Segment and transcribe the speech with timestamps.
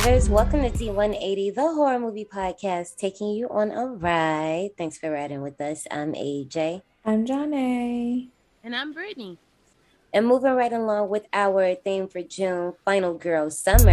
[0.00, 0.30] What survivors?
[0.30, 4.70] Welcome to D180, the horror movie podcast, taking you on a ride.
[4.78, 5.86] Thanks for riding with us.
[5.90, 6.80] I'm AJ.
[7.04, 8.30] I'm Johnny.
[8.64, 9.36] And I'm Brittany.
[10.14, 13.92] And moving right along with our theme for June, Final Girl Summer.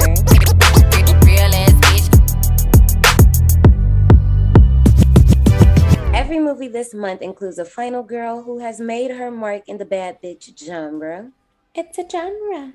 [6.15, 9.85] Every movie this month includes a final girl who has made her mark in the
[9.85, 11.33] bad bitch genre.
[11.75, 12.71] It's a genre.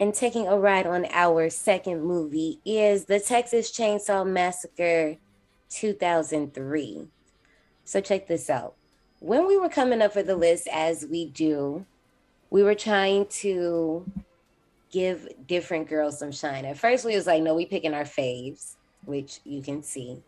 [0.00, 5.16] And taking a ride on our second movie is The Texas Chainsaw Massacre
[5.70, 7.08] 2003.
[7.84, 8.74] So check this out.
[9.18, 11.84] When we were coming up for the list, as we do,
[12.50, 14.06] we were trying to
[14.92, 16.64] give different girls some shine.
[16.64, 20.22] At first, we was like, no, we picking our faves, which you can see.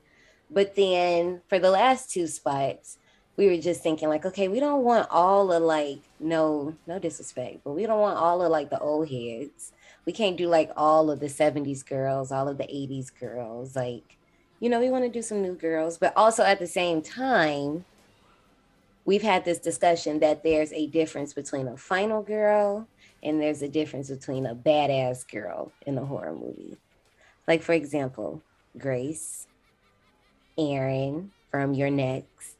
[0.50, 2.98] But then for the last two spots,
[3.40, 7.60] we were just thinking like, okay, we don't want all of like, no, no disrespect,
[7.64, 9.72] but we don't want all of like the old heads.
[10.04, 13.74] We can't do like all of the 70s girls, all of the 80s girls.
[13.74, 14.18] Like,
[14.60, 17.86] you know, we want to do some new girls, but also at the same time,
[19.06, 22.86] we've had this discussion that there's a difference between a final girl
[23.22, 26.76] and there's a difference between a badass girl in a horror movie.
[27.48, 28.42] Like, for example,
[28.76, 29.46] Grace,
[30.58, 32.59] Erin from You're Next.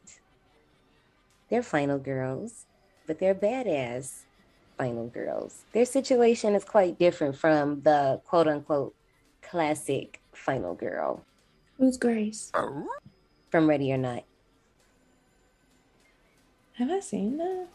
[1.51, 2.65] They're final girls,
[3.05, 4.21] but they're badass
[4.77, 5.65] final girls.
[5.73, 8.95] Their situation is quite different from the quote unquote
[9.41, 11.25] classic final girl.
[11.77, 12.51] Who's Grace?
[13.49, 14.23] From Ready or Not.
[16.77, 17.67] Have I seen that?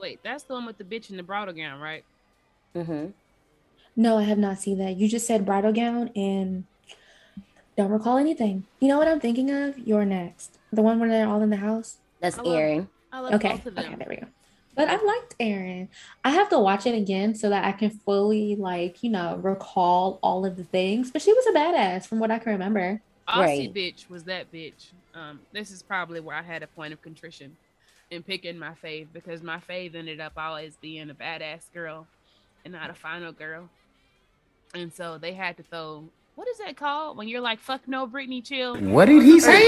[0.00, 2.04] Wait, that's the one with the bitch in the bridal gown, right?
[2.76, 3.08] Mm-hmm.
[3.96, 4.96] No, I have not seen that.
[4.96, 6.64] You just said bridal gown and
[7.76, 8.64] don't recall anything.
[8.80, 9.78] You know what I'm thinking of?
[9.78, 10.58] You're next.
[10.72, 11.98] The one where they're all in the house.
[12.20, 12.88] That's I love- Erin.
[13.12, 13.50] I love Okay.
[13.52, 13.84] both of them.
[13.84, 14.26] Okay, there we go.
[14.74, 15.88] But I liked Erin.
[16.24, 20.18] I have to watch it again so that I can fully like, you know, recall
[20.22, 21.10] all of the things.
[21.10, 23.02] But she was a badass from what I can remember.
[23.28, 23.74] Aussie Right.
[23.74, 24.92] bitch was that bitch.
[25.14, 27.56] Um, this is probably where I had a point of contrition
[28.10, 32.06] in picking my fave because my fave ended up always being a badass girl
[32.64, 33.68] and not a final girl.
[34.74, 36.04] And so they had to throw
[36.34, 38.76] what is that called when you're like fuck no Britney chill?
[38.76, 39.62] What did he say?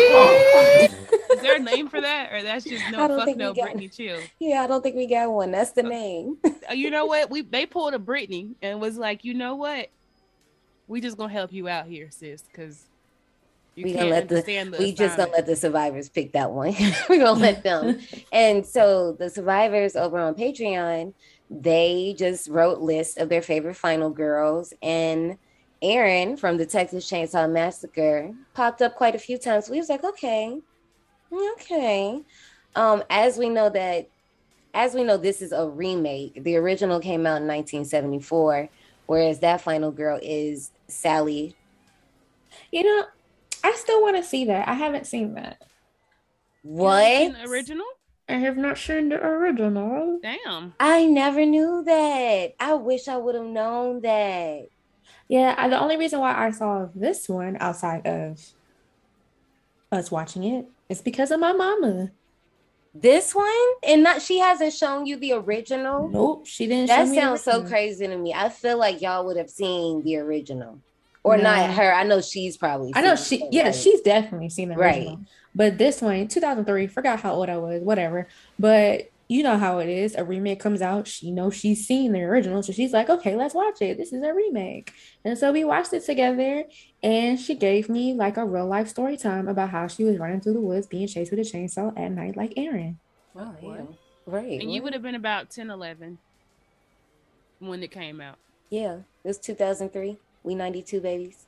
[1.35, 3.71] Is there a name for that or that's just no fuck think we no got-
[3.71, 4.19] Britney chill?
[4.39, 5.51] Yeah, I don't think we got one.
[5.51, 6.39] That's the name.
[6.45, 7.31] Uh, you know what?
[7.31, 9.89] We they pulled a Britney and was like, you know what?
[10.87, 12.87] We just gonna help you out here, sis, because
[13.75, 16.51] you we can't gonna let the, the we just gonna let the survivors pick that
[16.51, 16.75] one.
[17.09, 17.99] we gonna let them.
[18.33, 21.13] and so the survivors over on Patreon,
[21.51, 25.37] they just wrote lists of their favorite final girls and
[25.85, 29.69] Erin from the Texas Chainsaw Massacre popped up quite a few times.
[29.69, 30.59] We was like, okay,
[31.33, 32.23] okay.
[32.75, 34.09] Um, as we know that,
[34.73, 36.43] as we know, this is a remake.
[36.43, 38.69] The original came out in 1974,
[39.07, 41.55] whereas that final girl is Sally
[42.73, 43.05] You know,
[43.63, 44.67] I still want to see that.
[44.67, 45.63] I haven't seen that.
[46.63, 47.05] What?
[47.05, 47.87] haven't seen the original?
[48.29, 50.19] I have not seen the original.
[50.23, 50.75] Damn.
[50.81, 52.55] I never knew that.
[52.59, 54.69] I wish I would have known that.
[55.29, 58.41] Yeah, I, the only reason why I saw this one outside of
[59.91, 62.11] us watching it is because of my mama.
[62.95, 63.49] This one?
[63.83, 66.09] And not she hasn't shown you the original?
[66.09, 66.89] Nope, she didn't.
[66.89, 68.33] show That sounds so crazy to me.
[68.33, 70.81] I feel like y'all would have seen the original.
[71.25, 71.45] Or No.
[71.45, 71.93] not her.
[71.93, 73.37] I know she's probably I know she.
[73.43, 73.75] it, Yeah, right?
[73.75, 74.97] she's definitely seen the Right.
[74.99, 75.21] original.
[75.55, 76.87] But this one, 2003.
[76.87, 77.83] Forgot how old I was.
[77.83, 78.29] Whatever.
[78.59, 80.15] But you know how it is.
[80.15, 81.07] A remake comes out.
[81.09, 83.97] She knows she's seen the original, so she's like, "Okay, let's watch it.
[83.97, 84.93] This is a remake."
[85.25, 86.65] And so we watched it together.
[87.03, 90.41] And she gave me like a real life story time about how she was running
[90.41, 92.99] through the woods, being chased with a chainsaw at night, like Erin.
[93.37, 93.79] Oh, What?
[93.79, 93.85] yeah.
[94.27, 94.61] Right.
[94.61, 96.19] And you would have been about 10, 11
[97.59, 98.37] when it came out.
[98.71, 98.99] Yeah.
[99.23, 100.19] It was 2003.
[100.43, 101.45] We 92 babies.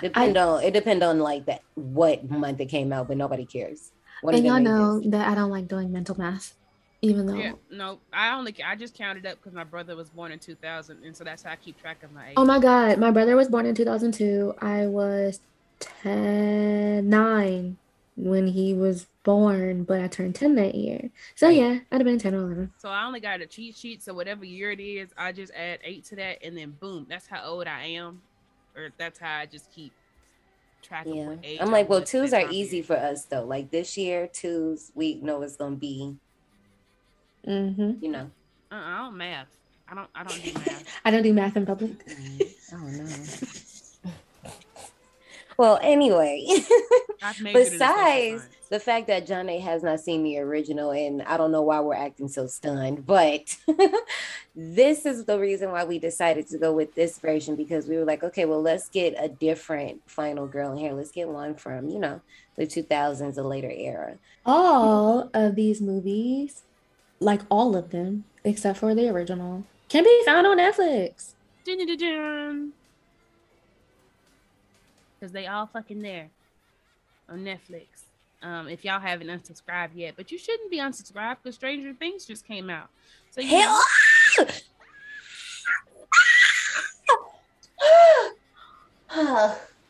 [0.00, 3.91] Depend on it depend on like that what month it came out, but nobody cares.
[4.22, 5.10] One of and y'all them know ages.
[5.12, 6.54] that I don't like doing mental math,
[7.02, 7.34] even though.
[7.34, 11.04] Yeah, no, I only I just counted up because my brother was born in 2000,
[11.04, 12.36] and so that's how I keep track of my age.
[12.36, 14.54] Oh my God, my brother was born in 2002.
[14.60, 15.40] I was
[15.80, 17.78] 10, 9
[18.16, 21.10] when he was born, but I turned 10 that year.
[21.34, 21.56] So Right.
[21.56, 22.72] yeah, I'd have been 10 or 11.
[22.76, 24.02] So I only got a cheat sheet.
[24.02, 27.26] So whatever year it is, I just add eight to that, and then boom, that's
[27.26, 28.22] how old I am,
[28.76, 29.92] or that's how I just keep
[30.82, 31.26] track of Yeah.
[31.28, 31.58] what age.
[31.60, 32.86] I'm like, well, twos are easy period.
[32.86, 33.44] for us though.
[33.44, 36.16] Like this year, twos, we know it's gonna be,
[37.46, 38.04] Mm-hmm.
[38.04, 38.30] you know.
[38.70, 39.48] Uh, I don't math.
[39.88, 40.08] I don't.
[40.14, 40.84] I don't do math.
[41.04, 41.90] I don't do math in public.
[42.08, 43.06] I don't know.
[45.62, 46.44] well, anyway,
[47.22, 50.90] I've majored in social besides the fact that John A has not seen the original,
[50.90, 53.56] and I don't know why we're acting so stunned, but
[54.56, 58.04] this is the reason why we decided to go with this version because we were
[58.04, 60.94] like, okay, well, let's get a different final girl in here.
[60.94, 62.20] Let's get one from, you know,
[62.56, 64.16] the 2000s, a later era.
[64.44, 66.62] All of these movies,
[67.20, 71.34] like all of them, except for the original, can be found on Netflix.
[75.22, 76.30] Because they all fucking there
[77.28, 77.86] on Netflix.
[78.42, 82.44] Um, if y'all haven't unsubscribed yet, but you shouldn't be unsubscribed because Stranger Things just
[82.44, 82.88] came out.
[83.30, 83.80] So you Hell!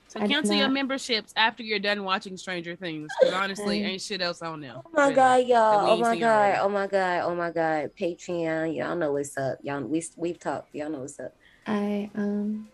[0.07, 3.11] so I did cancel your memberships after you're done watching Stranger Things.
[3.19, 4.75] Because honestly, Um, ain't shit else on there.
[4.77, 5.93] Oh my really, god, that y'all!
[5.93, 6.25] Oh my god!
[6.27, 6.59] already.
[6.59, 7.23] Oh my god!
[7.25, 7.91] Oh my god!
[7.99, 9.61] Patreon, y'all know what's up.
[9.63, 10.75] Y'all, we we've talked.
[10.75, 11.35] Y'all know what's up.
[11.67, 12.69] I um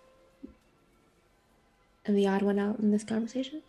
[2.09, 3.63] am the odd one out in this conversation.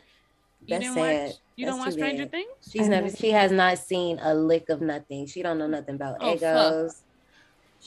[0.62, 1.27] You That's didn't sad.
[1.27, 1.36] watch.
[1.56, 2.31] You That's don't watch Stranger bad.
[2.31, 2.50] Things?
[2.69, 3.06] She's I've never.
[3.07, 5.25] never She has not seen a lick of nothing.
[5.27, 7.01] She don't know nothing about Oh, egos.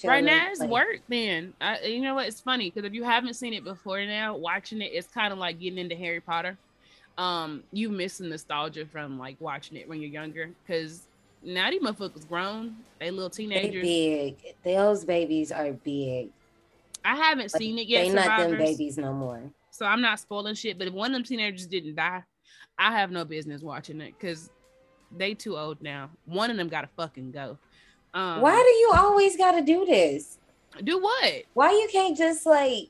[0.04, 3.04] Right now it's like- work then I, you know what it's funny because if you
[3.04, 6.56] haven't seen it before now watching it it's kind of like getting into harry potter
[7.19, 11.02] um you miss the nostalgia from like watching it when you're younger because
[11.43, 14.37] now these motherfuckers grown they little They teenagers big.
[14.64, 16.31] Those babies are big.
[17.04, 19.43] i haven't Like, seen it yet they not them babies no more.
[19.73, 22.23] So i'm not spoiling shit but if one of them teenagers didn't die
[22.79, 24.51] i have no business watching it because
[25.17, 27.59] they too old now one of them gotta fucking go
[28.15, 30.39] um Why do you always got to do this?
[30.85, 32.89] do what Why you can't just like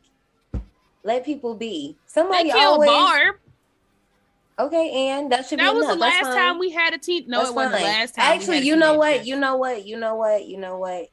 [1.04, 1.96] let people be?
[1.96, 2.90] they Somebody killed always.
[2.90, 3.36] barb
[4.58, 6.00] Okay, and that should be that was the enough.
[6.00, 6.36] That's last fine.
[6.36, 8.94] time we had a teen no That's it wasn't the last time Actually, you know
[8.94, 9.26] what?
[9.26, 9.86] You know what?
[9.86, 10.46] You know what?
[10.46, 11.08] You know what?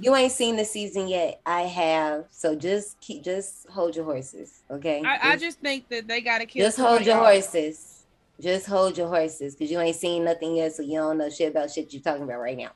[0.00, 1.40] you ain't seen the season yet.
[1.44, 2.24] I have.
[2.30, 4.62] So just keep just hold your horses.
[4.70, 5.02] Okay.
[5.04, 6.64] I, I just think that they gotta kill.
[6.64, 8.04] just hold your horses.
[8.40, 9.54] Just hold your horses.
[9.54, 12.24] Cause you ain't seen nothing yet, so you don't know shit about shit you're talking
[12.24, 12.70] about right now.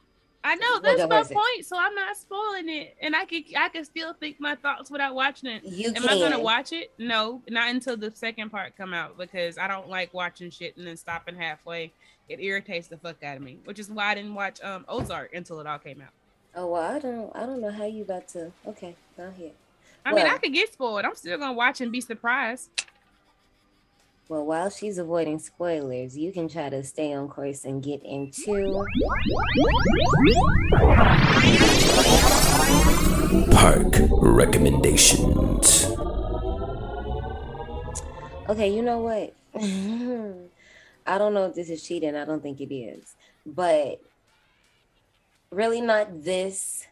[0.45, 3.85] I know that's my point, so I'm not spoiling it, and I can I can
[3.85, 5.65] still think my thoughts without watching it.
[5.65, 6.09] You Am can.
[6.09, 6.93] I gonna watch it?
[6.99, 10.87] No, not until the second part come out because I don't like watching shit and
[10.87, 11.93] then stopping halfway.
[12.29, 15.35] It irritates the fuck out of me, which is why I didn't watch um Ozark
[15.35, 16.11] until it all came out.
[16.55, 19.53] Oh well, I don't I don't know how you about to okay, go ahead.
[20.07, 21.05] I mean, I could get spoiled.
[21.05, 22.71] I'm still gonna watch and be surprised.
[24.29, 28.85] Well, while she's avoiding spoilers, you can try to stay on course and get into
[33.51, 35.87] Park recommendations.
[38.51, 39.35] Okay, you know what?
[41.07, 42.15] I don't know if this is cheating.
[42.15, 43.15] I don't think it is.
[43.47, 44.03] But
[45.51, 46.87] really not this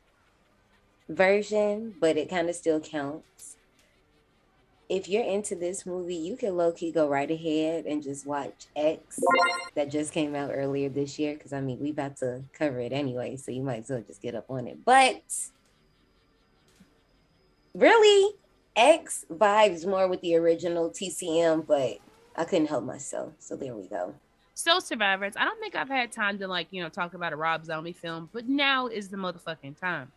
[1.10, 3.35] version, but it kind of still counts.
[4.88, 8.66] If you're into this movie, you can low key go right ahead and just watch
[8.76, 9.18] X
[9.74, 11.34] that just came out earlier this year.
[11.34, 14.22] Because I mean, we about to cover it anyway, so you might as well just
[14.22, 14.84] get up on it.
[14.84, 15.22] But
[17.75, 18.37] really,
[18.76, 21.99] X vibes more with the original TCM, but
[22.37, 23.32] I couldn't help myself.
[23.38, 24.14] So there we go.
[24.54, 27.37] So survivors, I don't think I've had time to like, you know, talk about a
[27.37, 30.12] Rob Zombie film, but now is the motherfucking time.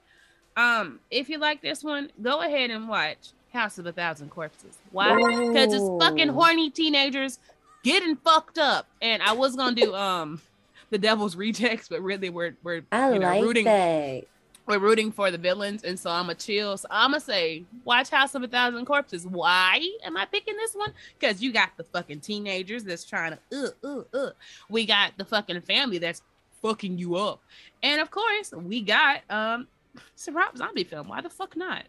[0.55, 4.77] Um, if you like this one, go ahead and watch House of a Thousand Corpses.
[4.91, 5.15] Why?
[5.15, 7.39] Because it's fucking horny teenagers
[7.83, 8.87] getting fucked up.
[9.01, 10.41] And I was gonna do um
[10.89, 14.25] the devil's rejects, but really we're we're I you know, like rooting that.
[14.67, 16.77] we're rooting for the villains, and so I'm a chill.
[16.77, 19.25] So I'm gonna say, watch House of a Thousand Corpses.
[19.25, 20.93] Why am I picking this one?
[21.19, 24.31] Because you got the fucking teenagers that's trying to, uh, uh, uh.
[24.69, 26.21] We got the fucking family that's
[26.61, 27.41] fucking you up,
[27.81, 29.67] and of course we got um,
[30.13, 31.07] it's a Rob Zombie film.
[31.07, 31.83] Why the fuck not?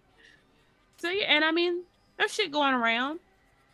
[1.00, 1.82] So yeah, and I mean,
[2.18, 3.20] there's shit going around.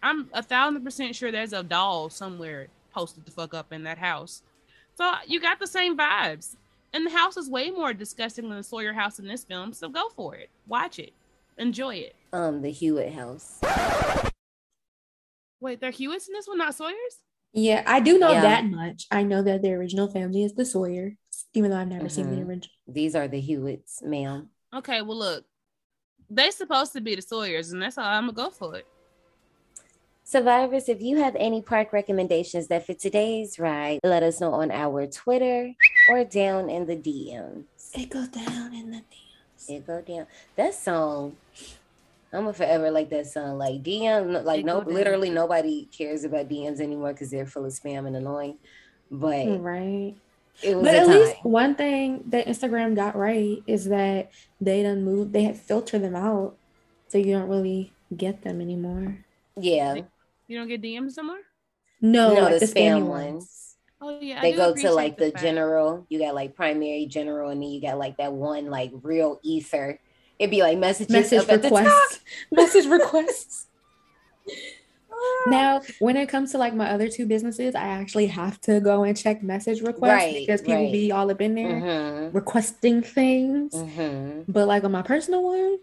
[0.03, 3.99] I'm a thousand percent sure there's a doll somewhere posted the fuck up in that
[3.99, 4.43] house.
[4.95, 6.55] So you got the same vibes.
[6.95, 9.73] And the house is way more disgusting than the Sawyer house in this film.
[9.73, 10.49] So go for it.
[10.69, 11.13] Watch it.
[11.59, 12.15] Enjoy it.
[12.33, 13.61] Um, the Hewitt house.
[15.61, 17.19] Wait, they're Hewitts in this one, not Sawyer's?
[17.53, 18.43] Yeah, I do know Yeah.
[18.43, 19.07] that much.
[19.11, 21.17] I know that the original family is the Sawyer,
[21.55, 22.47] even though I've never seen the Mhm.
[22.49, 22.77] original.
[22.87, 24.51] These are the Hewitts, ma'am.
[24.75, 25.45] Okay, well look.
[26.29, 28.87] They supposed to be the Sawyers, and that's how I'm gonna go for it.
[30.25, 34.73] Survivors, if you have any park recommendations that fit today's ride, let us know on
[34.73, 35.73] our Twitter
[36.11, 37.65] or down in the DMs.
[37.95, 39.69] It goes down in the DMs.
[39.69, 40.27] It go down.
[40.57, 41.37] That song,
[42.33, 43.57] I'm gonna forever like that song.
[43.57, 47.73] Like DM, like It no, literally nobody cares about DMs anymore because they're full of
[47.73, 48.59] spam and annoying.
[49.11, 50.17] But Right.
[50.63, 51.17] It was But at time.
[51.21, 56.03] least one thing that Instagram got right is that they done moved, they had filtered
[56.03, 56.57] them out.
[57.09, 59.25] So you don't really get them anymore.
[59.57, 59.95] yeah,
[60.49, 61.39] You don't get DMs no more.
[62.01, 63.77] No, no, like the spam spammy ones.
[64.01, 66.05] Oh yeah, They go to like the fact- general.
[66.11, 69.99] You got like primary general, and then you got like that one like real ether.
[70.39, 71.79] It'd be like messages Message up at the top.
[71.79, 72.21] requests.
[72.53, 73.67] Message requests.
[75.49, 79.05] Now, when it comes to like my other two businesses, I actually have to go
[79.05, 80.93] and check message requests Right, because people right.
[80.93, 82.37] be all up in there Mm-hmm.
[82.37, 83.75] requesting things.
[83.75, 84.51] Mm-hmm.
[84.51, 85.79] But like on my personal one,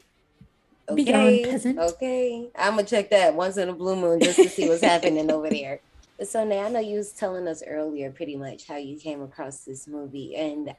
[0.90, 1.50] Okay.
[1.50, 1.80] peasant.
[1.80, 2.50] Okay.
[2.58, 5.50] I'm gonna check that once in a blue moon just to see what's happening over
[5.50, 5.80] there.
[6.24, 9.64] So now I know you was telling us earlier pretty much how you came across
[9.64, 10.74] this movie and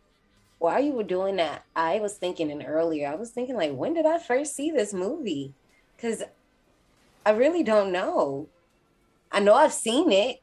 [0.59, 3.93] while you were doing that, I was thinking and earlier, I was thinking like when
[3.95, 5.55] did I first see this movie?
[6.01, 6.23] Cause
[7.27, 8.49] I really don't know.
[9.33, 10.41] I know I've seen it,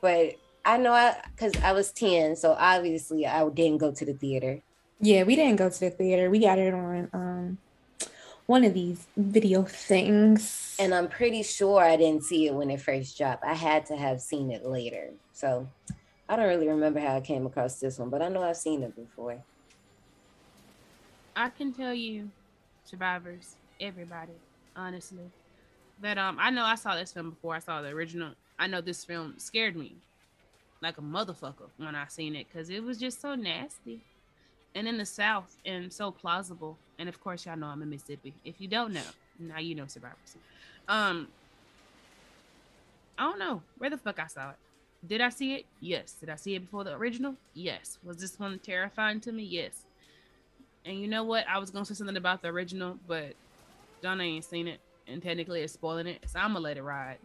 [0.00, 0.34] but
[0.64, 4.60] I know I because I was 10, so obviously I didn't go to the theater.
[5.00, 6.30] yeah, we didn't go to the theater.
[6.30, 7.58] We got it on um
[8.46, 10.76] one of these video things.
[10.80, 13.44] And I'm pretty sure I didn't see it when it first dropped.
[13.44, 15.10] I had to have seen it later.
[15.32, 15.68] So
[16.28, 18.82] I don't really remember how I came across this one, but I know I've seen
[18.82, 19.38] it before.
[21.36, 22.28] I can tell you,
[22.84, 24.32] survivors, everybody,
[24.74, 25.30] honestly,
[26.00, 28.32] that um I know I saw this film before I saw the original.
[28.58, 29.96] I know this film scared me
[30.82, 34.00] like a motherfucker when I seen it because it was just so nasty
[34.74, 36.76] and in the South and so plausible.
[36.98, 38.34] And of course, y'all know I'm in Mississippi.
[38.44, 39.02] If you don't know,
[39.38, 40.36] now you know survivors.
[40.88, 41.28] Um,
[43.18, 44.56] I don't know where the fuck I saw it.
[45.06, 45.66] Did I see it?
[45.80, 46.12] Yes.
[46.12, 47.34] Did I see it before the original?
[47.54, 47.98] Yes.
[48.04, 49.44] Was this one terrifying to me?
[49.44, 49.84] Yes.
[50.84, 51.46] And you know what?
[51.48, 53.34] I was gonna say something about the original, but
[54.02, 54.80] Donna ain't seen it,
[55.10, 57.18] and technically it's spoiling it, so I'm gonna let it ride.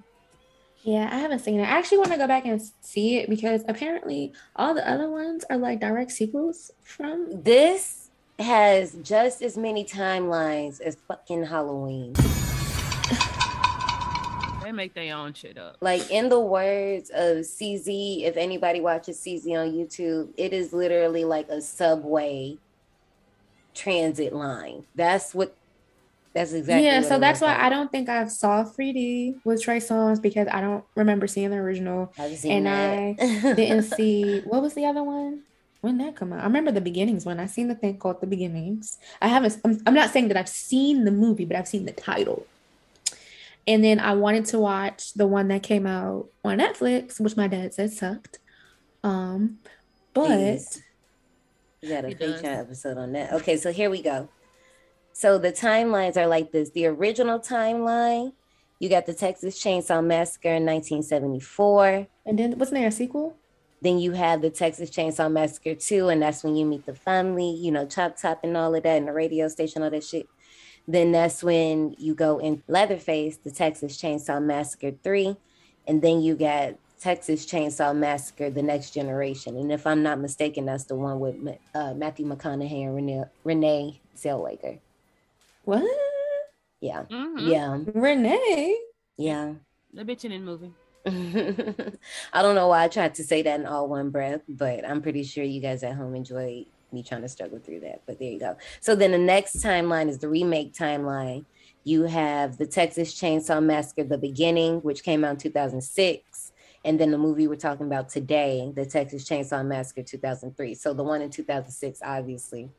[0.83, 1.63] Yeah, I haven't seen it.
[1.63, 5.43] I actually want to go back and see it because apparently all the other ones
[5.49, 7.41] are like direct sequels from.
[7.41, 12.13] This has just as many timelines as fucking Halloween.
[14.63, 15.77] They make their own shit up.
[15.79, 21.23] Like in the words of CZ, if anybody watches CZ on YouTube, it is literally
[21.23, 22.57] like a subway
[23.75, 24.85] transit line.
[24.95, 25.55] That's what
[26.35, 27.61] that's exactly yeah, what so that's why like.
[27.61, 31.55] I don't think I've saw 3D with Trey Songz because I don't remember seeing the
[31.55, 32.11] original.
[32.19, 33.55] I've seen and that.
[33.55, 35.43] Didn't see what was the other one?
[35.79, 36.41] When that come out?
[36.41, 38.97] I remember the beginnings when I seen the thing called The Beginnings.
[39.21, 39.57] I haven't.
[39.63, 42.45] I'm, I'm not saying that I've seen the movie, but I've seen the title.
[43.65, 47.47] And then I wanted to watch the one that came out on Netflix, which my
[47.47, 48.39] dad said sucked.
[49.05, 49.59] Um,
[50.13, 50.81] but Please.
[51.81, 52.43] We got a It does.
[52.43, 53.31] Episode on that.
[53.33, 54.27] Okay, so here we go.
[55.17, 56.71] So the timelines are like this.
[56.71, 58.33] The original timeline,
[58.79, 62.07] you got the Texas Chainsaw Massacre in 1974.
[62.25, 63.37] and then wasn't there a sequel?
[63.81, 67.49] Then you have the Texas Chainsaw Massacre 2, and that's when you meet the family,
[67.49, 70.27] you know, Chop Top and all of that, and the radio station, all that shit.
[70.85, 75.37] Then that's when you go in Leatherface, the Texas Chainsaw Massacre 3,
[75.87, 79.55] and then you got Texas Chainsaw Massacre, the next generation.
[79.55, 81.37] And if I'm not mistaken, that's the one with
[81.73, 84.79] uh, Matthew McConaughey and Renee, Renee Zellweger.
[85.65, 85.83] What?
[86.81, 87.49] Yeah, Mhm.
[87.49, 88.77] yeah, Renee?
[89.17, 89.53] yeah.
[89.93, 90.71] The bitch in the movie.
[92.33, 95.01] I don't know why I tried to say that in all one breath, but I'm
[95.01, 98.01] pretty sure you guys at home enjoy me trying to struggle through that.
[98.05, 98.57] But there you go.
[98.81, 101.45] So then the next timeline is the remake timeline.
[101.83, 106.51] You have the Texas Chainsaw Massacre, the beginning, which came out in 2006.
[106.83, 110.75] And then the movie we're talking about today, the Texas Chainsaw Massacre 2003.
[110.75, 112.69] So the one in 2006, obviously,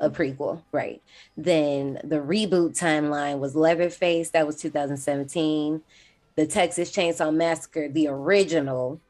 [0.00, 1.02] a prequel, right?
[1.36, 5.82] Then the reboot timeline was Leatherface, that was 2017.
[6.36, 9.00] The Texas Chainsaw Massacre, the original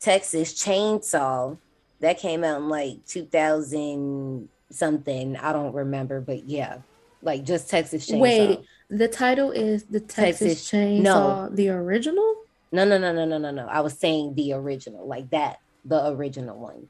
[0.00, 1.56] Texas Chainsaw,
[2.00, 5.36] that came out in like 2000 something.
[5.36, 6.78] I don't remember, but yeah,
[7.22, 8.20] like just Texas Chainsaw.
[8.20, 11.48] Wait, the title is the Texas, Texas- Chainsaw, no.
[11.52, 12.36] the original?
[12.72, 13.66] No, no, no, no, no, no, no.
[13.66, 16.88] I was saying the original, like that, the original one.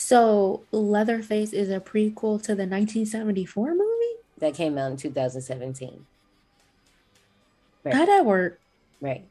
[0.00, 3.84] So Leatherface is a prequel to the 1974 movie?
[4.38, 6.06] That came out in 2017.
[7.84, 7.94] Right.
[7.94, 8.58] How'd that work?
[9.02, 9.26] Right.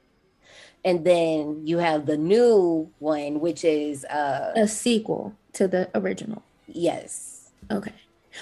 [0.85, 6.43] And then you have the new one, which is uh A sequel to the original.
[6.67, 7.93] yes, Okay.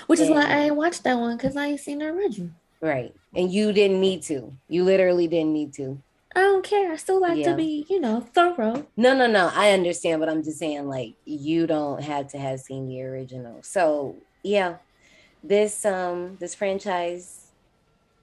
[0.08, 0.44] Which is why.
[0.44, 2.52] I ain't watched that one because I ain't seen the original.
[2.82, 3.16] right.
[3.34, 4.52] And you didn't need to.
[4.68, 5.98] You literally didn't need to.
[6.38, 6.92] I don't care.
[6.92, 7.52] I still like Yeah.
[7.52, 8.86] to be, you know, thorough.
[8.96, 9.50] No, no, no.
[9.56, 13.64] I understand, but I'm just saying, like, you don't have to have seen the original.
[13.64, 14.78] So yeah,
[15.44, 17.54] this um this franchise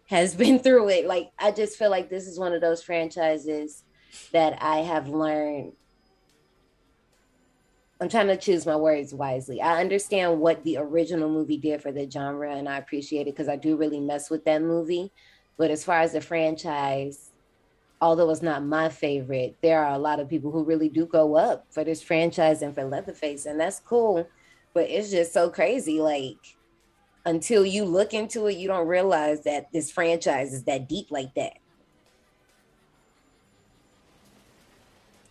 [0.09, 1.06] has been through it.
[1.06, 3.83] Like, I just feel like this is one of those franchises
[4.33, 5.73] that I have learned.
[8.00, 9.61] I'm trying to choose my words wisely.
[9.61, 13.49] I understand what the original movie did for the genre, and I appreciate it because
[13.49, 15.12] I do really mess with that movie.
[15.59, 17.30] But as far as the franchise,
[18.04, 21.37] although it's not my favorite, there are a lot of people who really do go
[21.37, 24.28] up for this franchise and for Leatherface, and that's cool.
[24.75, 26.02] But it's just so crazy.
[26.02, 26.37] Like
[27.25, 31.32] until you look into it, you don't realize that this franchise is that deep like
[31.34, 31.54] that.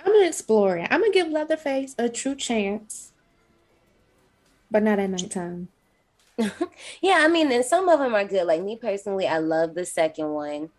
[0.04, 0.88] I'm gonna explore it.
[0.90, 3.12] I'm gonna give Leatherface a true chance,
[4.72, 5.68] but not at nighttime.
[7.04, 8.48] yeah, I mean, and some of them are good.
[8.48, 10.72] Like me personally, I love the second one.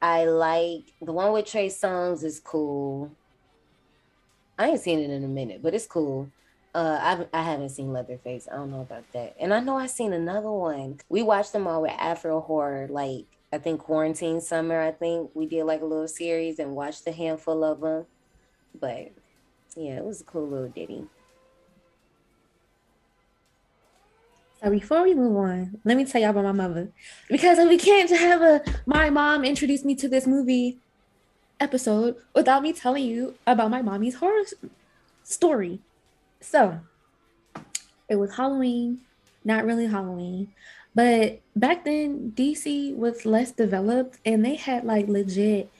[0.00, 3.10] I like the one with Trey Songz is cool.
[4.58, 6.30] I ain't seen it in a minute, but it's cool.
[6.74, 8.48] Uh, I've, I haven't seen Leatherface.
[8.50, 9.34] I don't know about that.
[9.40, 11.00] And I know I seen another one.
[11.08, 14.80] We watched them all with Afro horror, like I think quarantine summer.
[14.80, 18.06] I think we did like a little series and watched a handful of them.
[18.78, 19.12] But
[19.76, 21.06] yeah, it was a cool little ditty.
[24.62, 26.88] So before we move on, let me tell y'all about my mother.
[27.28, 30.78] Because we can't have a my mom introduced me to this movie
[31.60, 34.44] episode without me telling you about my mommy's horror
[35.22, 35.80] story.
[36.40, 36.80] So
[38.08, 39.00] it was Halloween,
[39.44, 40.52] not really Halloween,
[40.94, 45.70] but back then DC was less developed and they had like legit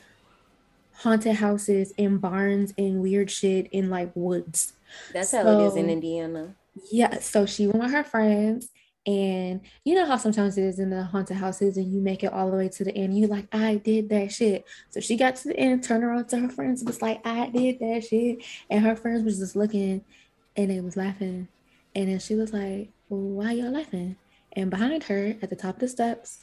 [0.98, 4.74] haunted houses and barns and weird shit in like woods.
[5.12, 6.54] That's so, how it is in Indiana.
[6.90, 8.68] Yeah, so she went with her friends,
[9.06, 12.32] and you know how sometimes it is in the haunted houses, and you make it
[12.32, 13.16] all the way to the end.
[13.16, 14.64] You like, I did that shit.
[14.90, 17.78] So she got to the end, turned around to her friends, was like, I did
[17.80, 20.04] that shit, and her friends was just looking,
[20.56, 21.48] and they was laughing,
[21.94, 24.16] and then she was like, well, why y'all laughing?
[24.52, 26.40] And behind her, at the top of the steps,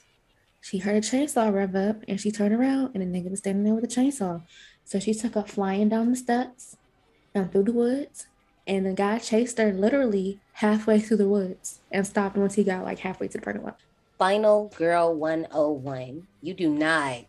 [0.62, 3.64] she heard a chainsaw rev up, and she turned around, and the nigga was standing
[3.64, 4.42] there with a chainsaw.
[4.84, 6.78] So she took off flying down the steps,
[7.36, 8.28] down through the woods,
[8.68, 12.84] and the guy chased her literally halfway through the woods and stopped once he got
[12.84, 13.80] like halfway to the parking lot.
[14.18, 16.28] Final Girl 101.
[16.42, 17.26] You do not,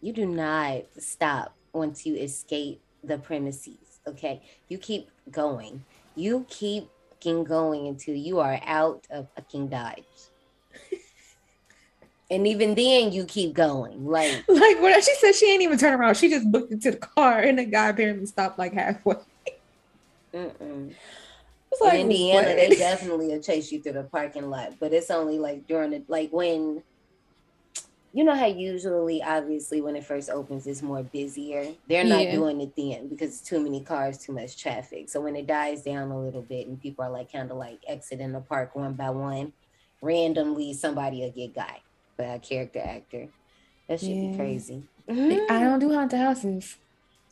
[0.00, 4.00] you do not stop once you escape the premises.
[4.06, 4.40] Okay.
[4.68, 5.84] You keep going.
[6.14, 6.88] You keep
[7.20, 10.04] going until you are out of fucking Dodge.
[12.30, 14.06] and even then you keep going.
[14.06, 16.98] Like like when she said she ain't even turn around, she just booked into the
[16.98, 19.16] car and the guy apparently stopped like halfway.
[20.36, 20.94] Mm-mm.
[21.80, 22.56] Like, in Indiana, what?
[22.56, 26.02] they definitely will chase you through the parking lot, but it's only like during the
[26.08, 26.82] like when
[28.12, 31.74] you know how usually obviously when it first opens it's more busier.
[31.88, 32.32] They're not yeah.
[32.32, 35.10] doing it then because it's too many cars, too much traffic.
[35.10, 37.80] So when it dies down a little bit and people are like kind of like
[37.86, 39.52] exiting the park one by one,
[40.00, 41.80] randomly somebody will get got
[42.16, 43.28] by a character actor.
[43.88, 44.30] That should yeah.
[44.30, 44.82] be crazy.
[45.08, 46.76] I don't do haunted houses.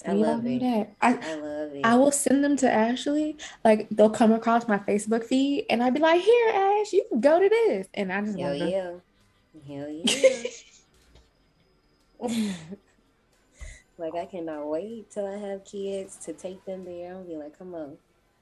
[0.06, 0.60] I love it.
[0.60, 0.94] That.
[1.00, 1.80] I, I love it.
[1.84, 3.36] I will send them to Ashley.
[3.64, 7.20] Like they'll come across my Facebook feed, and I'd be like, "Here, Ash, you can
[7.20, 8.92] go to this," and I just hell yeah,
[9.66, 9.88] hell
[12.28, 12.48] yeah.
[13.98, 17.14] like I cannot wait till I have kids to take them there.
[17.14, 17.96] I'll be like, "Come on,"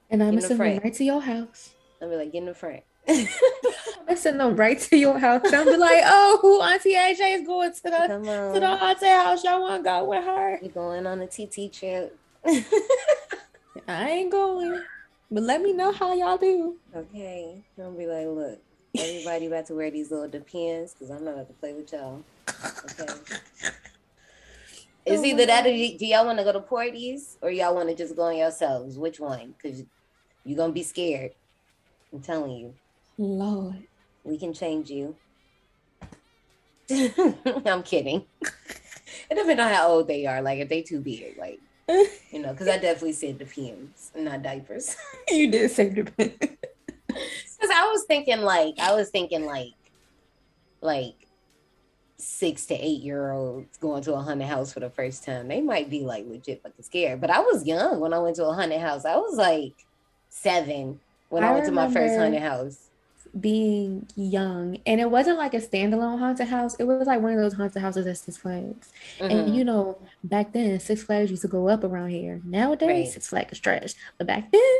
[0.09, 1.73] and I'm gonna send them right to your house.
[2.01, 5.51] I'll be like, "Get in the front." I send them right to your house.
[5.51, 9.43] I'll be like, oh, who Auntie AJ is going to the to the haunted house.
[9.43, 10.59] Y'all want to go with her?
[10.61, 12.17] We're going on a TT trip.
[13.87, 14.81] I ain't going,
[15.31, 16.77] but let me know how y'all do.
[16.95, 18.59] Okay, I'll be like, look,
[18.97, 22.23] everybody about to wear these little depends because I'm not about to play with y'all.
[23.01, 23.13] Okay.
[25.05, 27.89] It's oh either that or do y'all want to go to parties or y'all want
[27.89, 28.97] to just go on yourselves?
[28.97, 29.53] Which one?
[29.61, 29.83] Because
[30.45, 31.31] you're going to be scared.
[32.13, 32.73] I'm telling you.
[33.17, 33.83] Lord.
[34.23, 35.15] We can change you.
[37.65, 38.25] I'm kidding.
[39.29, 40.41] It depends on how old they are.
[40.41, 44.43] Like if they too big, like you know, because I definitely said the PMs, not
[44.43, 44.95] diapers.
[45.29, 49.73] you did say the Because I was thinking like I was thinking like
[50.81, 51.15] like
[52.17, 55.47] six to eight year olds going to a haunted house for the first time.
[55.47, 57.21] They might be like legit fucking scared.
[57.21, 59.05] But I was young when I went to a haunted house.
[59.05, 59.73] I was like
[60.29, 60.99] seven
[61.29, 62.89] when I, I went to my first haunted house
[63.39, 64.77] being young.
[64.85, 66.75] And it wasn't like a standalone haunted house.
[66.75, 68.91] It was like one of those haunted houses at six flags.
[69.19, 69.31] Mm-hmm.
[69.31, 72.41] and you know back then six flags used to go up around here.
[72.43, 73.07] Nowadays right.
[73.07, 74.79] six flags is trash but back then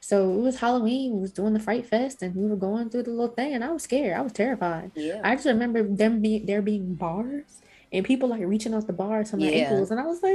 [0.00, 1.14] so it was halloween.
[1.14, 3.64] We was doing the fright fest and we were going through the little thing and
[3.64, 4.16] i was scared.
[4.16, 4.90] I was terrified.
[4.94, 5.20] Yeah.
[5.24, 7.62] i just remember them being there being bars
[7.92, 9.64] and people like reaching out the bars to my yeah.
[9.64, 10.32] ankles and i was like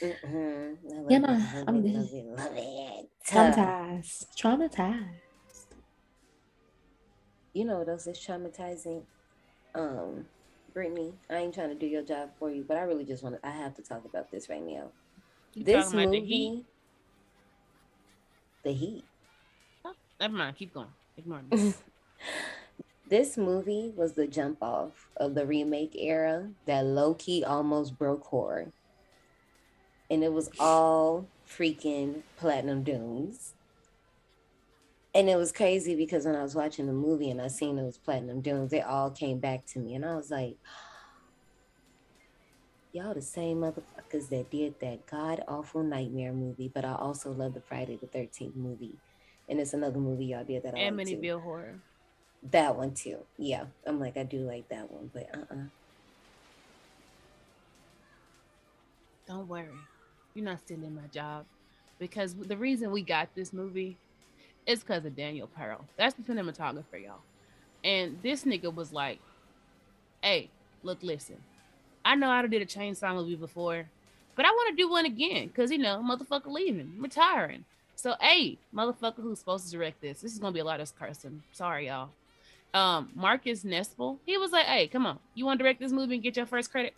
[0.00, 1.10] mm-hmm.
[1.10, 3.08] you know i mean love it, love it.
[3.26, 5.06] traumatized traumatized
[7.52, 9.02] you know else is traumatizing?
[9.74, 10.26] Um,
[10.72, 13.40] Brittany, I ain't trying to do your job for you, but I really just want
[13.40, 13.46] to.
[13.46, 14.88] I have to talk about this right now.
[15.54, 16.64] You this movie, the heat?
[18.62, 19.04] the heat.
[19.84, 20.56] Oh, never mind.
[20.56, 20.88] Keep going.
[21.16, 21.74] Ignore me.
[23.08, 28.24] this movie was the jump off of the remake era that low key almost broke
[28.24, 28.72] horror.
[30.10, 33.54] And it was all freaking platinum dunes.
[35.14, 37.96] And it was crazy because when I was watching the movie and I seen those
[37.96, 39.94] platinum dunes, they all came back to me.
[39.94, 40.56] And I was like,
[42.92, 47.54] y'all the same motherfuckers that did that god awful nightmare movie, but I also love
[47.54, 48.96] the Friday the 13th movie.
[49.48, 50.78] And it's another movie y'all did that I.
[50.78, 51.80] Amityville Horror.
[52.50, 53.18] That one too.
[53.38, 53.64] Yeah.
[53.86, 55.56] I'm like, I do like that one, but uh uh
[59.26, 59.68] Don't worry,
[60.34, 61.44] you're not stealing my job
[61.98, 63.96] because the reason we got this movie
[64.68, 65.84] is because of Daniel Pearl.
[65.96, 67.22] That's the cinematographer, y'all.
[67.82, 69.18] And this nigga was like,
[70.22, 70.50] "Hey,
[70.82, 71.38] look, listen.
[72.04, 73.88] I know I did a chainsaw movie before,
[74.36, 77.64] but I want to do one again because you know, motherfucker leaving, retiring.
[77.96, 80.20] So, hey, motherfucker, who's supposed to direct this?
[80.20, 81.42] This is gonna be a lot of cursing.
[81.52, 82.10] Sorry, y'all.
[82.74, 86.14] Um, Marcus Nispel, he was like, "Hey, come on, you want to direct this movie
[86.14, 86.94] and get your first credit?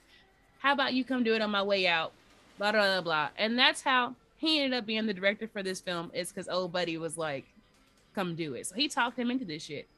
[0.59, 2.13] How about you come do it on my way out?"
[2.59, 3.29] Blah blah blah blah.
[3.39, 6.11] And that's how he ended up being the director for this film.
[6.13, 7.47] Is because old buddy was like,
[8.15, 9.89] "Come do it." So he talked him into this shit.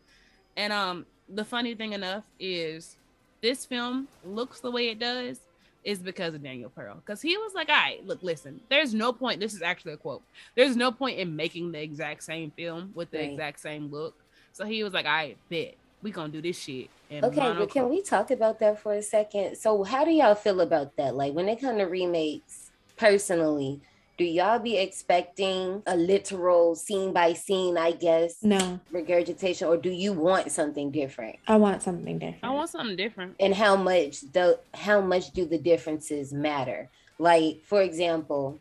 [0.57, 2.97] And um, the funny thing enough is
[3.41, 5.41] this film looks the way it does
[5.85, 6.95] is because of Daniel Pearl.
[6.97, 9.41] Because he was like, all right, look, listen, there's no point.
[9.41, 10.23] This is actually a quote.
[10.55, 13.31] There's no point in making the exact same film with the Right.
[13.31, 14.15] exact same look.
[14.53, 16.91] So he was like, I right, bet we gonna do this shit.
[17.11, 19.57] Okay, but can we talk about that for a second?
[19.57, 21.15] So, how do y'all feel about that?
[21.15, 23.81] Like, when it comes to remakes, personally,
[24.19, 29.91] do y'all be expecting a literal scene by scene, I guess, No, regurgitation, or do
[29.91, 31.37] you want something different?
[31.49, 32.45] I want something different.
[32.45, 33.37] I want something different.
[33.41, 36.91] And how much the how much do the differences matter?
[37.19, 38.59] Like, for example,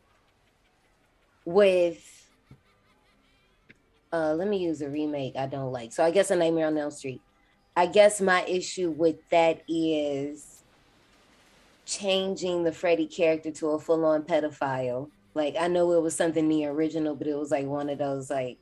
[1.46, 2.30] with
[4.14, 5.92] uh let me use a remake I don't like.
[5.92, 7.22] So I guess a Nightmare on Elm Street.
[7.76, 10.64] I guess my issue with that is
[11.86, 15.10] changing the Freddy character to a full-on pedophile.
[15.34, 17.98] Like I know it was something in the original, but it was like one of
[17.98, 18.58] those like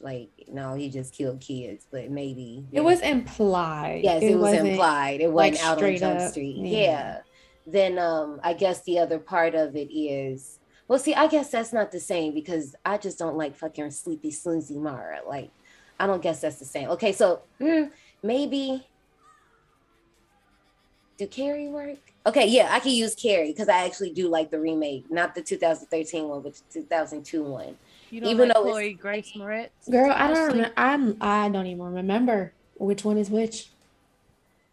[0.00, 4.02] like no, he just killed kids, but maybe It was implied.
[4.04, 5.20] Yes, it, was wasn't- implied.
[5.20, 6.30] It wasn't out on Jump up.
[6.30, 6.56] Street.
[6.58, 6.78] Yeah.
[6.80, 7.18] Yeah.
[7.66, 11.72] Then um I guess the other part of it is well see, I guess that's
[11.72, 15.20] not the same because I just don't like fucking sleepy sleazy Mara.
[15.26, 15.50] Like
[15.98, 16.90] I don't guess that's the same.
[16.90, 17.90] Okay, so mm,
[18.22, 18.86] maybe
[21.16, 21.98] do Carrie work?
[22.26, 25.42] Okay, yeah, I can use Carrie because I actually do like the remake, not the
[25.42, 27.76] 2013 one, but the 2002 one.
[28.10, 29.90] You don't Even like though Chloe Grace Moretz?
[29.90, 30.36] Girl, I don't.
[30.36, 30.58] Mostly?
[30.58, 31.16] Remember, I'm.
[31.20, 33.70] I don't even remember which one is which.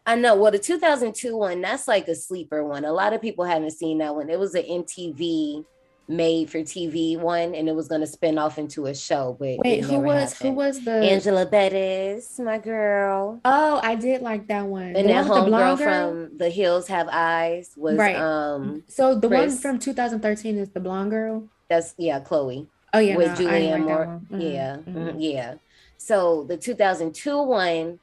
[0.06, 0.36] I know.
[0.36, 2.86] Well, the 2002 one, that's like a sleeper one.
[2.86, 4.30] A lot of people haven't seen that one.
[4.30, 5.66] It was an MTV
[6.08, 9.36] made for TV one, and it was going to spin off into a show.
[9.40, 10.92] But Wait, who was who was the?
[10.92, 13.40] Angela Bettis, my girl.
[13.46, 14.84] Oh, I did like that one.
[14.96, 18.16] And The that one homegirl from The Hills Have Eyes was Right.
[18.16, 21.50] um So the one from 2013 is the blonde girl.
[21.70, 24.22] that's yeah Chloe Oh yeah, with no, Julianne Moore.
[24.32, 24.96] Mhm, Yeah, mhm.
[24.96, 25.56] mhm, yeah.
[25.98, 28.00] So the 2002 one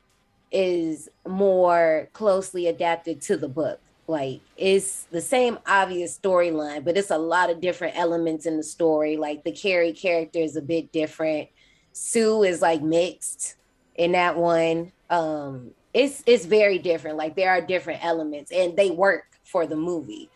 [0.51, 3.79] is more closely adapted to the book.
[4.11, 8.65] Like it's the same obvious storyline, but it's a lot of different elements in the
[8.65, 9.17] story.
[9.17, 11.49] Like the Carrie character is a bit different.
[11.93, 13.55] Sue is like mixed
[13.95, 14.91] in that one.
[15.11, 17.19] Um, it's it's very different.
[17.19, 20.29] Like there are different elements, and they work for the movie.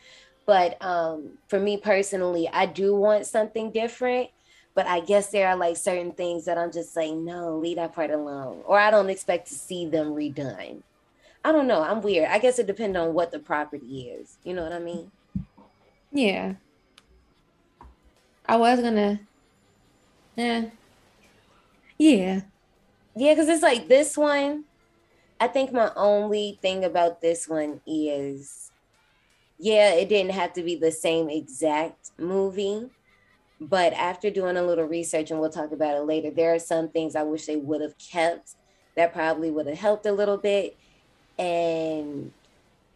[0.46, 4.30] But um, for me personally, I do want something different.
[4.74, 7.92] But I guess there are like certain things that I'm just like, no, leave that
[7.92, 8.62] part alone.
[8.66, 10.82] Or I don't expect to see them redone.
[11.44, 11.82] I don't know.
[11.82, 12.28] I'm weird.
[12.30, 14.38] I guess it depends on what the property is.
[14.44, 15.10] You know what I mean?
[16.10, 16.54] Yeah.
[18.46, 19.20] I was gonna.
[20.36, 20.66] Yeah.
[21.98, 22.40] Yeah.
[23.16, 24.64] Yeah, because it's like this one.
[25.38, 28.70] I think my only thing about this one is,
[29.58, 32.88] yeah, it didn't have to be the same exact movie.
[33.60, 36.88] But after doing a little research, and we'll talk about it later, there are some
[36.88, 38.54] things I wish they would have kept
[38.96, 40.76] that probably would have helped a little bit.
[41.38, 42.32] And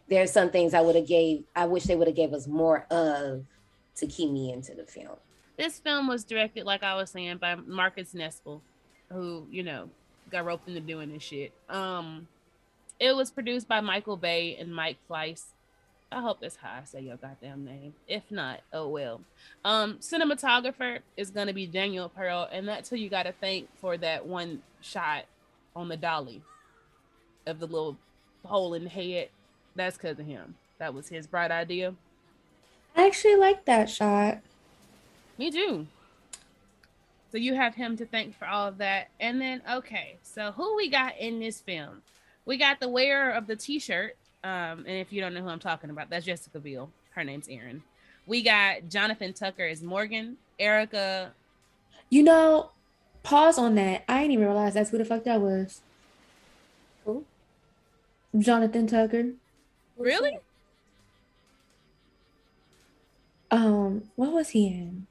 [0.09, 2.85] there's some things I would have gave, I wish they would have gave us more
[2.89, 3.45] of
[3.95, 5.17] to keep me into the film.
[5.57, 8.61] This film was directed, like I was saying, by Marcus Nispel,
[9.11, 9.89] who you know
[10.31, 11.51] got roped into doing this shit.
[11.69, 12.27] Um,
[12.99, 15.47] it was produced by Michael Bay and Mike Fleiss.
[16.11, 17.93] I hope that's how I say your goddamn name.
[18.07, 19.21] If not, oh well.
[19.65, 23.97] Um, cinematographer is gonna be Daniel Pearl, and that's who you got to thank for
[23.97, 25.25] that one shot
[25.75, 26.41] on the dolly
[27.45, 27.97] of the little
[28.45, 29.29] hole in the head.
[29.75, 30.55] That's because of him.
[30.77, 31.93] That was his bright idea.
[32.95, 34.39] I actually like that shot.
[35.37, 35.87] Me too.
[37.31, 39.09] So you have him to thank for all of that.
[39.19, 42.01] And then okay, so who we got in this film?
[42.45, 44.15] We got the wearer of the t-shirt.
[44.43, 46.89] Um, and if you don't know who I'm talking about, that's Jessica Biel.
[47.11, 47.83] Her name's Erin.
[48.25, 51.31] We got Jonathan Tucker as Morgan, Erica.
[52.09, 52.71] You know,
[53.23, 54.03] pause on that.
[54.07, 55.81] I didn't even realize that's who the fuck that was.
[58.37, 59.31] Jonathan Tucker.
[59.97, 60.39] Really?
[63.51, 65.07] Um, what was he in?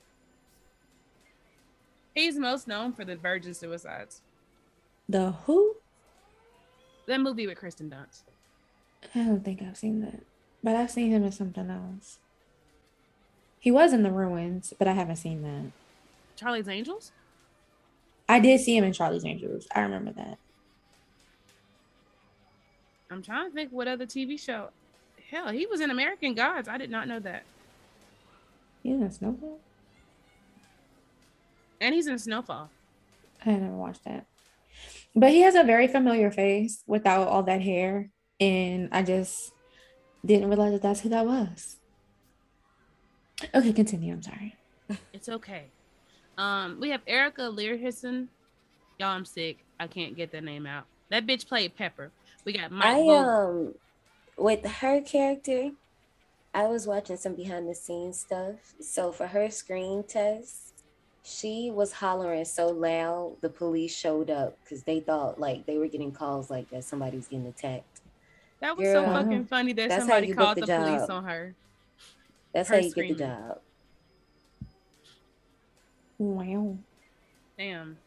[2.15, 4.23] He's most known for the Virgin Suicides.
[5.09, 5.77] The who?
[7.07, 8.23] That movie with Kirsten Dunst.
[9.15, 10.21] I don't think I've seen that.
[10.63, 12.19] But I've seen him in something else.
[13.61, 15.73] He was in the ruins, but I haven't seen that.
[16.37, 17.13] Charlie's Angels?
[18.29, 19.67] I did see him in Charlie's Angels.
[19.75, 20.39] I remember that.
[23.11, 24.69] I'm trying to think what other TV show.
[25.31, 26.69] Hell, he was in American Gods.
[26.69, 27.45] I did not know that.
[28.83, 29.59] He's in Snowfall?
[31.81, 32.71] And he's in Snowfall.
[33.45, 34.27] I never watched that.
[35.15, 38.11] But he has a very familiar face without all that hair.
[38.41, 39.53] And I just
[40.25, 41.77] didn't realize that that's who that was.
[43.55, 44.13] Okay, continue.
[44.13, 44.55] I'm sorry.
[45.13, 45.65] It's okay.
[46.37, 48.29] Um, we have Erica Leerhsen.
[48.99, 49.59] Y'all, I'm sick.
[49.79, 50.87] I can't get the name out.
[51.11, 52.11] That bitch played Pepper.
[52.45, 52.87] We got Mike.
[52.87, 53.75] I um
[54.37, 55.71] with her character,
[56.55, 58.55] I was watching some behind the scenes stuff.
[58.81, 60.85] So for her screen test,
[61.23, 65.89] she was hollering so loud the police showed up because they thought like they were
[65.89, 68.01] getting calls like that somebody's getting attacked.
[68.61, 71.01] that was so fucking funny that that's how somebody you book called the the, police
[71.03, 71.11] job.
[71.11, 71.55] on her.
[72.55, 73.61] That's Her how you get the job.
[76.19, 76.79] Wow.
[77.59, 77.99] Damn.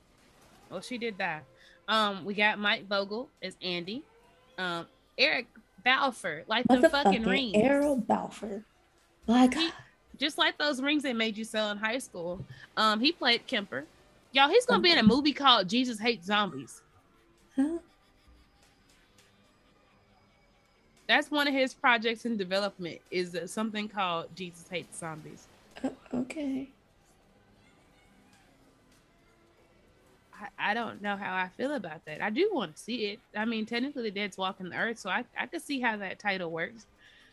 [0.70, 1.44] Well, she did that.
[1.88, 4.04] Um, we got Mike Vogel as Andy.
[4.58, 4.88] Um,
[5.18, 5.48] Eric
[5.84, 7.52] Balfour, like the fucking Motherfucking rings.
[7.56, 8.64] Errol Balfour.
[9.28, 9.72] My God.
[10.18, 12.44] just like those rings they made you sell in high school.
[12.78, 13.86] Um, he played Kemper.
[14.34, 16.82] Y'all, he's gonna be in a movie called Jesus Hates Zombies.
[17.56, 17.80] Huh?
[21.08, 23.00] That's one of his projects in development.
[23.10, 25.48] Is something called Jesus Hates Zombies.
[25.84, 26.70] Uh, okay.
[30.42, 32.22] I, I don't know how I feel about that.
[32.22, 33.20] I do want to see it.
[33.36, 36.20] I mean, technically, the dead's walking the earth, so I I could see how that
[36.20, 36.86] title works.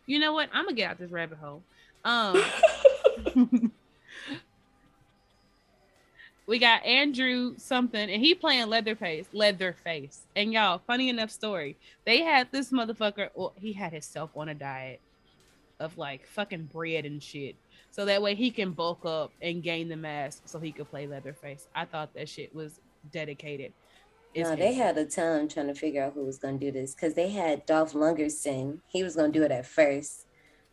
[0.07, 0.49] You know what?
[0.53, 1.63] I'm gonna get out this rabbit hole.
[2.05, 2.43] Um.
[6.47, 9.27] we got Andrew something, and he playing Leatherface.
[9.33, 11.77] Leatherface, and y'all, funny enough story.
[12.05, 13.31] They had this motherfucker.
[13.35, 15.01] Well, he had himself on a diet
[15.81, 17.57] of like fucking bread and shit,
[17.91, 21.07] so that way he can bulk up and gain the mass, so he could play
[21.07, 21.69] Leatherface.
[21.75, 23.73] I thought that shit was dedicated.
[24.35, 26.73] It's No, they had a time trying to figure out who was going to do
[26.73, 28.81] this because they had Dolph Lundgren.
[28.87, 30.27] He was going to do it at first,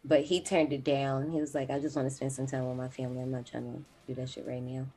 [0.04, 1.32] but he turned it down.
[1.32, 3.22] He was like, I just want to spend some time with my family.
[3.22, 4.88] I'm not trying to do that shit right now.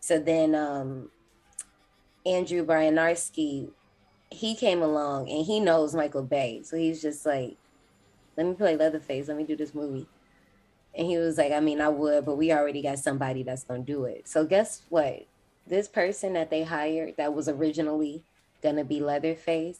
[0.00, 1.10] So then um,
[2.26, 3.70] Andrew Bryniarski,
[4.30, 6.62] he came along and he knows Michael Bay.
[6.64, 7.56] So he's just like,
[8.36, 9.28] let me play Leatherface.
[9.28, 10.06] Let me do this movie.
[10.94, 13.84] And he was like, I mean, I would, but we already got somebody that's going
[13.84, 14.26] to do it.
[14.26, 15.26] So guess what?
[15.70, 18.24] This person that they hired that was originally
[18.62, 19.78] to be Leatherface,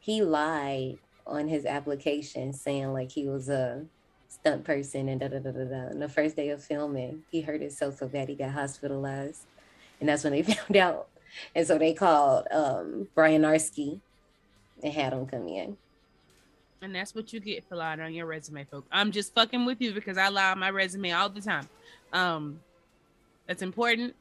[0.00, 3.84] he lied on his application saying like he was a
[4.28, 5.88] stunt person and da da da da da.
[5.88, 9.42] And the first day of filming, he hurt himself so bad he got hospitalized.
[10.00, 11.08] And that's when they found out.
[11.54, 14.00] And so they called um, Bryniarski
[14.82, 15.76] and had him come in.
[16.80, 18.88] And that's what you get for lying on your resume, folks.
[18.90, 21.68] I'm just fucking with you because I lie on my resume all the time.
[22.14, 22.60] Um,
[23.46, 24.14] that's important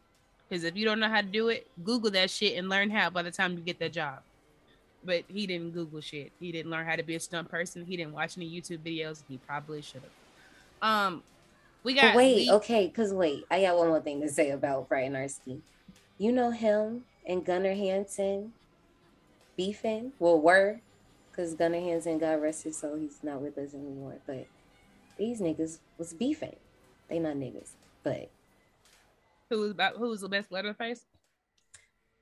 [0.48, 3.10] because if you don't know how to do it, Google that shit and learn how
[3.10, 4.20] by the time you get that job.
[5.04, 6.32] But he didn't Google shit.
[6.40, 7.86] He didn't learn how to be a stunt person.
[7.86, 9.24] He didn't watch any YouTube videos.
[9.28, 10.12] He probably should have.
[10.82, 11.24] Um,
[11.84, 14.50] we got But wait, Lee- okay, because wait, I got one more thing to say
[14.50, 15.62] about Bryniarski.
[16.18, 18.54] You know him and Gunnar Hansen
[19.56, 20.14] beefing?
[20.20, 20.80] Well, were,
[21.30, 24.16] because Gunnar Hansen got arrested, so he's not with us anymore.
[24.26, 24.48] But
[25.18, 26.56] these niggas was beefing.
[27.10, 27.72] They not niggas,
[28.04, 28.30] but
[29.50, 31.06] who was about who was the best Leatherface?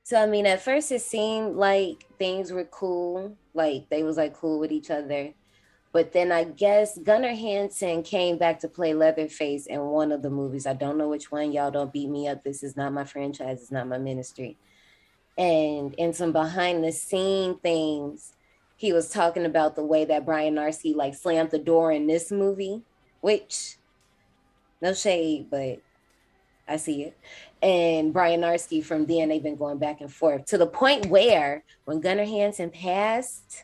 [0.03, 4.33] So I mean, at first it seemed like things were cool, like they was like
[4.33, 5.33] cool with each other.
[5.93, 10.29] But then I guess Gunnar Hansen came back to play Leatherface in one of the
[10.29, 10.65] movies.
[10.65, 11.51] I don't know which one.
[11.51, 12.43] Y'all don't beat me up.
[12.43, 13.61] This is not my franchise.
[13.61, 14.57] It's not my ministry.
[15.37, 18.33] And in some behind the scene things,
[18.75, 22.81] he was talking about the way that Bryniarski like slammed the door in this movie,
[23.21, 23.77] which
[24.81, 25.79] no shade, but
[26.67, 27.17] I see it
[27.63, 32.01] and Bryniarski from then they've been going back and forth to the point where when
[32.01, 33.63] Gunnar Hansen passed,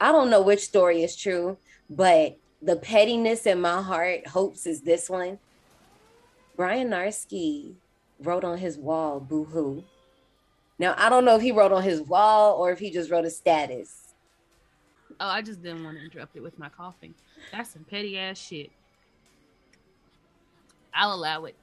[0.00, 1.58] I don't know which story is true,
[1.90, 5.38] but the pettiness in my heart hopes is this one.
[6.56, 7.74] Bryniarski
[8.18, 9.84] wrote on his wall, boo hoo.
[10.78, 13.26] Now, I don't know if he wrote on his wall or if he just wrote
[13.26, 14.14] a status.
[15.20, 17.14] Oh, I just didn't want to interrupt it with my coughing.
[17.52, 18.70] That's some petty ass shit.
[20.94, 21.56] I'll allow it.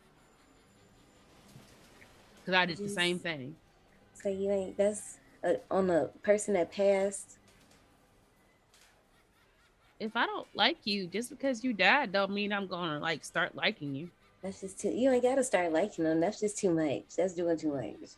[2.49, 3.55] Because I did the same thing.
[4.15, 7.37] So you ain't, that's uh, on a person that passed.
[9.99, 13.55] If I don't like you, just because you died, don't mean I'm gonna like start
[13.55, 14.09] liking you.
[14.41, 16.21] That's just too, you ain't got to start liking them.
[16.21, 17.15] That's just too much.
[17.17, 18.09] That's doing too much.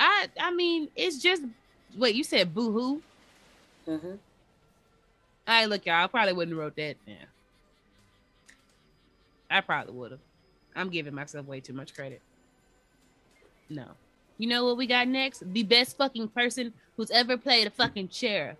[0.00, 1.42] I I mean, it's just
[1.96, 3.02] wait, you said boo hoo?
[3.86, 4.16] hmm
[5.46, 6.96] All right, look, y'all, I probably wouldn't have wrote that.
[7.06, 7.26] Yeah.
[9.50, 10.20] I probably would have.
[10.74, 12.22] I'm giving myself way too much credit.
[13.68, 13.86] No.
[14.38, 15.42] You know what we got next?
[15.52, 18.56] The best fucking person who's ever played a fucking sheriff.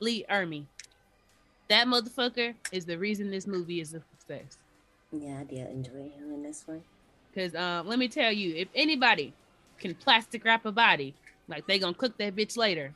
[0.00, 0.64] Lee Ermey.
[1.68, 4.58] That motherfucker is the reason this movie is a success.
[5.12, 6.82] Yeah, I did enjoy him in this one.
[7.34, 9.32] Cause um, let me tell you, if anybody
[9.78, 11.14] can plastic wrap a body,
[11.46, 12.92] like they gonna cook that bitch later,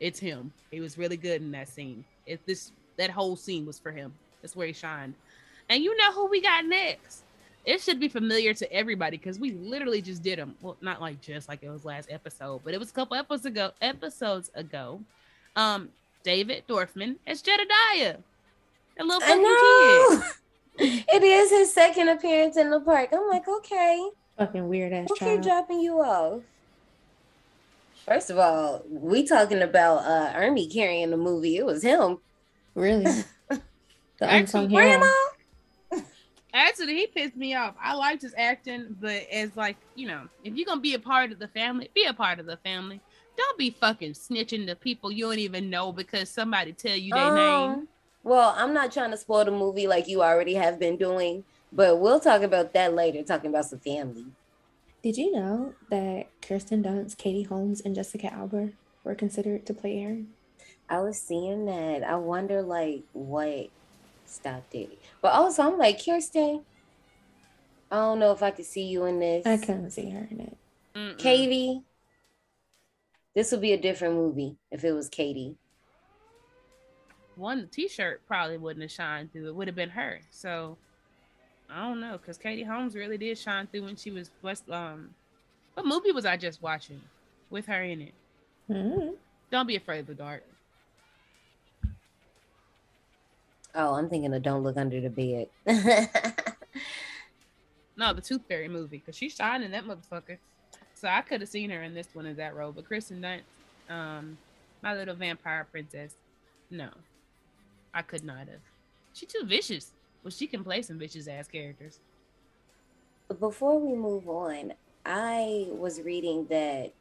[0.00, 0.52] it's him.
[0.70, 2.04] He was really good in that scene.
[2.26, 4.12] If this that whole scene was for him.
[4.42, 5.14] That's where he shined.
[5.68, 7.22] And you know who we got next?
[7.66, 10.54] It should be familiar to everybody because we literally just did him.
[10.62, 13.46] Well, not like just like it was last episode, but it was a couple episodes
[13.46, 13.70] ago.
[13.82, 15.00] Episodes ago,
[15.56, 15.90] um,
[16.22, 18.16] David Dorfman as Jedediah,
[18.98, 20.20] a little fucking I
[20.78, 20.86] kid.
[20.88, 20.94] know.
[21.14, 23.10] it is his second appearance in the park.
[23.12, 25.42] I'm like, okay, Fucking weird ass okay, child.
[25.42, 26.40] dropping you off.
[28.06, 31.56] First of all, we talking about uh Ermey carrying the movie.
[31.58, 32.18] It was him.
[32.74, 33.04] Really.
[34.18, 34.98] The Actually, unsung hero.
[34.98, 35.12] Grandma.
[36.52, 37.74] Actually, he pissed me off.
[37.82, 41.32] I liked his acting, but as like, you know, if you're gonna be a part
[41.32, 43.00] of the family, be a part of the family.
[43.36, 47.30] Don't be fucking snitching to people you don't even know because somebody tell you their
[47.30, 47.80] name.
[47.80, 47.88] Um,
[48.22, 51.98] Well, I'm not trying to spoil the movie like you already have been doing, but
[52.00, 54.26] we'll talk about that later, talking about some family.
[55.02, 58.70] Did you know that Kirsten Dunst, Katie Holmes, and Jessica Alba
[59.04, 60.34] were considered to play Erin?
[60.88, 62.02] I was seeing that.
[62.02, 63.70] I wonder like what
[64.26, 64.99] stopped it.
[65.22, 66.64] But also I'm like, Kirsten,
[67.90, 69.46] I don't know if I could see you in this.
[69.46, 70.56] I couldn't see her in it.
[70.94, 71.18] Mm-mm.
[71.18, 71.82] Katie.
[73.34, 75.56] This would be a different movie if it was Katie.
[77.36, 79.48] One T-shirt probably wouldn't have shined through.
[79.48, 80.20] It would have been her.
[80.30, 80.76] So
[81.70, 84.68] I don't know, because Katie Holmes really did shine through when she was West.
[84.68, 85.14] Um,
[85.74, 87.00] what movie was I just watching
[87.48, 88.14] with her in it?
[88.68, 89.16] Mhm.
[89.50, 90.44] Don't be afraid of the dark.
[93.74, 95.48] Oh, I'm thinking of Don't Look Under the Bed.
[98.00, 100.38] No, the Tooth Fairy movie, because she's shining that motherfucker.
[100.94, 103.42] So I could have seen her in this one as that role, but Kirsten Dunst,
[103.94, 104.38] um,
[104.82, 106.14] my little vampire princess,
[106.70, 106.88] no,
[107.92, 108.60] I could not have.
[109.12, 109.92] She too vicious.
[110.24, 112.00] Well, she can play some vicious ass characters.
[113.38, 114.72] Before we move on,
[115.04, 116.94] I was reading that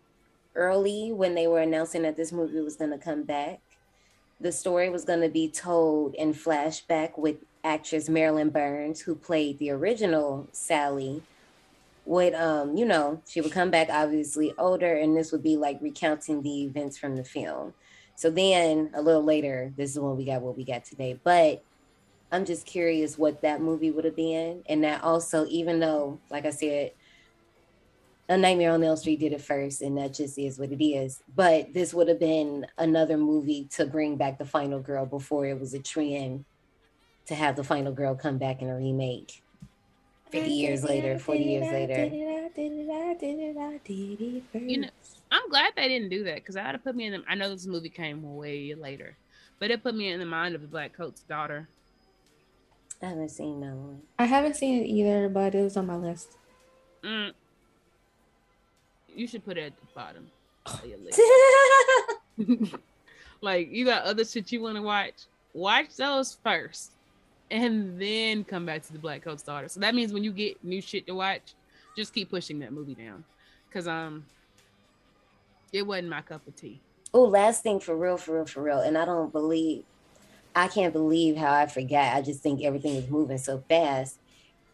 [0.53, 3.62] early when they were announcing that this movie was going to come back,
[4.39, 9.60] the story was going to be told in flashback with actress Marilyn Burns, who played
[9.60, 11.21] the original Sally.
[12.06, 15.80] Would um, you know, she would come back obviously older, and this would be like
[15.82, 17.73] recounting the events from the film.
[18.15, 21.19] So then a little later, this is when we got what we got today.
[21.23, 21.63] But
[22.32, 24.63] I'm just curious what that movie would have been.
[24.67, 26.91] And that also, even though, like I said,
[28.30, 31.24] A Nightmare on Elm Street did it first, and that just is what it is.
[31.36, 35.60] But this would have been another movie to bring back the final girl before it
[35.60, 36.46] was a trend
[37.26, 39.42] to have the final girl come back in a remake.
[40.30, 42.06] 50 years later, 40 years later.
[44.54, 44.89] You know,
[45.32, 47.13] I'm glad they didn't do that because I had to put me in.
[47.13, 49.18] The, I know this movie came way later,
[49.58, 51.68] but it put me in the mind of the Blackcoat's daughter.
[53.02, 54.02] I haven't seen that one.
[54.19, 56.38] I haven't seen it either, but it was on my list.
[57.04, 57.34] Mm.
[59.15, 60.29] You should put it at the bottom.
[60.65, 61.19] of your list.
[63.41, 65.25] like you got other shit you want to watch.
[65.53, 66.91] Watch those first,
[67.49, 69.67] and then come back to the Blackcoat's daughter.
[69.67, 71.53] So that means when you get new shit to watch,
[71.97, 73.23] just keep pushing that movie down,
[73.73, 74.25] cause um,
[75.73, 76.79] it wasn't my cup of tea.
[77.13, 78.79] oh, last thing for real, for real, for real.
[78.79, 79.83] And I don't believe,
[80.55, 82.15] I can't believe how I forgot.
[82.15, 84.17] I just think everything is moving so fast.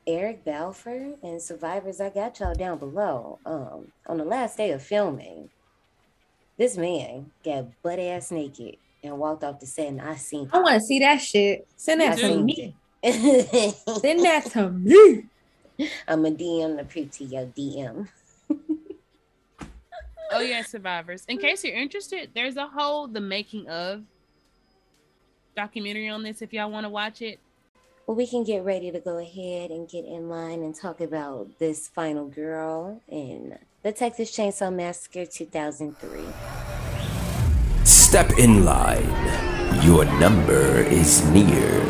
[0.07, 3.39] Eric Balfour and Survivors, I got y'all down below.
[3.45, 5.49] Um, on the last day of filming,
[6.57, 10.49] this man got butt ass naked and walked off the set, and I seen.
[10.53, 11.67] I want to see that shit.
[11.75, 12.75] Send that I to me.
[13.03, 15.25] Send that to me.
[16.07, 18.07] I'm a DM the pre to your DM.
[20.31, 21.23] Oh yeah, survivors.
[21.27, 24.01] In case you're interested, there's a whole the making of
[25.55, 27.39] documentary on this if y'all want to watch it.
[28.07, 31.57] Well, we can get ready to go ahead and get in line and talk about
[31.57, 36.19] this final girl in the Texas Chainsaw Massacre 2003.
[37.83, 39.09] Step in line.
[39.83, 41.83] Your number is near.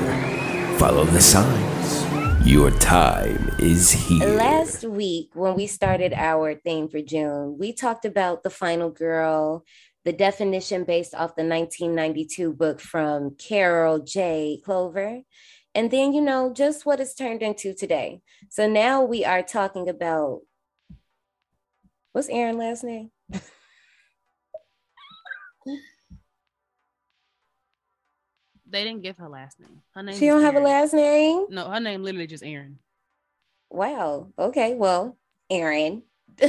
[0.80, 2.47] Follow the signs.
[2.47, 4.38] Your time is here.
[4.38, 9.66] Last week, when we started our theme for June, we talked about the final girl,
[10.05, 14.61] the definition based off the 1992 book from Carol J.
[14.63, 15.24] Clover
[15.76, 19.88] and then you know just what it's turned into today so now we are talking
[19.89, 20.41] about
[22.13, 23.11] what's Erin last name
[28.67, 29.82] They didn't give her last name.
[29.93, 30.15] Her name.
[30.17, 32.80] she don't have a last name No, her name literally just Erin.
[33.69, 35.17] wow okay well
[35.49, 36.03] Erin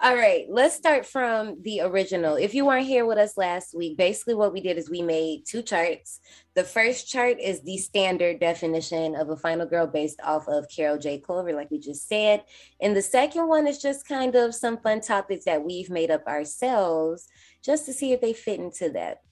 [0.00, 2.36] all right let's start from the original.
[2.36, 5.44] If you weren't here with us last week basically what we did is we made
[5.44, 6.20] two charts.
[6.54, 10.98] The first chart is the standard definition of a final girl based off of carol
[10.98, 11.18] j.
[11.18, 12.44] Clover like we just said.
[12.80, 16.26] And the second one is just kind of some fun topics that we've made up
[16.26, 17.26] ourselves
[17.64, 19.22] just to see if they fit into that.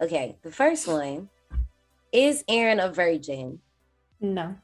[0.00, 1.28] Okay the first one
[2.12, 3.60] is Erin a virgin?
[4.20, 4.56] No.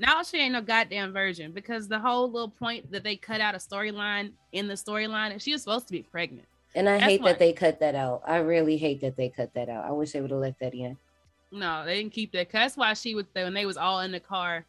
[0.00, 3.54] Now she ain't no goddamn virgin because the whole little point that they cut out
[3.54, 6.48] a storyline in the storyline, and she was supposed to be pregnant.
[6.74, 7.32] And I That's hate why.
[7.32, 8.22] that they cut that out.
[8.26, 9.84] I really hate that they cut that out.
[9.84, 10.96] I wish they would have left that in.
[11.52, 12.46] No, they didn't keep that.
[12.48, 14.64] 'cause that's why she was when they was all in the car,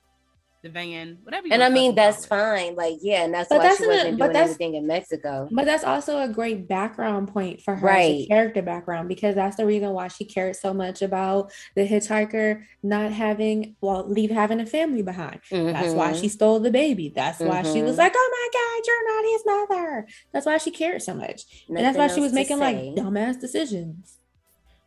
[0.64, 1.48] the van, whatever.
[1.48, 2.28] you And I mean, that's it.
[2.28, 2.76] fine.
[2.76, 5.48] Like, yeah, and that's But why that's she wasn't but doing that's- anything in Mexico.
[5.52, 8.22] But that's also a great background point for her as Right.
[8.22, 12.62] a character background because that's the reason why she cared so much about the hitchhiker
[12.84, 15.40] not having, well, leave having a family behind.
[15.50, 17.10] That's why she stole the baby.
[17.10, 18.00] That's why she was Mhm.
[18.00, 21.78] like, "Oh my God, you're not his mother." That's why she cared so much, and
[21.78, 22.94] that's why she was making say.
[22.94, 24.18] like dumbass decisions.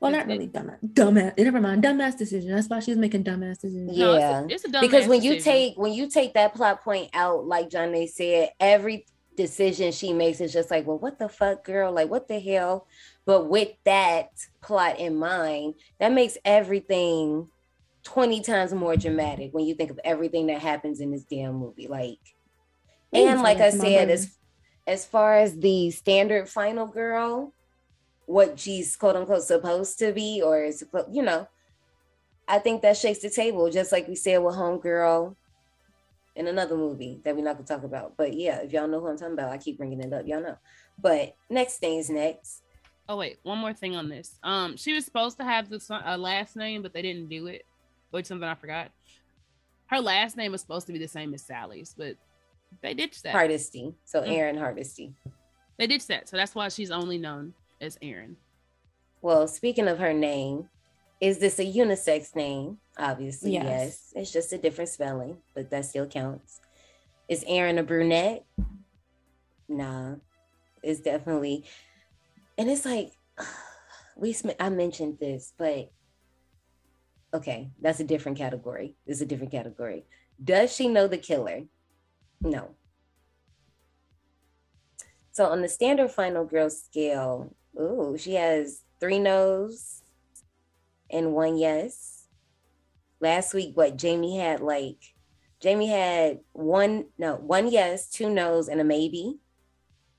[0.05, 1.39] Well, Is not it- really dumbass, dumbass.
[1.39, 2.55] Never mind, dumbass decision.
[2.55, 3.97] That's why she was making dumbass decisions.
[3.97, 4.47] No, it's a- Yeah.
[4.51, 7.47] it's a, dumb because when ass you take when you take that plot point out,
[7.47, 11.91] like Janae said, every decision she makes is just like, well, what the fuck, girl?
[11.91, 12.87] Like, what the hell?
[13.25, 14.29] But with that
[14.61, 17.49] plot in mind, that makes everything
[18.03, 21.89] 20 times more dramatic when you think of everything that happens in this damn movie.
[21.89, 22.19] Like,
[23.13, 24.37] and like I said, as
[24.87, 27.55] as far as the standard final girl,
[28.27, 31.49] what she's quote unquote supposed to be, or is you know,
[32.49, 35.35] I think that shakes the table, just like we said with Homegirl
[36.37, 38.17] in another movie that we're not gonna talk about.
[38.17, 40.27] But yeah, if y'all know who I'm talking about, I keep bringing it up.
[40.27, 40.59] Y'all know.
[41.01, 42.63] But next thing's next.
[43.09, 44.39] Oh wait, one more thing on this.
[44.43, 47.67] Um, she was supposed to have this uh, last name, but they didn't do it,
[48.11, 48.91] which something I forgot.
[49.87, 52.17] Her last name was supposed to be the same as Sally's, but
[52.81, 53.33] they ditched that.
[53.33, 53.95] Hardesty.
[54.07, 54.23] So.
[54.23, 55.13] Erin Hardesty.
[55.77, 58.37] They ditched that, so that's why she's only known as Erin.
[59.23, 60.69] Well, speaking of her name,
[61.21, 62.79] is this a unisex name?
[62.99, 63.65] Obviously, Yes.
[63.65, 64.13] yes.
[64.15, 66.61] It's just a different spelling, but that still counts.
[67.29, 68.45] Is Erin a brunette?
[69.69, 70.17] Nah,
[70.83, 71.65] it's definitely,
[72.59, 73.13] and it's like
[74.17, 74.33] we.
[74.35, 75.91] sm- I mentioned this, but
[77.33, 78.95] okay, that's a different category.
[79.07, 80.05] It's a different category.
[80.43, 81.63] Does she know the killer?
[82.43, 82.75] No.
[85.33, 90.03] So on the standard final girl scale, ooh, she has three no's
[91.11, 92.27] and one yes.
[93.21, 95.15] Last week, what Jamie had like
[95.65, 99.39] Jamie had one no, one yes, two no's, and a maybe.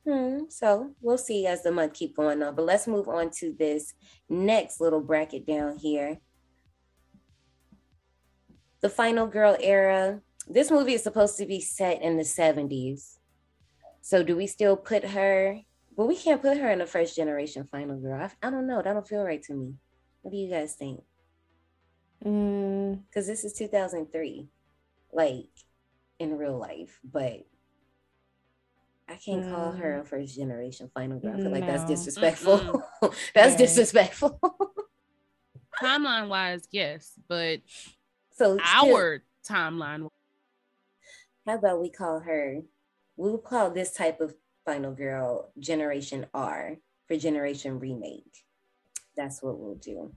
[0.03, 2.55] Hmm, so we'll see as the month keep going on.
[2.55, 3.93] But let's move on to this
[4.29, 6.19] next little bracket down here.
[8.81, 10.21] The final girl era.
[10.47, 13.17] This movie is supposed to be set in the 70s.
[14.01, 15.59] So do we still put her?
[15.95, 18.21] Well, we can't put her in the first generation final girl.
[18.21, 18.81] I, I don't know.
[18.81, 19.75] That don't feel right to me.
[20.21, 21.01] What do you guys think?
[22.25, 24.47] Mm, Because this is 2003,
[25.13, 25.45] like
[26.19, 27.45] in real life, but
[29.07, 31.33] I can't call her a first generation final girl.
[31.35, 32.81] I feel like that's disrespectful.
[33.35, 33.57] that's Yeah.
[33.57, 34.39] disrespectful.
[35.81, 37.59] Timeline wise, yes, but
[38.31, 40.07] so still- our timeline.
[41.45, 42.61] how about we call her?
[43.17, 44.33] We'll call this type of
[44.65, 48.43] final girl Generation R for Generation Remake.
[49.15, 50.11] That's what we'll do.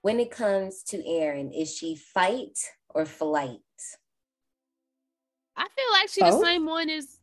[0.00, 2.58] When it comes to Erin, is she fight
[2.88, 3.58] or flight?
[5.56, 7.18] I feel like she the same one as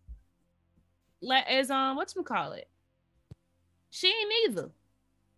[1.21, 2.69] la- as um what's call it.
[3.89, 4.69] She ain't either.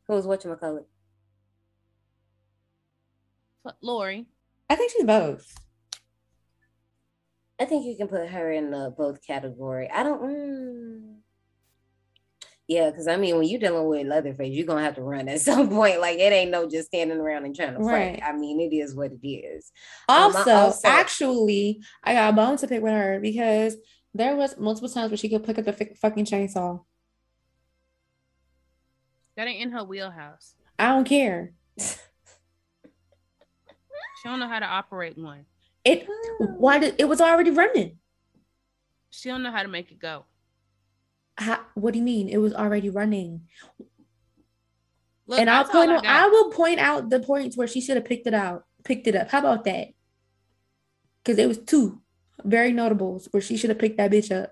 [0.08, 0.88] Who's what you call it?
[3.82, 4.28] Laurie.
[4.72, 5.54] I think she's both.
[7.60, 9.90] I think you can put her in the both category.
[9.94, 10.22] I don't.
[10.22, 11.16] Mm,
[12.70, 15.42] yeah, because I mean, when you're dealing with Leatherface, you're gonna have to run at
[15.50, 16.00] some point.
[16.00, 18.22] Like it ain't no just standing around and trying to Right.
[18.22, 18.24] fight.
[18.24, 19.74] I mean, it is what it is.
[20.08, 23.76] Um, I Also, also- actually, I got a bone to pick with her because
[24.14, 26.82] there was multiple times where she could pick up the fi- fucking chainsaw.
[29.36, 30.56] That ain't in her wheelhouse.
[30.80, 31.52] I don't care.
[34.22, 35.46] She don't know how to operate one.
[35.84, 36.08] It
[36.40, 37.98] why did it was already running?
[39.10, 40.26] She don't know how to make it go.
[41.38, 42.30] How, what do you mean?
[42.30, 43.42] It was already running.
[45.26, 46.24] Look, and I'll point I out, got.
[46.24, 49.16] I will point out the points where she should have picked it out, picked it
[49.16, 49.32] up.
[49.32, 49.88] How about that?
[51.24, 52.02] Because it was two
[52.44, 54.52] very notables where she should have picked that bitch up.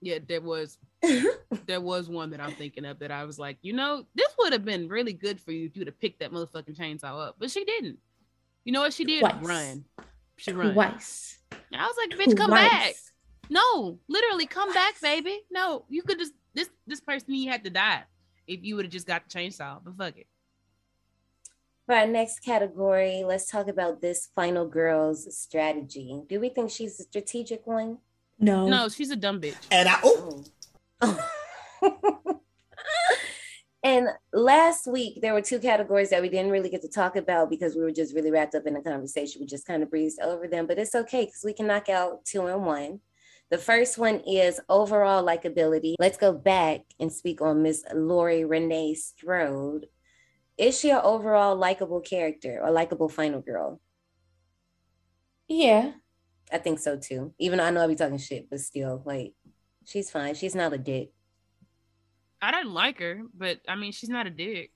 [0.00, 0.76] Yeah, there was
[1.66, 4.52] there was one that I'm thinking of that I was like, you know, this would
[4.52, 7.52] have been really good for you if you'd have picked that motherfucking chainsaw up, but
[7.52, 7.98] she didn't.
[8.66, 9.20] You know what she did?
[9.20, 9.34] Twice.
[9.42, 9.84] Run.
[10.38, 10.74] She run.
[10.74, 11.38] Twice.
[11.72, 12.94] I was like, bitch, come back.
[13.48, 15.38] No, literally, come back, baby.
[15.52, 18.02] No, you could just this this person he had to die
[18.48, 19.78] if you would have just got the chainsaw.
[19.84, 20.26] But fuck it.
[21.86, 26.22] For our next category, let's talk about this final girl's strategy.
[26.28, 27.98] Do we think she's a strategic one?
[28.40, 28.66] No.
[28.66, 29.54] No, she's a dumb bitch.
[29.70, 30.44] And I oh,
[31.02, 31.30] oh.
[33.86, 37.48] and last week there were two categories that we didn't really get to talk about
[37.48, 39.40] because we were just really wrapped up in the conversation.
[39.40, 42.24] We just kind of breezed over them, but it's okay because we can knock out
[42.24, 42.98] two and one.
[43.48, 45.94] The first one is overall likability.
[46.00, 49.86] Let's go back and speak on Miss Laurie Renee Strode.
[50.58, 53.80] Is she an overall likable character or likable final girl?
[55.46, 55.92] Yeah.
[56.52, 57.34] I think so too.
[57.38, 59.34] Even though I know I be talking shit, but still, like,
[59.84, 60.34] she's fine.
[60.34, 61.10] She's not a dick.
[62.40, 64.72] I didn't like her, but I mean, she's not a dick.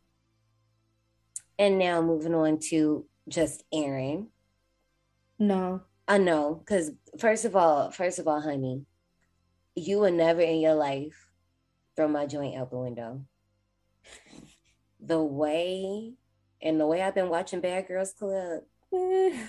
[1.59, 4.29] And now moving on to just Erin.
[5.39, 5.83] No.
[6.09, 8.85] I know, because first of all, first of all, honey,
[9.77, 11.29] you would never in your life
[11.95, 13.25] throw my joint out the window.
[14.99, 16.15] The way
[16.61, 18.63] and the way I've been watching Bad Girls Club,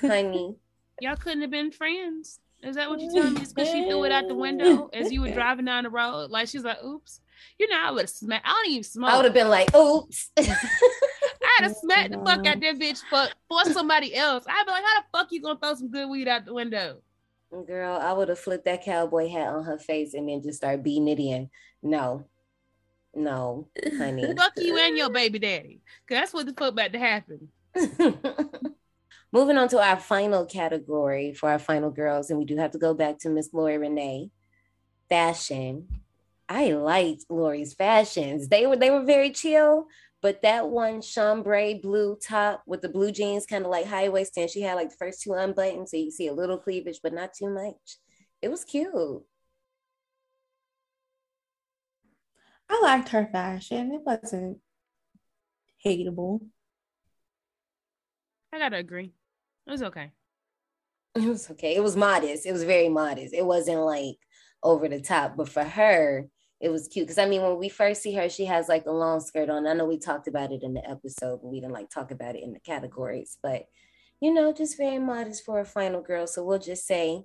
[0.02, 0.56] honey.
[1.02, 2.40] Y'all couldn't have been friends.
[2.62, 3.40] Is that what you're telling me?
[3.40, 6.30] Because she threw it out the window as you were driving down the road.
[6.30, 7.22] Like she's like, oops.
[7.60, 8.48] You know, I would have smacked.
[8.48, 9.10] I don't even smoke.
[9.10, 10.32] I would have been like, oops.
[10.38, 10.48] I'd
[11.62, 14.46] have smacked the fuck out that bitch for, for somebody else.
[14.48, 17.02] I'd be like, how the fuck you gonna throw some good weed out the window?
[17.68, 20.84] Girl, I would have flipped that cowboy hat on her face and then just start
[20.84, 21.50] beating it in.
[21.84, 22.26] No.
[23.14, 23.68] No,
[23.98, 24.34] honey.
[24.38, 25.82] Fuck you and your baby daddy.
[26.08, 27.50] Cause that's what the fuck about to happen.
[29.34, 32.78] Moving on to our final category for our final girls, and we do have to
[32.78, 34.30] go back to Miss Laurie Renee.
[35.10, 35.88] Fashion.
[36.52, 38.50] I liked Laurie's fashions.
[38.50, 39.86] They were they were very chill,
[40.22, 44.34] but that one chambray blue top with the blue jeans, kind of like high waist,
[44.36, 47.14] and she had like the first two unbuttoned, so you see a little cleavage, but
[47.14, 48.00] not too much.
[48.42, 48.92] It was cute.
[52.70, 53.94] I liked her fashion.
[53.94, 54.58] It wasn't
[55.86, 56.42] hateable.
[58.52, 59.14] I gotta agree.
[59.68, 60.12] It was okay.
[61.16, 61.76] It was okay.
[61.76, 62.46] It was modest.
[62.46, 63.34] It was very modest.
[63.34, 64.18] It wasn't like
[64.62, 66.28] over the top, but for her,
[66.62, 67.08] it was cute.
[67.08, 69.68] Because I mean, when we first see her, she has like a long skirt on.
[69.68, 72.36] I know we talked about it in the episode, but we didn't like talk about
[72.36, 73.38] it in the categories.
[73.42, 73.66] But
[74.22, 76.28] you know, just very modest for a final girl.
[76.28, 77.24] So we'll just say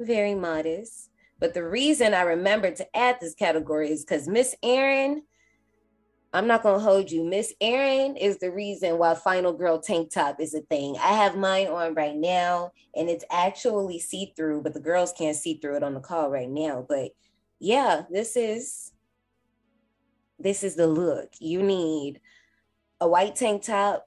[0.00, 1.10] very modest.
[1.38, 5.22] But the reason I remembered to add this category is because Miss Erin,
[6.32, 7.22] I'm not gonna hold you.
[7.22, 10.96] Miss Erin is the reason why final girl tank top is a thing.
[10.96, 15.58] I have mine on right now, and it's actually see-through, but the girls can't see
[15.58, 16.86] through it on the call right now.
[16.88, 17.10] But
[17.58, 18.92] yeah, this is
[20.38, 21.30] this is the look.
[21.40, 22.20] You need
[23.00, 24.06] a white tank top,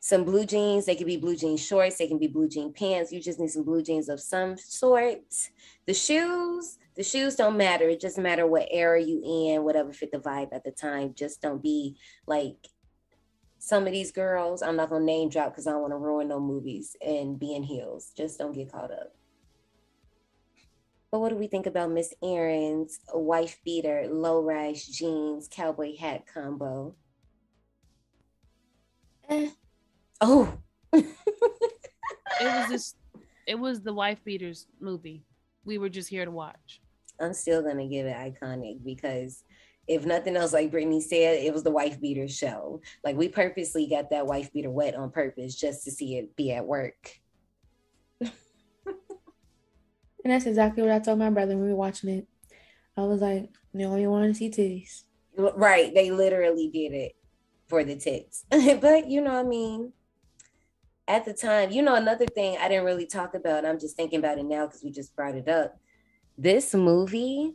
[0.00, 0.84] some blue jeans.
[0.84, 3.12] They can be blue jean shorts, they can be blue jean pants.
[3.12, 5.22] You just need some blue jeans of some sort.
[5.86, 7.88] The shoes, the shoes don't matter.
[7.88, 11.14] It just matter what era you in, whatever fit the vibe at the time.
[11.16, 11.96] Just don't be
[12.26, 12.68] like
[13.58, 14.62] some of these girls.
[14.62, 17.54] I'm not gonna name drop because I don't want to ruin no movies and be
[17.54, 18.12] in heels.
[18.14, 19.14] Just don't get caught up.
[21.14, 26.24] But what do we think about Miss Erin's wife beater, low rise jeans, cowboy hat
[26.26, 26.96] combo?
[29.28, 29.50] Eh.
[30.20, 30.58] Oh,
[30.92, 31.06] It
[32.40, 32.96] was just
[33.46, 35.22] it was the wife beaters movie.
[35.64, 36.80] We were just here to watch.
[37.20, 39.44] I'm still gonna give it iconic because
[39.86, 42.80] if nothing else, like Brittany said, it was the wife beater show.
[43.04, 46.50] Like we purposely got that wife beater wet on purpose just to see it be
[46.50, 47.20] at work.
[50.24, 52.26] And that's exactly what I told my brother when we were watching it.
[52.96, 55.02] I was like, you only want to see titties.
[55.36, 57.12] Right, they literally did it
[57.68, 58.44] for the tits.
[58.50, 59.92] but you know, what I mean,
[61.06, 64.20] at the time, you know, another thing I didn't really talk about, I'm just thinking
[64.20, 65.78] about it now because we just brought it up.
[66.38, 67.54] This movie,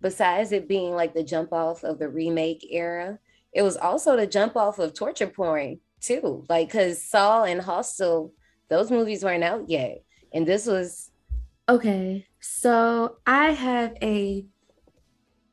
[0.00, 3.18] besides it being like the jump off of the remake era,
[3.52, 6.44] it was also the jump off of torture porn too.
[6.48, 8.32] Like, because Saw and Hostel,
[8.68, 10.02] those movies weren't out yet.
[10.32, 11.07] And this was.
[11.68, 12.26] Okay.
[12.40, 14.46] So I have a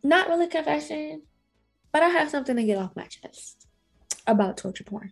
[0.02, 1.24] not really confession,
[1.92, 3.68] but I have something to get off my chest
[4.26, 5.12] about torture porn.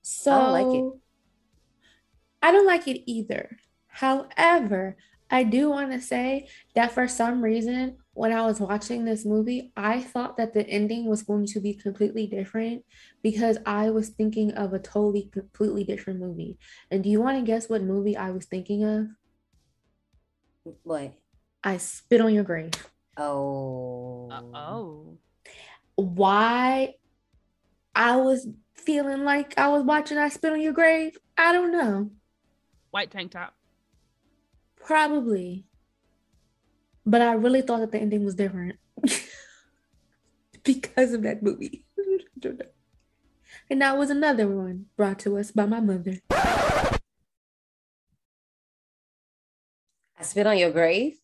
[0.00, 1.00] So I don't like it.
[2.42, 3.58] I don't like it either.
[3.88, 4.96] However,
[5.30, 9.72] I do want to say that for some reason, when I was watching this movie,
[9.76, 12.84] I thought that the ending was going to be completely different
[13.22, 16.58] because I was thinking of a totally, completely different movie.
[16.90, 19.08] And do you want to guess what movie I was thinking of?
[20.82, 21.12] What?
[21.62, 22.72] I Spit on Your Grave.
[23.16, 24.28] Oh.
[24.54, 25.18] oh.
[25.96, 26.94] Why
[27.94, 31.16] I was feeling like I was watching I Spit on Your Grave?
[31.36, 32.10] I don't know.
[32.90, 33.54] White tank top.
[34.76, 35.64] Probably.
[37.06, 38.76] But I really thought that the ending was different
[40.64, 41.84] because of that movie.
[43.70, 46.20] and that was another one brought to us by my mother.
[50.24, 51.18] Spit on your grave.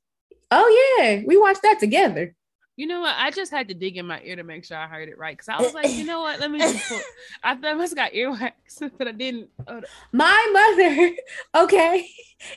[0.51, 2.35] Oh yeah, we watched that together.
[2.77, 3.15] You know what?
[3.19, 5.37] I just had to dig in my ear to make sure I heard it right.
[5.37, 6.41] Cause I was like, you know what?
[6.41, 6.99] Let me just pull.
[7.43, 8.53] I thought I must got earwax,
[8.99, 9.51] but I didn't.
[9.67, 9.83] Oh,
[10.13, 11.15] My mother,
[11.65, 12.09] okay,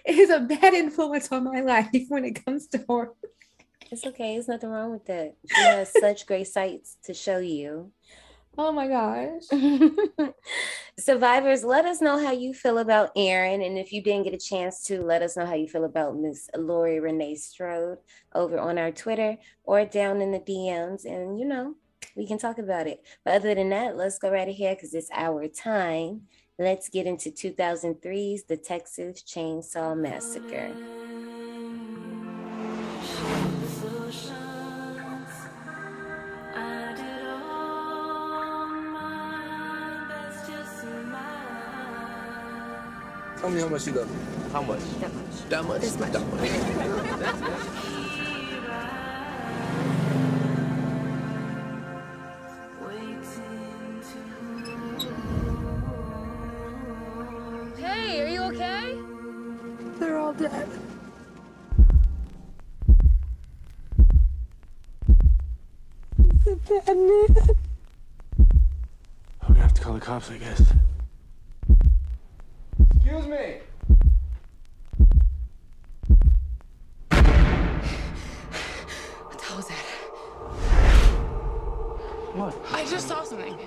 [0.05, 3.13] is a bad influence on my life when it comes to horror.
[3.91, 4.35] It's okay.
[4.35, 5.35] There's nothing wrong with that.
[5.53, 7.91] She has such great sights to show you.
[8.57, 9.43] Oh my gosh.
[11.03, 13.61] Survivors, let us know how you feel about Erin.
[13.61, 16.15] And if you didn't get a chance to, let us know how you feel about
[16.15, 17.97] Miss Laurie Renee Strode
[18.33, 19.35] over on our Twitter
[19.65, 21.03] or down in the DMs.
[21.03, 21.75] And, you know,
[22.15, 23.05] we can talk about it.
[23.25, 26.21] But other than that, let's go right ahead because it's our time.
[26.57, 30.71] Let's get into 2003's The Texas Chainsaw Massacre.
[43.43, 44.15] Tell me how much you love me.
[44.53, 44.79] How much?
[45.01, 45.49] That much.
[45.49, 45.81] That much.
[45.81, 46.49] That much.
[57.77, 58.97] Hey, are you okay?
[59.99, 60.69] They're all dead.
[66.45, 67.57] The bad man.
[69.41, 70.73] I'm gonna have to call the cops, I guess.
[73.15, 73.57] Excuse me.
[79.19, 79.85] What the hell was that?
[82.33, 82.55] What?
[82.71, 83.53] I just saw something.
[83.53, 83.59] All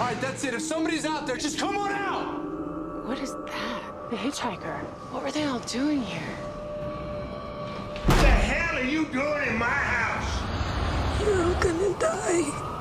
[0.00, 0.54] right, that's it.
[0.54, 3.06] If somebody's out there, just come on out.
[3.06, 3.82] What is that?
[4.08, 4.78] The hitchhiker.
[5.12, 6.22] What were they all doing here?
[8.06, 10.40] What the hell are you doing in my house?
[11.20, 12.73] You're gonna die.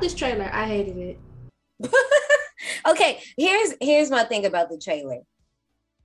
[0.00, 1.18] About this trailer, I hated it.
[2.88, 5.18] okay, here's here's my thing about the trailer.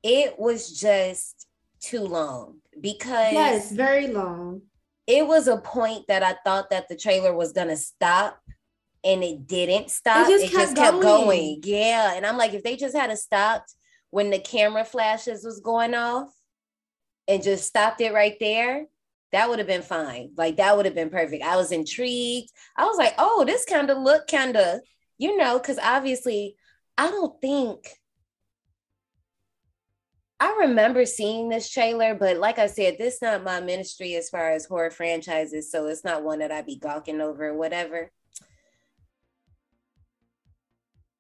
[0.04, 1.48] It was just
[1.82, 4.62] too long because Yes, very long.
[5.08, 8.40] it was a point that I thought that the trailer was gonna stop
[9.04, 10.28] and it didn't stop.
[10.28, 11.26] just It kept just kept going.
[11.26, 11.62] going.
[11.64, 12.14] Yeah.
[12.16, 13.74] And I'm like, if they just had a stopped
[14.10, 16.34] when the camera flashes was going off
[17.28, 18.86] and just stopped it right there,
[19.32, 20.32] that would have been fine.
[20.38, 21.44] Like that would have been perfect.
[21.44, 22.50] I was intrigued.
[22.78, 24.80] I was like, oh, this kind of look kind of,
[25.18, 26.56] you know, because obviously
[26.98, 27.88] I don't think
[30.40, 34.52] I remember seeing this trailer, but like I said, this not my ministry as far
[34.52, 38.12] as horror franchises, so it's not one that I'd be gawking over or whatever.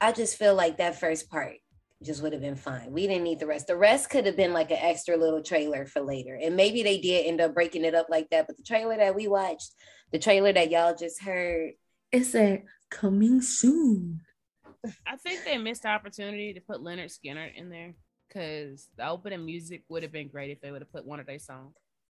[0.01, 1.55] I just feel like that first part
[2.03, 2.91] just would have been fine.
[2.91, 3.67] We didn't need the rest.
[3.67, 6.37] The rest could have been like an extra little trailer for later.
[6.41, 8.47] And maybe they did end up breaking it up like that.
[8.47, 9.71] But the trailer that we watched,
[10.11, 11.71] the trailer that y'all just heard,
[12.11, 14.21] it said coming soon.
[15.07, 17.95] I think they missed the opportunity to put Lynyrd Skynyrd in there
[18.27, 21.25] because the opening music would have been great if they would have put one of
[21.25, 21.73] their songs.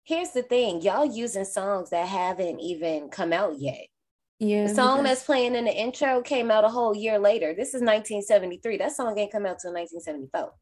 [0.05, 3.87] Here's the thing y'all using songs that haven't even come out yet.
[4.39, 4.67] Yeah.
[4.67, 7.55] The song that's playing in the intro came out a whole year later.
[7.55, 8.77] This is 1973.
[8.77, 10.53] That song ain't come out till 1974.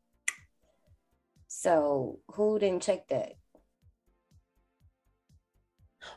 [1.48, 3.32] So who didn't check that?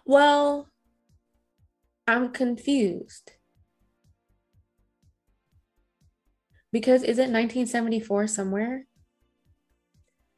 [0.06, 0.70] Well,
[2.06, 3.32] I'm confused.
[6.72, 8.88] Because is it 1974 somewhere?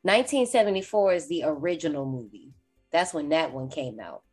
[0.03, 2.53] 1974 is the original movie.
[2.91, 4.23] That's when that one came out.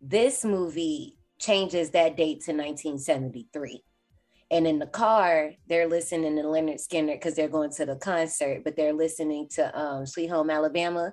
[0.00, 3.82] This movie changes that date to 1973.
[4.50, 8.62] And in the car, they're listening to Lynyrd Skynyrd because they're going to the concert,
[8.64, 11.12] but they're listening to um, Sweet Home Alabama.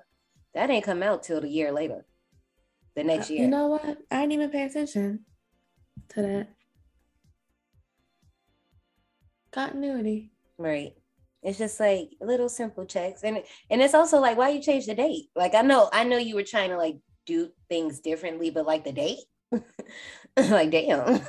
[0.54, 2.06] That ain't come out till the year later,
[2.94, 3.42] the next year.
[3.42, 3.98] You know what?
[4.10, 5.26] I didn't even pay attention
[6.10, 6.48] to that.
[9.52, 10.30] Continuity.
[10.56, 10.94] Right.
[11.42, 13.22] It's just like little simple checks.
[13.22, 15.26] And and it's also like why you change the date?
[15.36, 16.96] Like I know I know you were trying to like
[17.26, 19.20] do things differently, but like the date?
[20.36, 21.20] like damn.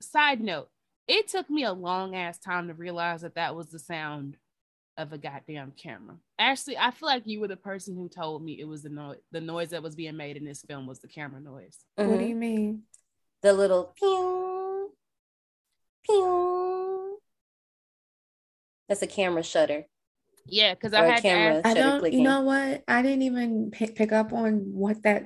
[0.00, 0.68] Side note,
[1.08, 4.36] it took me a long ass time to realize that that was the sound
[4.98, 6.16] of a goddamn camera.
[6.38, 9.16] Actually, I feel like you were the person who told me it was the noise
[9.30, 11.78] the noise that was being made in this film was the camera noise.
[11.94, 12.18] What Mm-hmm.
[12.18, 12.82] do you mean?
[13.42, 14.90] The little pew,
[16.04, 17.18] pew.
[18.88, 19.84] That's a camera shutter.
[20.46, 22.12] Yeah, because I I a had to ask, I don't.
[22.12, 22.82] You know what?
[22.88, 25.24] I didn't even pick, pick up on what that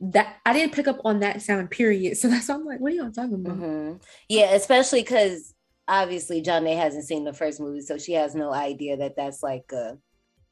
[0.00, 1.70] that I didn't pick up on that sound.
[1.70, 2.16] Period.
[2.16, 3.56] So that's why I'm like, what are y'all talking about?
[3.56, 3.92] hmm
[4.28, 5.54] Yeah, especially because
[5.88, 9.70] obviously Janae hasn't seen the first movie, so she has no idea that that's like
[9.72, 9.98] a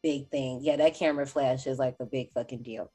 [0.03, 0.61] big thing.
[0.63, 2.91] Yeah, that camera flash is like a big fucking deal.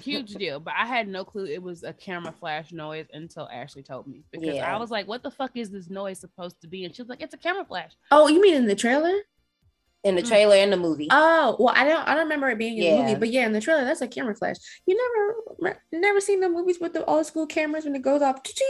[0.00, 0.58] huge deal.
[0.58, 4.22] But I had no clue it was a camera flash noise until Ashley told me
[4.32, 4.74] because Yeah.
[4.74, 7.08] I was like, "What the fuck is this noise supposed to be?" And she was
[7.08, 9.14] like, "It's a camera flash." Oh, you mean in the trailer?
[10.06, 10.28] In the Mm.
[10.28, 11.08] trailer and the movie.
[11.10, 12.06] Oh, well, I don't.
[12.08, 14.08] I don't remember it being in the movie, but yeah, in the trailer, that's a
[14.08, 14.56] camera flash.
[14.86, 14.96] You
[15.60, 18.42] never, never seen the movies with the old school cameras when it goes off.
[18.44, 18.66] Ching.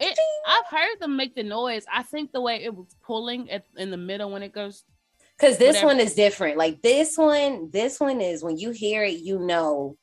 [0.00, 1.84] It, I've heard them make the noise.
[1.92, 4.84] I think the way it was pulling at, in the middle when it goes.
[5.38, 5.86] Because this whatever.
[5.88, 6.56] one is different.
[6.56, 9.96] Like this one, this one is when you hear it, you know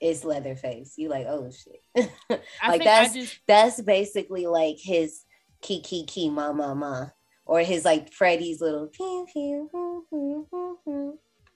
[0.00, 0.94] it's Leatherface.
[0.96, 2.10] You like, oh shit.
[2.66, 5.24] Like that's just that's basically like his
[5.60, 7.06] key key key ma ma ma.
[7.48, 8.90] Or his like Freddy's little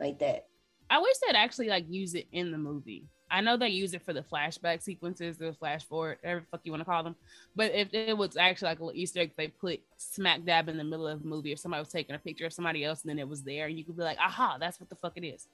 [0.01, 0.47] like that.
[0.91, 3.07] I wish they'd actually like use it in the movie.
[3.31, 6.73] I know they use it for the flashback sequences, the flash forward, whatever fuck you
[6.73, 7.17] want to call them.
[7.55, 10.77] But if it was actually like a little Easter egg, they put smack dab in
[10.77, 13.11] the middle of the movie, if somebody was taking a picture of somebody else and
[13.11, 15.27] then it was there, and you could be like, aha, that's what the fuck it
[15.27, 15.47] is.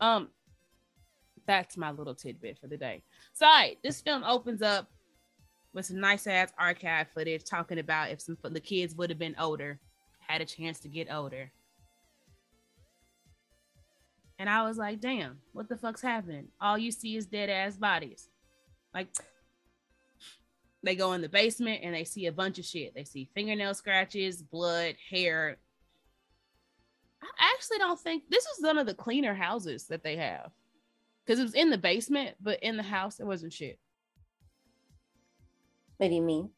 [0.00, 0.28] Um,
[1.46, 3.02] that's my little tidbit for the day.
[3.32, 4.90] So, all right, this film opens up
[5.74, 9.34] with some nice ass archive footage talking about if some the kids would have been
[9.38, 9.80] older,
[10.20, 11.50] had a chance to get older.
[14.38, 16.48] And I was like, damn, what the fuck's happening?
[16.60, 18.28] All you see is dead ass bodies.
[18.92, 19.08] Like,
[20.82, 22.94] they go in the basement and they see a bunch of shit.
[22.94, 25.56] They see fingernail scratches, blood, hair.
[27.22, 30.50] I actually don't think this is one of the cleaner houses that they have
[31.24, 33.78] because it was in the basement, but in the house, it wasn't shit.
[36.04, 36.50] What do you mean?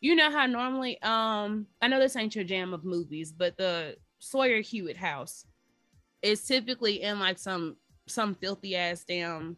[0.00, 3.96] You know how normally, um, I know this ain't your jam of movies, but the
[4.20, 5.44] Sawyer Hewitt house
[6.22, 9.56] is typically in like some some filthy ass damn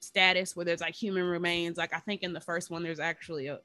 [0.00, 1.78] status where there's like human remains.
[1.78, 3.60] Like I think in the first one, there's actually a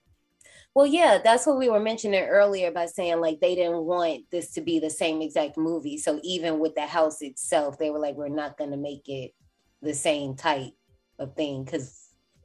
[0.73, 4.51] Well, yeah, that's what we were mentioning earlier by saying like they didn't want this
[4.53, 5.97] to be the same exact movie.
[5.97, 9.33] So even with the house itself, they were like, we're not gonna make it
[9.81, 10.71] the same type
[11.19, 11.98] of thing because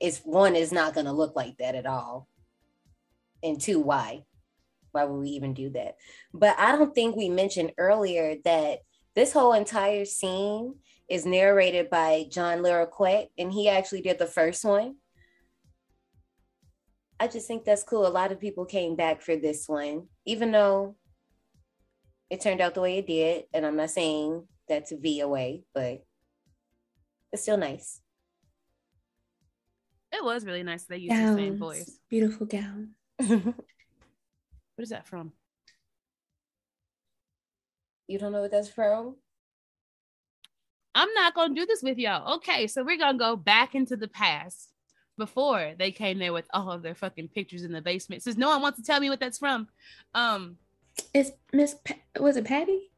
[0.04, 2.28] it's one is not gonna look like that at all.
[3.42, 4.24] And two, why?
[4.92, 5.96] Why would we even do that?
[6.34, 8.80] But I don't think we mentioned earlier that
[9.14, 10.74] this whole entire scene
[11.08, 14.96] is narrated by John Larroquette, and he actually did the first one.
[17.18, 18.06] I just think that's cool.
[18.06, 20.96] A lot of people came back for this one, even though
[22.28, 23.44] it turned out the way it did.
[23.54, 25.22] And I'm not saying that to be
[25.72, 26.04] but
[27.32, 28.00] it's still nice.
[30.14, 31.98] It was really nice they used the same voice.
[32.08, 32.90] beautiful gown.
[34.76, 35.32] What is that from?
[38.08, 39.14] you don't know what that's from?
[40.96, 42.34] I'm not gonna do this with y'all.
[42.36, 44.70] Okay, so we're gonna go back into the past
[45.16, 48.22] before they came there with all of their fucking pictures in the basement.
[48.24, 49.68] Says no one wants to tell me what that's from.
[50.12, 50.56] Um,
[51.14, 51.76] It's Miss.
[51.84, 52.90] Pa- was it Patty?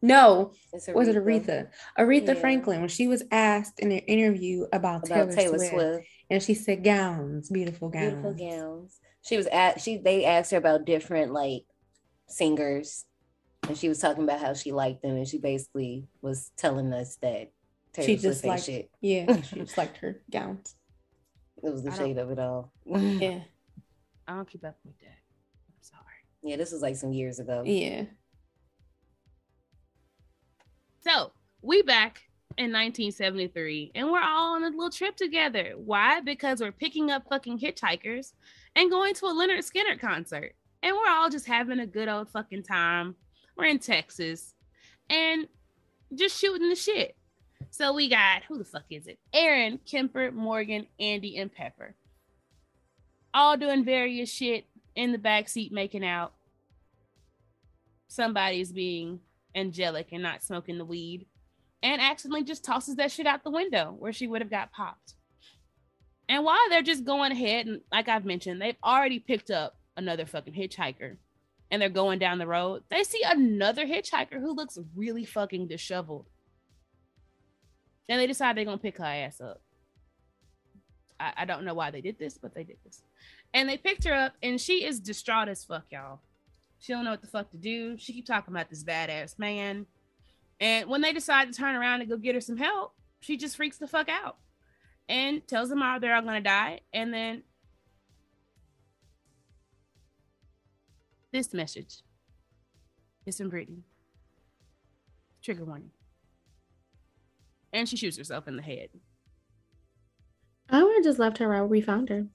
[0.00, 1.68] No, It's was it Aretha?
[1.98, 2.34] Aretha Yeah.
[2.34, 6.06] Franklin when she was asked in an interview about, About Taylor, Taylor Swift, Swift.
[6.30, 8.06] And she said gowns, beautiful gowns.
[8.12, 9.00] Beautiful gowns.
[9.22, 11.64] She was at she they asked her about different like
[12.28, 13.04] singers
[13.66, 17.16] and she was talking about how she liked them and she basically was telling us
[17.22, 17.50] that
[17.92, 18.90] Taylor She just liked, shit.
[19.00, 20.74] yeah, she just liked her gowns.
[21.62, 22.72] It was the I shade of it all.
[22.86, 23.40] Yeah,
[24.26, 25.06] I don't keep up with that.
[25.06, 26.04] I'm sorry.
[26.42, 27.62] yeah, this was like some years ago.
[27.66, 28.04] yeah.
[31.00, 32.27] So we back
[32.58, 35.74] in 1973 and we're all on a little trip together.
[35.76, 36.20] Why?
[36.20, 38.32] Because we're picking up fucking hitchhikers
[38.74, 40.54] and going to a Lynyrd Skynyrd concert.
[40.82, 43.14] And we're all just having a good old fucking time.
[43.56, 44.54] We're in Texas
[45.08, 45.46] and
[46.12, 47.16] just shooting the shit.
[47.70, 49.20] So we got who the fuck is it?
[49.32, 51.94] Aaron, Kemper, Morgan, Andy, and Pepper.
[53.32, 56.32] All doing various shit in the back seat making out.
[58.08, 59.20] Somebody's being
[59.54, 61.26] angelic and not smoking the weed
[61.82, 65.14] and accidentally just tosses that shit out the window where she would have got popped.
[66.28, 70.26] And while they're just going ahead, and like I've mentioned, they've already picked up another
[70.26, 71.16] fucking hitchhiker
[71.70, 76.26] and they're going down the road, they see another hitchhiker who looks really fucking disheveled.
[78.08, 79.60] And they decide they're gonna pick her ass up.
[81.20, 83.02] I, I don't know why they did this, but they did this.
[83.52, 86.20] And they picked her up, and she is distraught as fuck, y'all.
[86.78, 87.98] She don't know what the fuck to do.
[87.98, 89.86] She keep talking about this badass man.
[90.60, 93.56] And when they decide to turn around and go get her some help, she just
[93.56, 94.38] freaks the fuck out
[95.08, 96.80] and tells them all they're all gonna die.
[96.92, 97.42] And then
[101.32, 102.02] this message
[103.26, 103.84] is from Brittany.
[105.42, 105.90] Trigger warning.
[107.72, 108.88] And she shoots herself in the head.
[110.70, 112.26] I would have just left her where we found her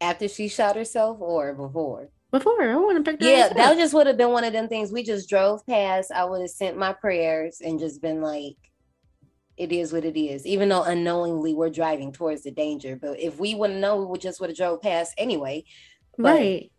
[0.00, 2.10] After she shot herself or before?
[2.30, 2.62] Before.
[2.62, 3.28] I want to pick her.
[3.28, 3.78] Yeah, ass that up.
[3.78, 4.92] just would have been one of them things.
[4.92, 6.12] We just drove past.
[6.12, 8.56] I would have sent my prayers and just been like,
[9.56, 10.46] it is what it is.
[10.46, 12.96] Even though unknowingly we're driving towards the danger.
[12.96, 15.64] But if we wouldn't know, we would just would have drove past anyway.
[16.16, 16.72] But right.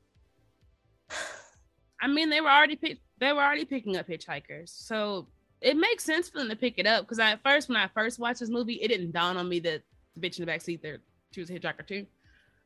[2.01, 5.27] I mean, they were already pick, they were already picking up hitchhikers, so
[5.61, 7.03] it makes sense for them to pick it up.
[7.03, 9.83] Because at first, when I first watched this movie, it didn't dawn on me that
[10.15, 10.97] the bitch in the back seat there
[11.31, 12.05] she was a hitchhiker too.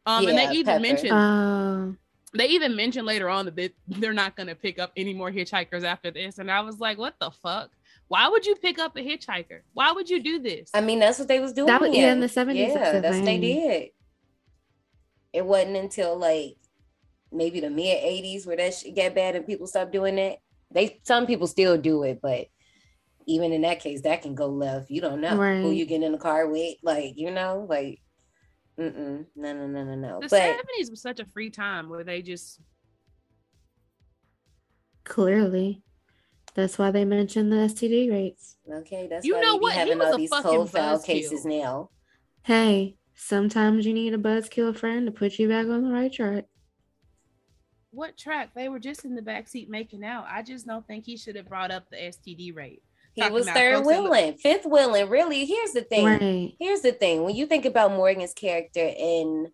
[0.06, 0.80] Um, and Yeah, they even Pepper.
[0.82, 1.98] mentioned Um.
[2.38, 5.32] They even mentioned later on that they, they're not going to pick up any more
[5.32, 7.72] hitchhikers after this, and I was like, what the fuck?
[8.08, 9.62] Why would you pick up a hitchhiker?
[9.74, 10.70] Why would you do this?
[10.74, 11.68] I mean, that's what they was doing.
[11.68, 13.90] That was- yeah, in the 70s, Yeah, that's the that's what they did.
[15.34, 16.56] It wasn't until like
[17.32, 20.38] maybe the mid '80s where that shit got bad and people stopped doing that.
[20.72, 22.48] They some people still do it, but
[23.26, 24.90] even in that case, that can go left.
[24.90, 28.00] You don't know who you get in the car with, like you know, like
[28.80, 30.20] mm-mm, no, no, no, no, no.
[30.20, 32.60] the 70s was such a free time where they just
[35.04, 35.84] Clearly,
[36.56, 38.58] that's why they mentioned the STD rates.
[38.72, 39.74] okay, that's You why know we be what?
[39.74, 41.06] He having was all a these fucking cold foul buzzkill.
[41.06, 41.90] cases now.
[42.44, 46.46] Hey, sometimes you need a buzzkill friend to put you back on the right track.
[47.92, 48.54] what track?
[48.56, 50.26] They were just in the backseat making out.
[50.30, 52.82] I just don't think he should have brought up the STD rate.
[53.16, 55.10] He was third folks that wheeling, fifth wheeling.
[55.10, 56.06] Really, here's the thing.
[56.06, 56.54] Right.
[56.60, 57.24] Here's the thing.
[57.24, 59.48] When you think about Morgan's character in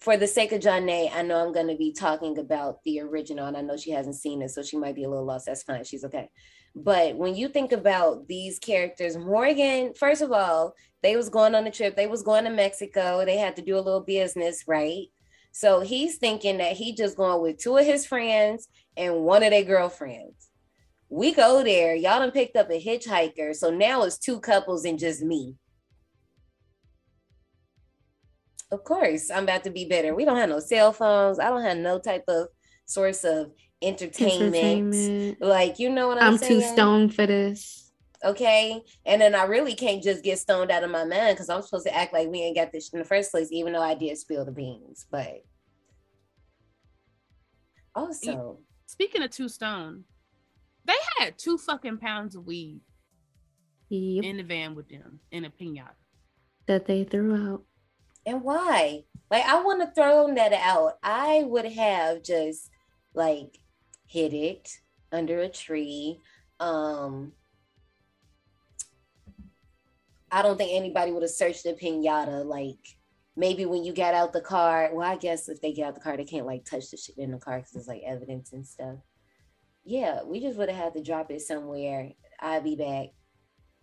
[0.00, 3.46] for the sake of Janae, I know I'm going to be talking about the original,
[3.46, 5.46] and I know she hasn't seen it, so she might be a little lost.
[5.46, 5.84] That's fine.
[5.84, 6.30] She's okay.
[6.74, 11.66] But when you think about these characters, Morgan, first of all, they was going on
[11.66, 11.96] a trip.
[11.96, 13.24] They was going to Mexico.
[13.24, 15.06] They had to do a little business, right?
[15.52, 19.50] So he's thinking that he just going with two of his friends and one of
[19.50, 20.45] their girlfriends.
[21.08, 21.94] We go there.
[21.94, 23.54] Y'all done picked up a hitchhiker.
[23.54, 25.54] So now it's two couples and just me.
[28.72, 30.14] Of course, I'm about to be better.
[30.14, 31.38] We don't have no cell phones.
[31.38, 32.48] I don't have no type of
[32.84, 34.56] source of entertainment.
[34.56, 35.40] Entertainment.
[35.40, 36.54] Like, you know what I'm, saying?
[36.54, 36.60] I'm saying?
[36.60, 37.92] too stoned for this.
[38.24, 38.82] Okay.
[39.04, 41.86] And then I really can't just get stoned out of my mind because I'm supposed
[41.86, 44.18] to act like we ain't got this in the first place, even though I did
[44.18, 45.06] spill the beans.
[45.10, 45.44] But
[47.94, 50.04] also, Speaking of two stone,
[50.86, 52.80] they had two fucking pounds of weed
[53.88, 54.24] Yep.
[54.24, 55.90] in the van with them in a pinata.
[56.66, 57.62] That they threw out.
[58.24, 59.04] and why?
[59.30, 60.94] Like, I want to throw that out.
[61.02, 62.70] I would have just
[63.14, 63.58] like
[64.06, 64.68] hid it
[65.12, 66.18] under a tree.
[66.58, 67.32] Um,
[70.30, 72.44] I don't think anybody would have searched the pinata.
[72.44, 72.78] Like,
[73.36, 76.00] maybe when you got out the car, well, I guess if they get out the
[76.00, 78.66] car, they can't like touch the shit in the car because it's like evidence and
[78.66, 78.96] stuff.
[79.86, 82.10] Yeah, we just would have had to drop it somewhere.
[82.40, 83.10] I'll be back.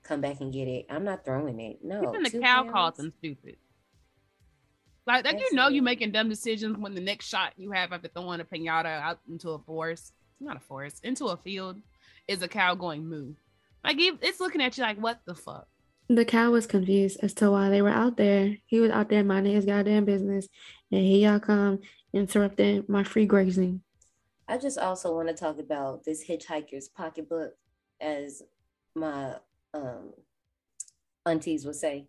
[0.03, 0.85] Come back and get it.
[0.89, 1.79] I'm not throwing it.
[1.81, 2.09] No.
[2.09, 2.71] Even the cow pounds?
[2.73, 3.55] called them stupid.
[5.07, 8.09] Like, like you know, you're making dumb decisions when the next shot you have after
[8.09, 11.81] throwing a pinata out into a forest, not a forest, into a field,
[12.27, 13.33] is a cow going moo.
[13.83, 15.67] Like it's looking at you like, what the fuck?
[16.09, 18.57] The cow was confused as to why they were out there.
[18.65, 20.49] He was out there minding his goddamn business,
[20.91, 21.79] and here y'all come
[22.13, 23.82] interrupting my free grazing.
[24.47, 27.53] I just also want to talk about this hitchhiker's pocketbook,
[28.01, 28.43] as
[28.95, 29.35] my
[29.73, 30.13] um,
[31.25, 32.07] aunties would say.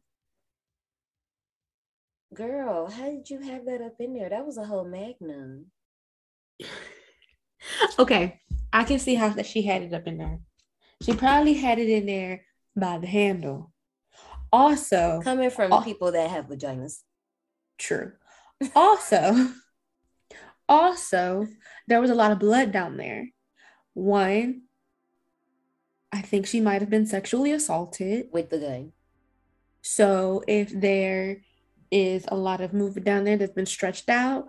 [2.35, 4.29] Girl, how did you have that up in there?
[4.29, 5.67] That was a whole magnum.
[7.99, 8.41] okay,
[8.73, 10.41] I can see how that she had it up in there.
[11.03, 12.45] She probably had it in there
[12.77, 13.73] by the handle.
[14.53, 17.03] Also, coming from uh, people that have vaginas.
[17.79, 18.13] True.
[18.75, 19.49] Also,
[20.69, 21.47] also,
[21.87, 23.29] there was a lot of blood down there.
[23.93, 24.63] One,
[26.13, 28.93] I think she might have been sexually assaulted with the gun.
[29.83, 31.43] So if there
[31.91, 34.49] is a lot of movement down there that's been stretched out,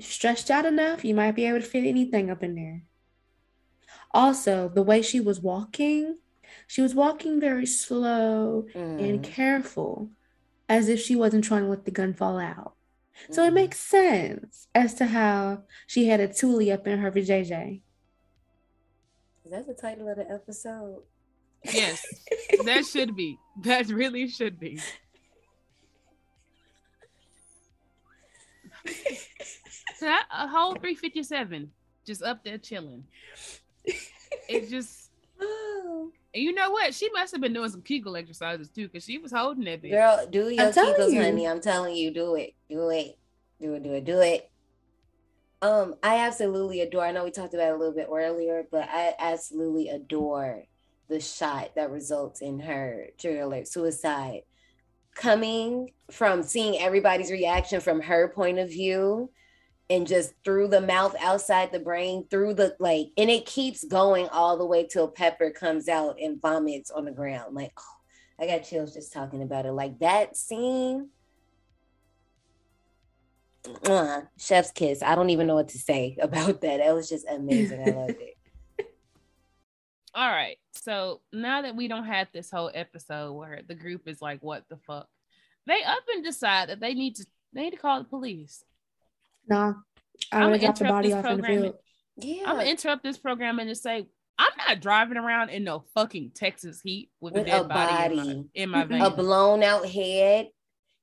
[0.00, 2.82] stretched out enough, you might be able to fit anything up in there.
[4.12, 6.18] Also, the way she was walking,
[6.66, 9.08] she was walking very slow mm.
[9.08, 10.10] and careful,
[10.68, 12.73] as if she wasn't trying to let the gun fall out.
[13.30, 17.80] So it makes sense as to how she had a toolie up in her vajayjay.
[19.44, 21.02] Is that the title of the episode?
[21.62, 22.04] Yes,
[22.64, 23.38] that should be.
[23.62, 24.80] That really should be.
[28.86, 31.70] so that, a whole 357
[32.04, 33.04] just up there chilling
[34.48, 35.10] it just
[35.40, 36.10] oh.
[36.34, 36.94] You know what?
[36.94, 39.90] She must have been doing some Kegel exercises too, because she was holding that bitch.
[39.90, 41.22] Girl, do your Kegels, you.
[41.22, 41.46] honey.
[41.46, 42.54] I'm telling you, do it.
[42.68, 43.18] Do it.
[43.60, 43.82] Do it.
[43.82, 44.04] Do it.
[44.04, 44.50] Do it.
[45.62, 47.04] Um, I absolutely adore.
[47.04, 50.64] I know we talked about it a little bit earlier, but I absolutely adore
[51.08, 54.42] the shot that results in her trigger alert suicide
[55.14, 59.30] coming from seeing everybody's reaction from her point of view
[59.90, 64.28] and just through the mouth outside the brain through the like and it keeps going
[64.28, 67.54] all the way till pepper comes out and vomits on the ground.
[67.54, 67.96] Like oh,
[68.40, 69.72] i got chills just talking about it.
[69.72, 71.10] Like that scene
[73.86, 75.02] uh, chef's kiss.
[75.02, 76.78] I don't even know what to say about that.
[76.78, 77.80] That was just amazing.
[77.80, 78.36] I loved it.
[80.14, 80.58] All right.
[80.72, 84.64] So now that we don't have this whole episode where the group is like what
[84.68, 85.08] the fuck
[85.66, 88.62] they up and decide that they need to they need to call the police
[89.48, 89.74] Nah,
[90.32, 91.74] I'm gonna drop the body off in the field.
[92.16, 94.06] Yeah, I'm gonna interrupt this program and just say
[94.38, 98.44] I'm not driving around in no fucking Texas heat with, with a dead body, body,
[98.54, 100.48] in my, in my a blown out head.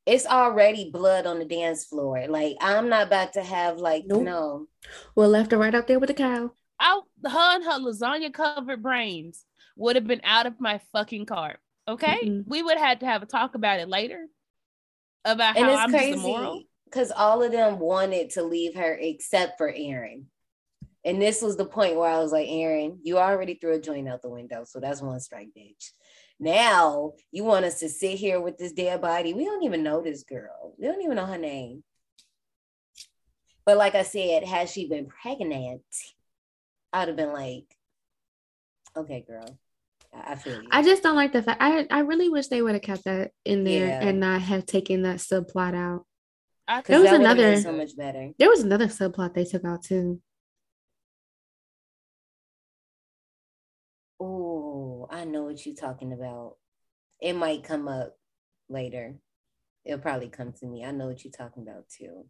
[0.06, 2.26] It's already blood on the dance floor.
[2.28, 4.24] Like I'm not about to have like nope.
[4.24, 4.68] no.
[5.16, 6.52] Well, left or right out there with the cow.
[6.80, 9.46] Out her and her lasagna covered brains
[9.78, 11.58] would have been out of my fucking car.
[11.88, 12.50] Okay, mm-hmm.
[12.50, 14.28] we would have had to have a talk about it later
[15.24, 16.14] about and how I'm crazy.
[16.14, 20.26] just immoral because all of them wanted to leave her except for Erin.
[21.06, 24.08] And this was the point where I was like, Erin, you already threw a joint
[24.08, 24.66] out the window.
[24.66, 25.92] So that's one strike, bitch.
[26.40, 29.34] Now you want us to sit here with this dead body.
[29.34, 30.76] We don't even know this girl.
[30.78, 31.84] We don't even know her name.
[33.66, 35.82] But like I said, had she been pregnant,
[36.92, 37.66] I'd have been like,
[38.98, 39.58] okay, girl.
[40.14, 40.68] I feel you.
[40.72, 41.62] I just don't like the fact.
[41.62, 44.02] I I really wish they would have kept that in there yeah.
[44.02, 46.06] and not have taken that subplot out
[46.86, 48.32] there was another so much better.
[48.38, 50.22] There was another subplot they took out too.
[54.20, 56.58] Oh, I know what you're talking about.
[57.20, 58.16] It might come up
[58.70, 59.16] later.
[59.84, 60.86] It'll probably come to me.
[60.86, 62.26] I know what you're talking about too.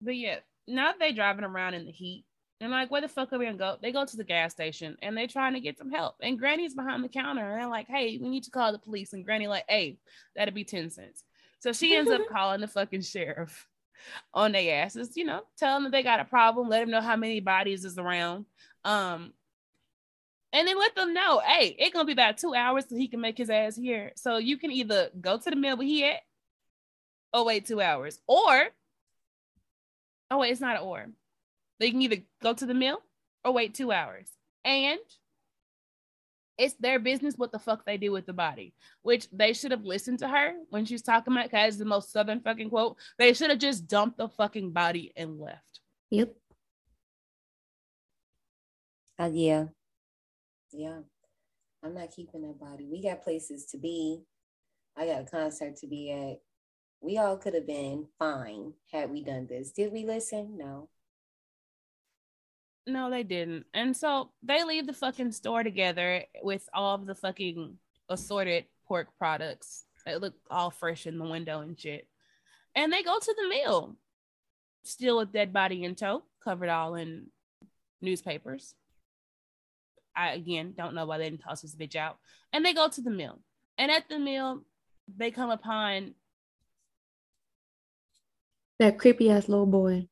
[0.00, 2.24] But yeah, now they're driving around in the heat.
[2.60, 3.76] And like, where the fuck are we gonna go?
[3.82, 6.14] They go to the gas station and they're trying to get some help.
[6.22, 9.12] And Granny's behind the counter and they're like, hey, we need to call the police.
[9.12, 9.98] And Granny, like, hey,
[10.34, 11.24] that'd be 10 cents.
[11.60, 13.66] So she ends up calling the fucking sheriff
[14.32, 17.00] on their asses, you know, tell them that they got a problem, let them know
[17.00, 18.46] how many bodies is around.
[18.84, 19.32] Um,
[20.52, 23.20] and then let them know, hey, it's gonna be about two hours so he can
[23.20, 24.12] make his ass here.
[24.16, 26.20] So you can either go to the mill where he at,
[27.32, 28.68] or wait two hours, or
[30.30, 31.06] oh wait, it's not an or.
[31.78, 33.02] They can either go to the mill
[33.44, 34.28] or wait two hours.
[34.64, 34.98] And
[36.58, 39.84] it's their business what the fuck they do with the body, which they should have
[39.84, 42.96] listened to her when she's talking about because the most southern fucking quote.
[43.18, 45.80] They should have just dumped the fucking body and left.
[46.10, 46.34] Yep.
[49.18, 49.64] Uh, yeah.
[50.72, 51.00] Yeah.
[51.82, 52.88] I'm not keeping that body.
[52.90, 54.22] We got places to be.
[54.96, 56.40] I got a concert to be at.
[57.00, 59.70] We all could have been fine had we done this.
[59.70, 60.56] Did we listen?
[60.56, 60.88] No.
[62.86, 63.66] No, they didn't.
[63.74, 67.76] And so they leave the fucking store together with all of the fucking
[68.08, 72.06] assorted pork products that look all fresh in the window and shit.
[72.76, 73.96] and they go to the mill,
[74.84, 77.26] still a dead body in tow, covered all in
[78.00, 78.74] newspapers.
[80.14, 82.18] I again don't know why they didn't toss this bitch out.
[82.52, 83.40] And they go to the mill.
[83.78, 84.62] And at the mill,
[85.14, 86.14] they come upon
[88.78, 90.08] That creepy ass little boy.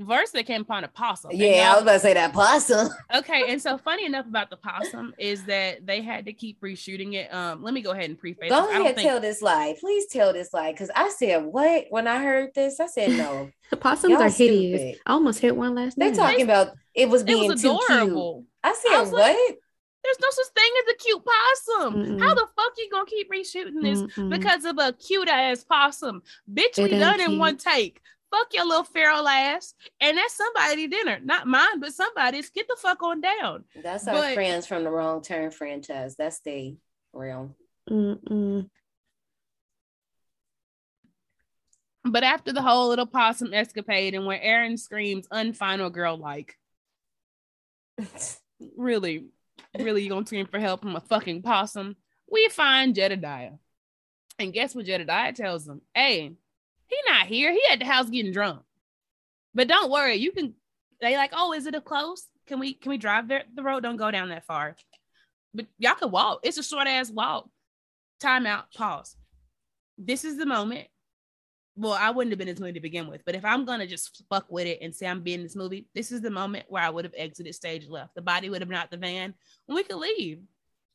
[0.00, 1.30] Verse that came upon a possum.
[1.30, 2.88] And Yeah, I was about to say that possum.
[3.14, 7.14] okay, and so funny enough about the possum is that they had to keep reshooting
[7.14, 7.32] it.
[7.32, 8.48] Um, let me go ahead and preface.
[8.48, 8.70] Go this.
[8.70, 9.76] I don't ahead, think tell this lie.
[9.78, 10.72] Please tell this lie.
[10.72, 12.80] Cause I said what when I heard this?
[12.80, 13.50] I said no.
[13.70, 14.98] The possums Y'all are hideous.
[15.06, 16.14] I almost hit one last night.
[16.14, 17.90] They're talking about it was it being was too cute.
[18.00, 18.44] adorable.
[18.64, 19.20] I said I was what?
[19.20, 19.58] like,
[20.02, 21.94] There's no such thing as a cute possum.
[21.94, 22.20] Mm-mm.
[22.20, 24.30] How the fuck you gonna keep reshooting this Mm-mm.
[24.30, 26.22] because of a cute ass possum?
[26.52, 28.00] Bitch, we ain't done in one take.
[28.30, 29.74] Fuck your little feral ass.
[30.00, 31.18] And that's somebody dinner.
[31.22, 32.50] Not mine, but somebody's.
[32.50, 33.64] Get the fuck on down.
[33.82, 36.14] That's our But- friends from the wrong turn franchise.
[36.16, 36.76] That's the
[37.12, 37.56] real.
[37.90, 38.68] Mm-mm.
[42.04, 46.56] But after the whole little possum escapade and where Erin screams unfinal girl like,
[48.76, 49.26] really,
[49.78, 51.96] really, you gonna scream for help from a fucking possum?
[52.30, 53.52] We find Jedediah.
[54.38, 55.82] And guess what Jedediah tells them?
[55.94, 56.32] Hey,
[56.90, 57.52] he not here.
[57.52, 58.60] He at the house getting drunk.
[59.54, 60.54] But don't worry, you can
[61.00, 62.26] they like, oh, is it a close?
[62.46, 63.44] Can we can we drive there?
[63.54, 64.76] The road don't go down that far.
[65.54, 66.40] But y'all can walk.
[66.42, 67.48] It's a short ass walk.
[68.20, 69.16] Time out, pause.
[69.96, 70.86] This is the moment.
[71.76, 73.86] Well, I wouldn't have been in this movie to begin with, but if I'm gonna
[73.86, 76.66] just fuck with it and say I'm being in this movie, this is the moment
[76.68, 78.14] where I would have exited stage left.
[78.14, 79.34] The body would have been out the van,
[79.68, 80.40] and we could leave.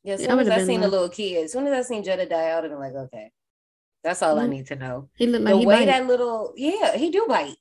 [0.03, 1.81] Yeah, as soon I as I been seen the little kid, as soon as I
[1.87, 3.31] seen Jedediah out, I'm like, okay.
[4.05, 4.49] That's all I Mm.
[4.49, 5.09] need to know.
[5.17, 5.85] He looked like the he way bite.
[5.87, 7.55] that little, yeah, he do bite.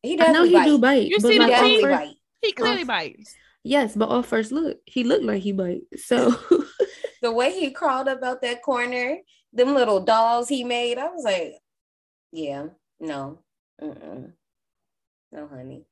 [0.00, 0.28] He does.
[0.28, 0.64] I know he bite.
[0.64, 1.08] do bite.
[1.08, 1.82] You see like the teeth?
[1.82, 2.14] bite.
[2.40, 3.34] He clearly Well, bites.
[3.64, 5.82] Yes, but on first look, he looked like he bite.
[5.98, 6.32] So
[7.22, 9.18] The way he crawled up out that corner,
[9.52, 11.54] them little dolls he made, I was like,
[12.30, 12.66] yeah,
[13.00, 13.40] no,
[13.82, 14.32] Mm-mm.
[15.32, 15.84] no, honey.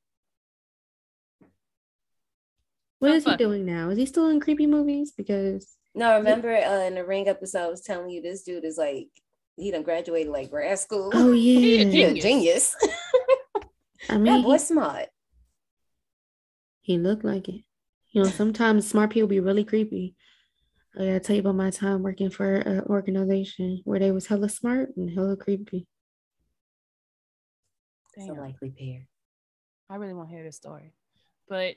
[3.01, 3.91] What is he doing now?
[3.91, 5.12] Is he still in creepy movies?
[5.16, 8.79] Because No, remember uh, in the Ring episode, I was telling you this dude is
[8.79, 9.09] like,
[9.57, 11.11] he done graduated like grad school.
[11.15, 12.25] oh He a yeah, he a genius.
[12.25, 12.77] genius.
[14.09, 15.09] I that mean boy he, smart.
[16.83, 17.63] he looked like it.
[18.11, 20.15] You know, sometimes smart people be really creepy.
[20.97, 24.49] I gotta tell you about my time working for an organization where they was hella
[24.49, 25.87] smart and hella creepy.
[28.17, 29.09] It's a likely pair.
[29.91, 30.93] I really want to hear this story.
[31.49, 31.75] But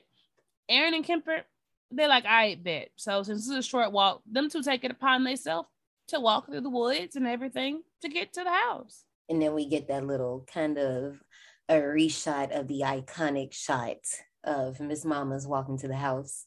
[0.68, 1.42] Erin and Kemper,
[1.90, 2.90] they're like, I bet.
[2.96, 5.68] So since this is a short walk, them two take it upon themselves
[6.08, 9.04] to walk through the woods and everything to get to the house.
[9.28, 11.22] And then we get that little kind of
[11.68, 13.98] a reshot of the iconic shot
[14.44, 16.46] of Miss Mama's walking to the house.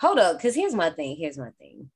[0.00, 1.16] Hold up, because here's my thing.
[1.16, 1.90] Here's my thing.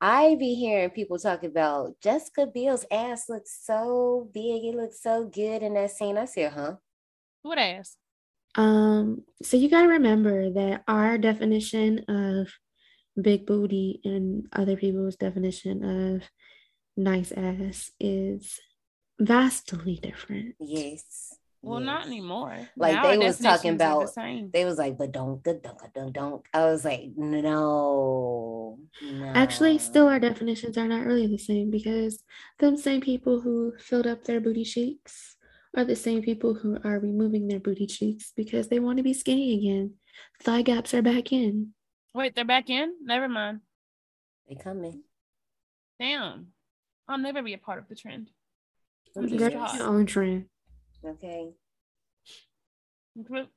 [0.00, 4.64] I be hearing people talk about Jessica Biel's ass looks so big.
[4.64, 6.18] It looks so good in that scene.
[6.18, 6.74] I said, huh?
[7.42, 7.96] What ass?
[8.56, 12.48] Um, so you gotta remember that our definition of
[13.20, 16.22] big booty and other people's definition of
[16.96, 18.60] nice ass is
[19.20, 20.54] vastly different.
[20.60, 21.34] Yes.
[21.62, 22.68] Well, not anymore.
[22.76, 24.50] Like Now they was talking definitions are the about, same.
[24.52, 25.62] they was like, but don't, don't,
[25.94, 26.42] don't, don't.
[26.52, 27.40] I was like, no,
[29.00, 29.32] no.
[29.34, 32.22] Actually, still our definitions are not really the same because
[32.58, 35.36] them same people who filled up their booty cheeks
[35.74, 39.14] are the same people who are removing their booty cheeks because they want to be
[39.14, 39.94] skinny again.
[40.42, 41.72] Thigh gaps are back in.
[42.14, 42.94] Wait, they're back in?
[43.02, 43.60] Never mind.
[44.48, 45.02] they coming.
[45.98, 46.48] Damn.
[47.08, 48.30] I'll never be a part of the trend.
[49.16, 49.36] I'm Okay.
[49.38, 49.78] just Girl, shocked.
[49.78, 50.46] your own trend.
[51.04, 51.52] Okay.
[53.16, 53.48] But,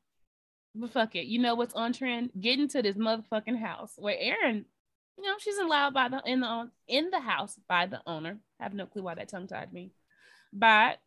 [0.76, 1.26] but fuck it.
[1.28, 2.32] You know what's on trend?
[2.40, 4.66] Get into this motherfucking house where Erin,
[5.18, 8.38] you know, she's allowed by the in the in the house by the owner.
[8.60, 9.92] I have no clue why that tongue tied me.
[10.54, 10.98] By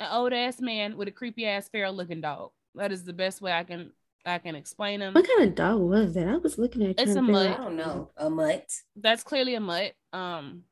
[0.00, 2.52] an old ass man with a creepy ass feral looking dog.
[2.74, 3.92] That is the best way I can
[4.26, 5.12] I can explain him.
[5.14, 6.26] What kind of dog was that?
[6.28, 7.50] I was looking at It's a mutt.
[7.50, 8.10] I don't know.
[8.16, 8.66] A mutt.
[8.96, 9.92] That's clearly a mutt.
[10.12, 10.62] Um,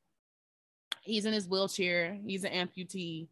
[1.03, 2.19] he's in his wheelchair.
[2.27, 3.29] He's an amputee.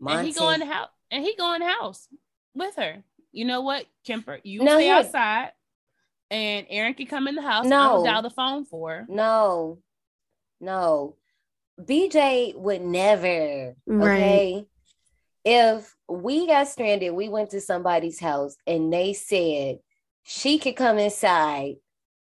[0.00, 0.32] And he Monty.
[0.32, 2.08] going house and he going house
[2.54, 3.02] with her.
[3.32, 4.38] You know what, Kemper?
[4.44, 5.52] You No, stay here- outside,
[6.30, 7.66] and Erin can come in the house.
[7.66, 7.76] No.
[7.80, 9.06] I'll dial the phone for her.
[9.08, 9.78] No,
[10.60, 11.16] no.
[11.80, 13.74] BJ would never.
[13.86, 14.16] Right.
[14.18, 14.66] Okay.
[15.48, 19.78] If we got stranded, we went to somebody's house and they said
[20.24, 21.76] she could come inside.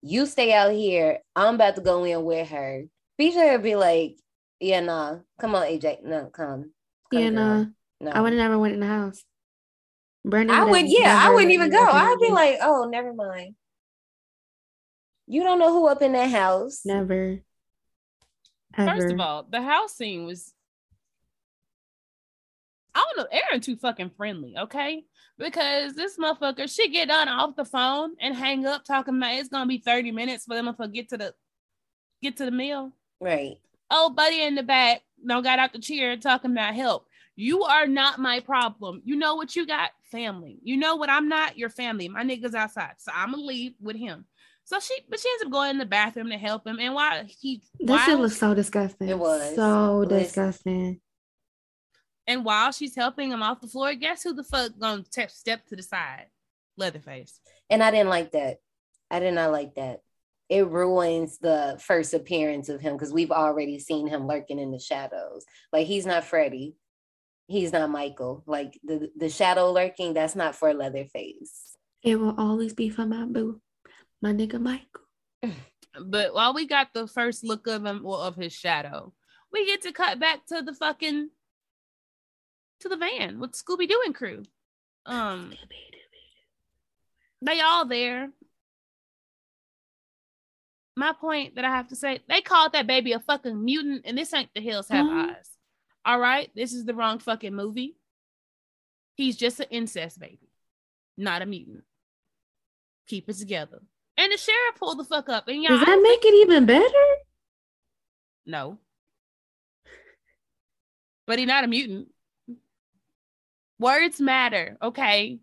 [0.03, 1.21] You stay out here.
[1.37, 2.83] I'm about to go in with her.
[3.21, 4.17] BJ would be like,
[4.59, 5.19] "Yeah, nah.
[5.39, 6.03] Come on, AJ.
[6.03, 6.73] No, come.
[7.13, 7.59] come Yeah, girl.
[7.59, 7.65] nah.
[8.01, 8.11] No.
[8.11, 9.25] I would have never went in the house.
[10.25, 11.79] Brandon I would, yeah, I wouldn't even go.
[11.79, 13.55] I'd be like, oh, never mind.
[15.29, 16.83] You don't know who up in that house.
[16.85, 17.39] never.
[18.75, 20.53] First of all, the house scene was.
[22.95, 25.05] I don't know, Erin too fucking friendly, okay?
[25.39, 29.49] Because this motherfucker, she get done off the phone and hang up talking about it's
[29.49, 31.35] gonna be 30 minutes for them to get to the
[32.21, 32.93] get to the meal.
[33.21, 33.57] Right.
[33.91, 37.07] Oh, buddy in the back, no got out the chair talking about help.
[37.35, 39.01] You are not my problem.
[39.05, 39.91] You know what you got?
[40.11, 40.59] Family.
[40.63, 41.57] You know what I'm not?
[41.57, 42.09] Your family.
[42.09, 42.95] My nigga's outside.
[42.99, 44.27] So I'm gonna leave with him.
[44.65, 46.79] So she but she ends up going in the bathroom to help him.
[46.79, 49.09] And why he That shit while- was so disgusting.
[49.09, 49.55] It was.
[49.57, 50.19] so Listen.
[50.19, 51.01] disgusting.
[52.27, 55.67] And while she's helping him off the floor, guess who the fuck gonna te- step
[55.67, 56.27] to the side?
[56.77, 57.41] Leatherface.
[57.69, 58.59] And I didn't like that.
[59.11, 60.01] I did not like that.
[60.49, 64.79] It ruins the first appearance of him because we've already seen him lurking in the
[64.79, 65.45] shadows.
[65.73, 66.77] Like he's not Freddy.
[67.49, 68.45] He's not Michael.
[68.47, 71.77] Like the, the shadow lurking, that's not for Leatherface.
[72.03, 73.61] It will always be for my boo,
[74.21, 74.87] my nigga Michael.
[76.01, 79.13] But while we got the first look of him or of his shadow,
[79.53, 81.29] we get to cut back to the fucking
[82.83, 84.43] to the van with Scooby Doo and crew.
[85.07, 85.53] Um,
[87.41, 88.31] they all there.
[90.97, 94.17] My point that I have to say, they called that baby a fucking mutant, and
[94.19, 95.31] this ain't the hills have Mhm.
[95.31, 95.51] eyes.
[96.05, 97.97] All right, this is the wrong fucking movie.
[99.15, 100.51] He's just an incest baby,
[101.17, 101.85] not a mutant.
[103.07, 103.83] Keep it together.
[104.19, 105.77] And the sheriff pulled the fuck up, and y'all.
[105.79, 107.17] Does that make it even better?
[108.45, 108.79] No.
[111.27, 112.12] But he's not a mutant.
[113.83, 115.41] Words matter, okay?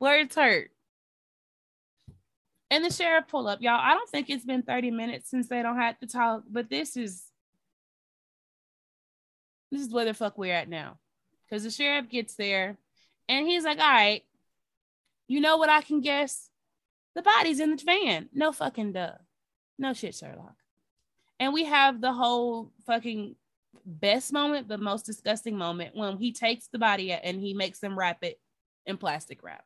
[0.00, 0.70] Words hurt.
[2.70, 3.78] And the sheriff pull up, y'all.
[3.78, 6.96] I don't think it's been 30 minutes since they don't have to talk, but this
[6.96, 7.22] is
[9.70, 10.96] this is where the fuck we're at now.
[11.44, 12.78] Because the sheriff gets there
[13.28, 14.24] and he's like, all right,
[15.28, 16.48] you know what I can guess?
[17.14, 18.30] The body's in the van.
[18.32, 19.18] No fucking duh.
[19.78, 20.56] No shit, Sherlock.
[21.38, 23.36] And we have the whole fucking
[23.84, 27.98] best moment, but most disgusting moment when he takes the body and he makes them
[27.98, 28.38] wrap it
[28.86, 29.64] in plastic wrap.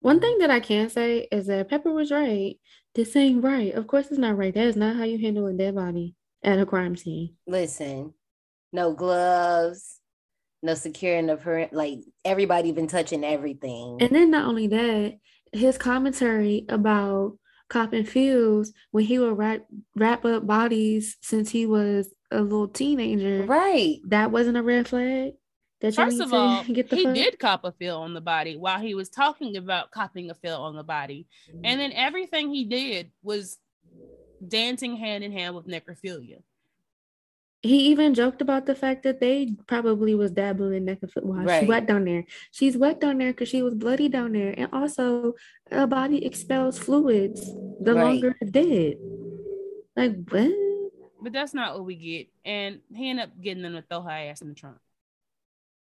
[0.00, 2.56] One thing that I can say is that Pepper was right.
[2.94, 3.74] This ain't right.
[3.74, 4.54] Of course, it's not right.
[4.54, 7.34] That is not how you handle a dead body at a crime scene.
[7.46, 8.14] Listen,
[8.72, 9.98] no gloves,
[10.62, 11.72] no securing the parent.
[11.72, 13.98] Like everybody been touching everything.
[14.00, 15.18] And then not only that,
[15.52, 17.38] his commentary about
[17.68, 22.68] cop and Fields when he would wrap wrap up bodies since he was a little
[22.68, 23.44] teenager.
[23.44, 23.98] right.
[24.06, 25.32] That wasn't a red flag.
[25.80, 27.14] That you First of all, get the he fuck.
[27.14, 30.56] did cop a feel on the body while he was talking about copping a feel
[30.56, 31.26] on the body.
[31.64, 33.58] And then everything he did was
[34.46, 36.42] dancing hand in hand with necrophilia.
[37.62, 41.24] He even joked about the fact that they probably was dabbling in necrophilia.
[41.24, 41.60] Wow, Right.
[41.60, 42.24] She wet down there.
[42.52, 44.54] She's wet down there because she was bloody down there.
[44.56, 45.34] And also,
[45.70, 47.44] a body expels fluids
[47.80, 48.04] the Right.
[48.22, 48.94] longer it's dead.
[49.96, 50.52] Like, what?
[51.20, 52.28] But that's not what we get.
[52.44, 54.78] And he ended up getting them to throw her ass in the trunk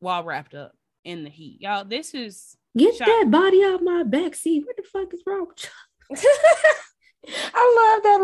[0.00, 1.62] while wrapped up in the heat.
[1.62, 3.06] Y'all, this is Get Shot.
[3.06, 4.64] that body out my back seat.
[4.66, 5.70] What the fuck is wrong with
[7.54, 8.20] I love that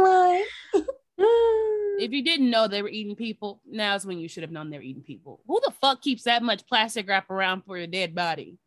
[0.74, 0.84] line.
[2.00, 4.82] if you didn't know they were eating people, now's when you should have known they're
[4.82, 5.40] eating people.
[5.46, 8.58] Who the fuck keeps that much plastic wrap around for a dead body?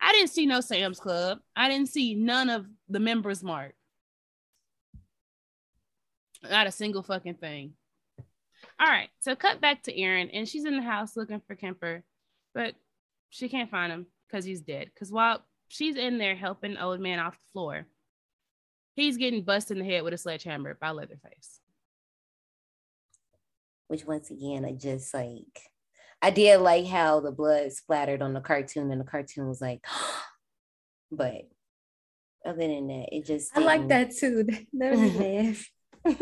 [0.00, 1.38] I didn't see no Sam's Club.
[1.54, 3.74] I didn't see none of the members mark.
[6.42, 7.74] Not a single fucking thing.
[8.80, 12.02] All right, so cut back to Erin, and she's in the house looking for Kemper,
[12.52, 12.74] but
[13.30, 14.90] she can't find him because he's dead.
[14.92, 17.86] Because while she's in there helping old man off the floor,
[18.94, 21.61] he's getting busted in the head with a sledgehammer by Leatherface.
[23.88, 25.70] Which once again, I just like
[26.20, 29.84] I did like how the blood splattered on the cartoon and the cartoon was like,
[31.10, 31.48] but
[32.44, 34.46] other than that, it just I like that too.
[34.72, 35.52] That made me
[36.06, 36.16] laugh.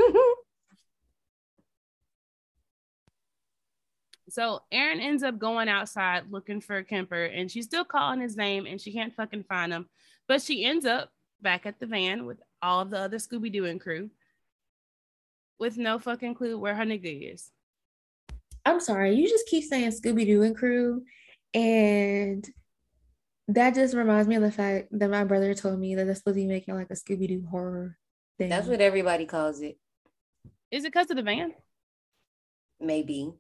[4.31, 8.67] So Erin ends up going outside looking for Kemper, and she's still calling his name,
[8.67, 9.87] and she can't fucking find him.
[10.29, 11.11] But she ends up
[11.43, 14.11] back at the van with all of the other Scooby Doo and crew,
[15.61, 17.51] with no fucking clue where her nigga is.
[18.65, 21.05] I'm sorry, you just keep saying Scooby Doo and crew,
[21.55, 22.45] and
[23.49, 26.37] that just reminds me of the fact that my brother told me that they're supposed
[26.37, 27.97] to be making like a Scooby Doo horror
[28.39, 28.49] thing.
[28.49, 29.79] That's what everybody calls it,
[30.71, 31.53] Is it because of the van?
[32.81, 33.31] maybe.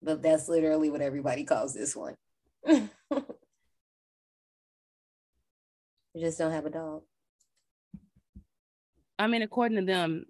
[0.00, 2.14] But that's literally what everybody calls this one.
[2.68, 2.88] you
[6.20, 7.02] just don't have a dog.
[9.18, 10.26] I mean, according to them,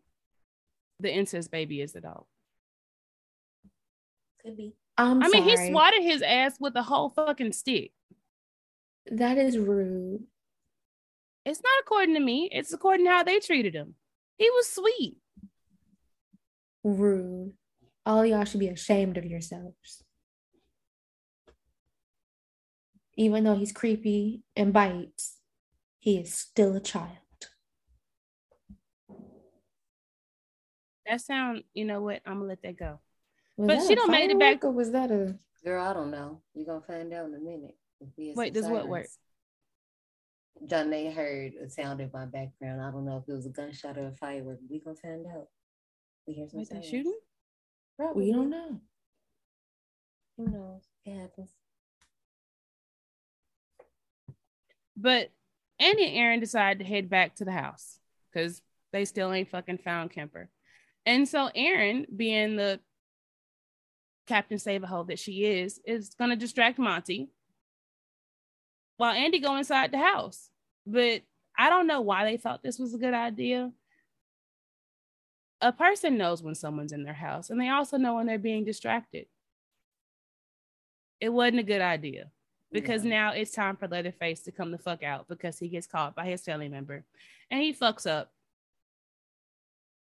[1.00, 2.24] the incest baby is the dog.
[4.42, 4.74] Could be.
[4.96, 7.92] I'm I mean, he swatted his ass with a whole fucking stick.
[9.10, 10.24] That is rude.
[11.44, 12.48] It's not according to me.
[12.50, 13.94] It's according to how they treated him.
[14.38, 15.16] He was sweet.
[16.82, 17.52] Rude.
[18.06, 20.04] All y'all should be ashamed of yourselves.
[23.16, 25.38] Even though he's creepy and bites,
[25.98, 27.23] he is still a child.
[31.06, 32.22] That sound, you know what?
[32.26, 32.98] I'm gonna let that go.
[33.56, 36.10] Was But that she don't made it back- Or was that a Girl, I don't
[36.10, 36.42] know.
[36.54, 37.76] You're gonna find out in a minute.
[38.00, 39.06] if we Wait, does what work?
[39.06, 39.18] sirens.
[40.66, 42.82] Done they heard a sound in my background.
[42.82, 44.58] I don't know if it was a gunshot or a firework.
[44.68, 45.48] We gonna find out.
[46.26, 47.18] We hear some Wait, they shooting?
[47.96, 48.26] Probably.
[48.26, 48.80] we don't know.
[50.36, 50.82] Who knows?
[51.04, 51.54] It happens.
[54.96, 55.30] But
[55.78, 57.98] Andy and Erin decide to head back to the house
[58.32, 58.62] because
[58.92, 60.50] they still ain't fucking found Kemper.
[61.06, 62.80] And so Erin, being the
[64.26, 67.28] Captain Save-A-Hole that she is, is gonna distract Monty
[68.96, 70.50] while Andy go inside the house.
[70.86, 71.22] But
[71.58, 73.70] I don't know why they thought this was a good idea.
[75.60, 78.64] A person knows when someone's in their house, and they also know when they're being
[78.64, 79.26] distracted.
[81.20, 82.30] It wasn't a good idea
[82.70, 83.10] because Yeah.
[83.10, 86.26] now it's time for Leatherface to come the fuck out because he gets caught by
[86.26, 87.04] his family member
[87.50, 88.32] and he fucks up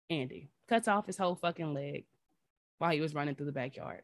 [0.09, 2.05] Andy, cuts off his whole fucking leg
[2.77, 4.03] while he was running through the backyard.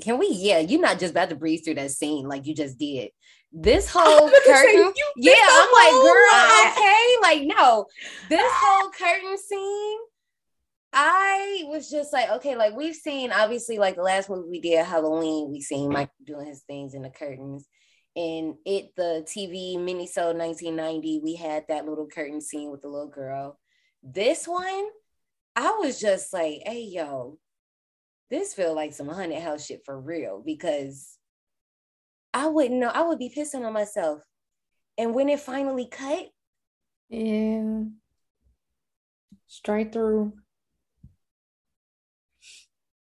[0.00, 0.28] Can we?
[0.32, 3.10] Yeah, you're not just about to breeze through that scene like you just did.
[3.52, 7.86] This whole say, curtain, you yeah, I'm like, girl, okay, like no,
[8.28, 9.98] this whole curtain scene.
[10.92, 14.84] I was just like, okay, like we've seen obviously like the last movie we did
[14.84, 17.66] Halloween, we seen Mike doing his things in the curtains.
[18.16, 23.08] And it the TV minisode 1990, we had that little curtain scene with the little
[23.08, 23.58] girl.
[24.08, 24.86] This one,
[25.56, 27.38] I was just like, hey yo,
[28.30, 31.18] this feel like some haunted house shit for real because
[32.32, 32.90] I wouldn't know.
[32.92, 34.20] I would be pissing on myself.
[34.96, 36.26] And when it finally cut,
[37.08, 37.82] Yeah.
[39.48, 40.34] Straight through.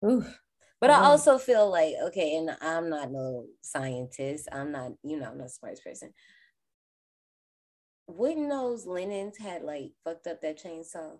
[0.05, 0.39] Oof.
[0.79, 4.49] but I also feel like, okay, and I'm not no scientist.
[4.51, 6.13] I'm not, you know, I'm not a smart person.
[8.17, 11.17] Wouldn't those linens had like fucked up that chainsaw?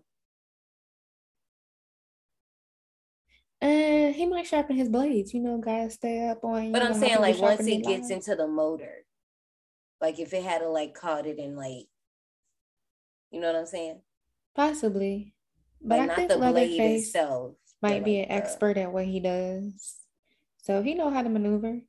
[3.60, 5.32] And he might sharpen his blades.
[5.32, 6.66] You know, guys stay up on.
[6.66, 8.28] you But know, I'm saying like once sharpen it gets knives.
[8.28, 9.04] into the motor,
[10.00, 11.86] like if it had to like caught it in like,
[13.30, 14.00] you know what I'm saying?
[14.54, 15.34] Possibly.
[15.80, 17.54] But Like I not think the blade Leatherface itself.
[17.80, 19.96] but, might be like, an the- expert at what he does.
[20.62, 21.80] So he know how to maneuver.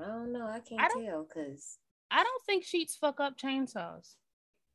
[0.00, 0.46] I don't know.
[0.46, 1.78] I can't I don't- tell because
[2.12, 4.14] I don't think sheets fuck up chainsaws.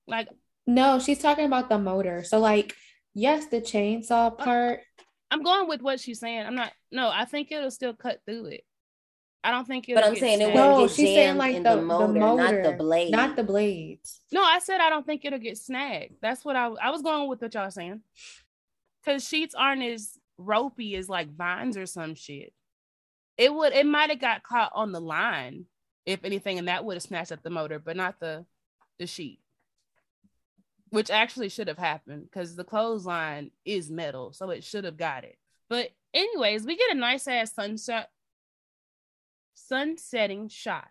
[0.07, 0.27] Like
[0.65, 2.23] No, she's talking about the motor.
[2.23, 2.75] So like,
[3.13, 4.81] yes, the chainsaw uh, part.
[5.29, 6.45] I'm going with what she's saying.
[6.45, 8.61] I'm not no, I think it'll still cut through it.
[9.43, 10.55] I don't think it'll But I'm get saying it snagged.
[10.55, 12.77] wouldn't No, get she's saying jammed like in the, the the motor, motor, not the
[12.77, 13.11] blade.
[13.11, 14.19] not the blades.
[14.31, 16.15] No, I said I don't think it'll get snagged.
[16.21, 18.01] That's what I I was going with what y'all saying.
[19.05, 22.51] Cause sheets aren't as ropey as like vines or some shit.
[23.37, 25.65] It would it might have got caught on the line,
[26.07, 28.45] if anything, and that would have snatched up the motor, but not the
[28.97, 29.39] the sheet.
[30.89, 35.25] Which actually should have happened because the clothesline is metal, so it should have got
[35.25, 35.37] it.
[35.69, 38.09] But anyways, we get a nice ass sunset
[39.53, 40.85] sunsetting shot.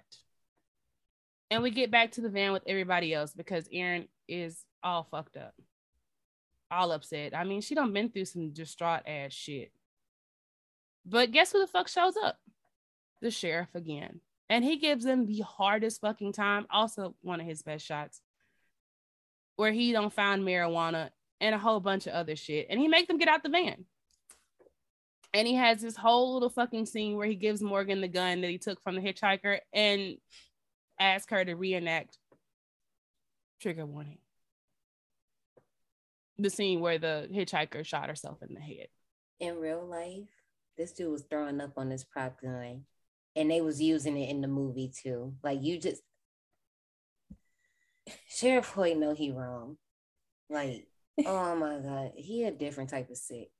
[1.50, 5.36] And we get back to the van with everybody else because Erin is all fucked
[5.36, 5.54] up.
[6.70, 7.34] All upset.
[7.36, 9.70] I mean, she done been through some distraught ass shit.
[11.06, 12.38] But guess who the fuck shows up?
[13.22, 14.20] The sheriff again.
[14.48, 16.66] And he gives them the hardest fucking time.
[16.70, 18.20] Also, one of his best shots.
[19.56, 21.10] Where he don't find marijuana
[21.40, 22.66] and a whole bunch of other shit.
[22.70, 23.86] And he make them get out the van.
[25.34, 28.50] And he has this whole little fucking scene where he gives Morgan the gun that
[28.50, 30.16] he took from the hitchhiker and
[30.98, 32.16] ask her to reenact
[33.60, 34.18] trigger warning.
[36.38, 38.88] The scene where the hitchhiker shot herself in the head.
[39.40, 40.28] in real life,
[40.78, 42.84] this dude was throwing up on this prop gun,
[43.36, 45.34] and they was using it in the movie too.
[45.42, 46.02] Like you just,
[48.28, 49.76] Sheriff Hoyt know he wrong.
[50.48, 50.88] Like,
[51.26, 53.50] oh my god, he a different type of sick.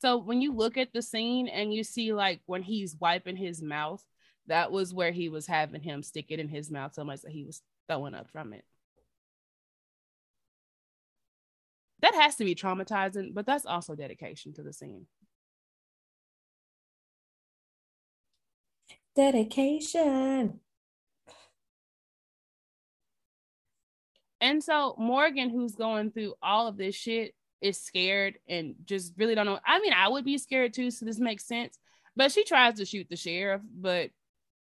[0.00, 3.62] So when you look at the scene and you see like when he's wiping his
[3.62, 4.02] mouth,
[4.46, 7.32] that was where he was having him stick it in his mouth so much that
[7.32, 8.64] he was throwing up from it.
[12.00, 15.06] That has to be traumatizing, but that's also dedication to the scene.
[19.16, 20.60] Dedication.
[24.40, 29.34] And so Morgan, who's going through all of this shit, is scared and just really
[29.34, 29.58] don't know.
[29.64, 31.78] I mean, I would be scared too, so this makes sense.
[32.14, 34.10] But she tries to shoot the sheriff, but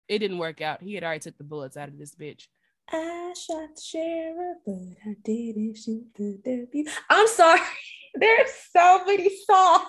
[0.09, 0.83] it didn't work out.
[0.83, 2.47] He had already took the bullets out of this bitch.
[2.91, 4.75] I shot the sheriff, but
[5.07, 6.91] I didn't shoot the deputy.
[7.09, 7.61] I'm sorry.
[8.15, 9.87] There's so many songs.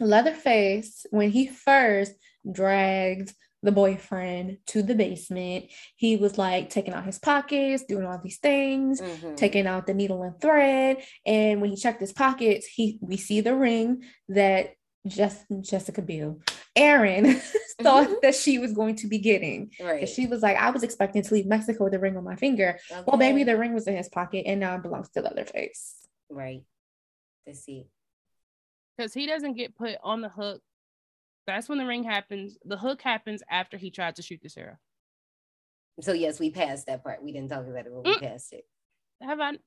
[0.00, 2.12] Leatherface, when he first
[2.50, 5.64] dragged the boyfriend to the basement,
[5.96, 9.36] he was like taking out his pockets, doing all these things, Mhm.
[9.36, 11.02] taking out the needle and thread.
[11.24, 14.74] And when he checked his pockets, he we see the ring that
[15.06, 16.40] just Jessica Biel,
[16.74, 17.40] Erin
[17.80, 19.70] thought that she was going to be getting.
[19.80, 20.08] Right.
[20.08, 22.78] She was like, I was expecting to leave Mexico with a ring on my finger.
[22.90, 23.18] Well, Okay.
[23.18, 26.06] baby, the ring was in his pocket and now it belongs to Leatherface.
[26.28, 26.62] Right.
[27.46, 27.86] Let's see.
[28.96, 30.62] Because he doesn't get put on the hook.
[31.46, 32.58] That's when the ring happens.
[32.64, 34.78] The hook happens after he tried to shoot the sheriff.
[36.00, 37.22] So yes, we passed that part.
[37.22, 38.20] We didn't talk about it, but we Mm.
[38.20, 38.66] passed it.
[39.22, 39.58] Have I?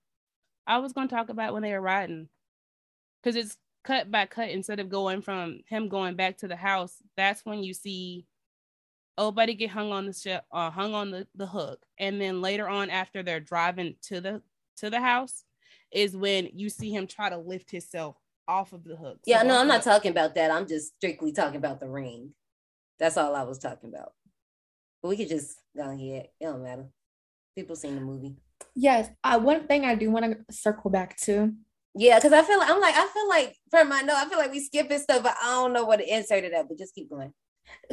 [0.67, 2.29] I was going to talk about when they were riding,
[3.21, 7.01] because it's cut by cut instead of going from him going back to the house.
[7.15, 8.27] That's when you see
[9.17, 12.41] old buddy get hung on the sh- uh, hung on the, the hook, and then
[12.41, 14.43] later on after they're driving to the
[14.77, 15.45] to the house,
[15.91, 18.17] is when you see him try to lift himself
[18.49, 19.17] off of the hook.
[19.17, 20.51] So Yeah, no, I'm not talking about that.
[20.51, 22.33] I'm just strictly talking about the ring.
[22.99, 24.13] That's all I was talking about.
[25.01, 26.27] But we could just go ahead.
[26.39, 26.87] It don't matter.
[27.55, 28.35] People seen the movie.
[28.75, 31.53] Yes, uh, one thing I do want to circle back to.
[31.95, 34.37] Yeah, because I feel like I'm like I feel like for my no, I feel
[34.37, 36.67] like we skipping stuff, but I don't know what to insert it at.
[36.67, 37.33] But just keep going.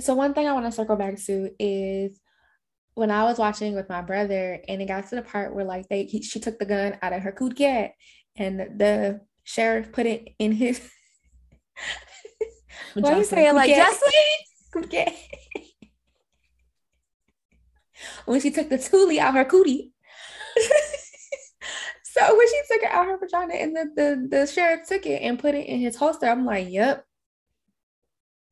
[0.01, 2.19] So one thing I want to circle back to is
[2.95, 5.89] when I was watching with my brother, and it got to the part where like
[5.89, 7.93] they he, she took the gun out of her coot cat,
[8.37, 10.81] and the sheriff put it in his.
[12.95, 13.71] Why you saying like?
[14.73, 14.91] Coot
[18.27, 19.93] when she took the toolie out her cootie.
[22.03, 25.23] so when she took it out her vagina, and the, the the sheriff took it
[25.23, 27.05] and put it in his holster, I'm like, "Yep,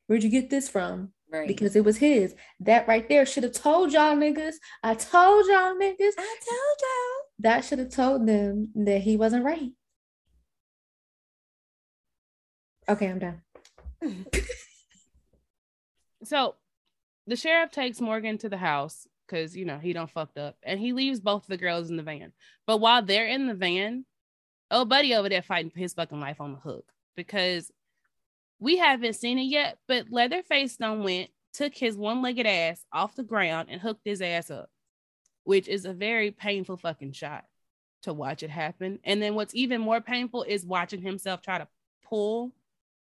[0.06, 1.48] where'd you get this from?" Right.
[1.48, 2.34] because it was his.
[2.60, 4.54] That right there should have told y'all niggas.
[4.84, 6.14] I told y'all niggas.
[6.16, 7.24] I told y'all.
[7.40, 9.72] That should have told them that he wasn't right.
[12.88, 13.42] Okay, I'm done.
[16.24, 16.54] So
[17.26, 20.80] the sheriff takes Morgan to the house because you know he don't fucked up, and
[20.80, 22.32] he leaves both the girls in the van.
[22.66, 24.04] But while they're in the van,
[24.70, 26.86] oh buddy over there fighting his fucking life on the hook
[27.16, 27.70] because
[28.58, 29.78] we haven't seen it yet.
[29.86, 34.50] But Leatherface done went, took his one-legged ass off the ground and hooked his ass
[34.50, 34.70] up,
[35.44, 37.44] which is a very painful fucking shot
[38.02, 38.98] to watch it happen.
[39.04, 41.68] And then what's even more painful is watching himself try to
[42.08, 42.52] pull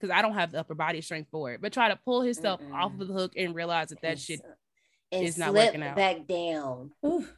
[0.01, 2.61] because I don't have the upper body strength for it, but try to pull himself
[2.73, 4.41] off of the hook and realize that that shit
[5.13, 5.97] and is not working out.
[5.97, 6.93] back down.
[7.05, 7.33] Oof.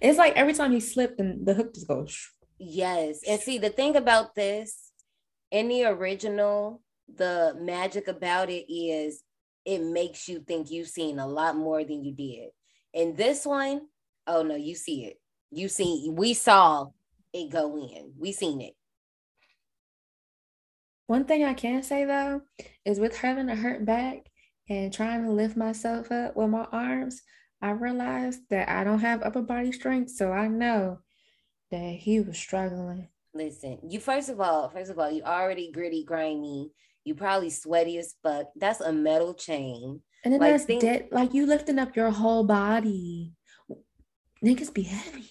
[0.00, 2.30] It's like every time he slipped and the hook just goes.
[2.58, 3.20] Yes.
[3.28, 4.92] And see, the thing about this,
[5.50, 6.80] in the original,
[7.14, 9.22] the magic about it is
[9.64, 12.50] it makes you think you've seen a lot more than you did.
[12.94, 13.82] In this one,
[14.26, 15.20] oh no, you see it.
[15.50, 16.86] You seen we saw
[17.32, 18.12] it go in.
[18.18, 18.74] We seen it.
[21.12, 22.40] One thing I can say though
[22.86, 24.30] is with having a hurt back
[24.70, 27.20] and trying to lift myself up with my arms,
[27.60, 30.12] I realized that I don't have upper body strength.
[30.12, 31.00] So I know
[31.70, 33.08] that he was struggling.
[33.34, 36.70] Listen, you first of all, first of all, you already gritty, grimy.
[37.04, 38.46] You probably sweaty as fuck.
[38.56, 40.00] That's a metal chain.
[40.24, 41.08] And then Like, that's think- dead.
[41.12, 43.34] Like you lifting up your whole body.
[44.42, 45.28] Niggas be heavy.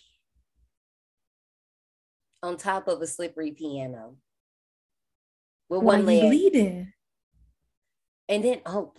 [2.44, 4.18] on top of a slippery piano
[5.72, 6.22] with one leg.
[6.30, 6.94] bleeding.
[8.30, 8.94] And then oh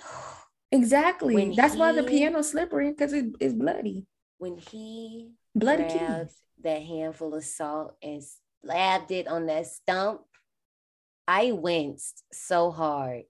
[0.73, 1.35] Exactly.
[1.35, 4.07] When That's why the piano's slippery because it, it's bloody.
[4.39, 6.31] when he Bloody grabbed
[6.63, 8.23] that handful of salt and
[8.65, 10.23] slapped it on that stump,
[11.29, 13.25] I winced so hard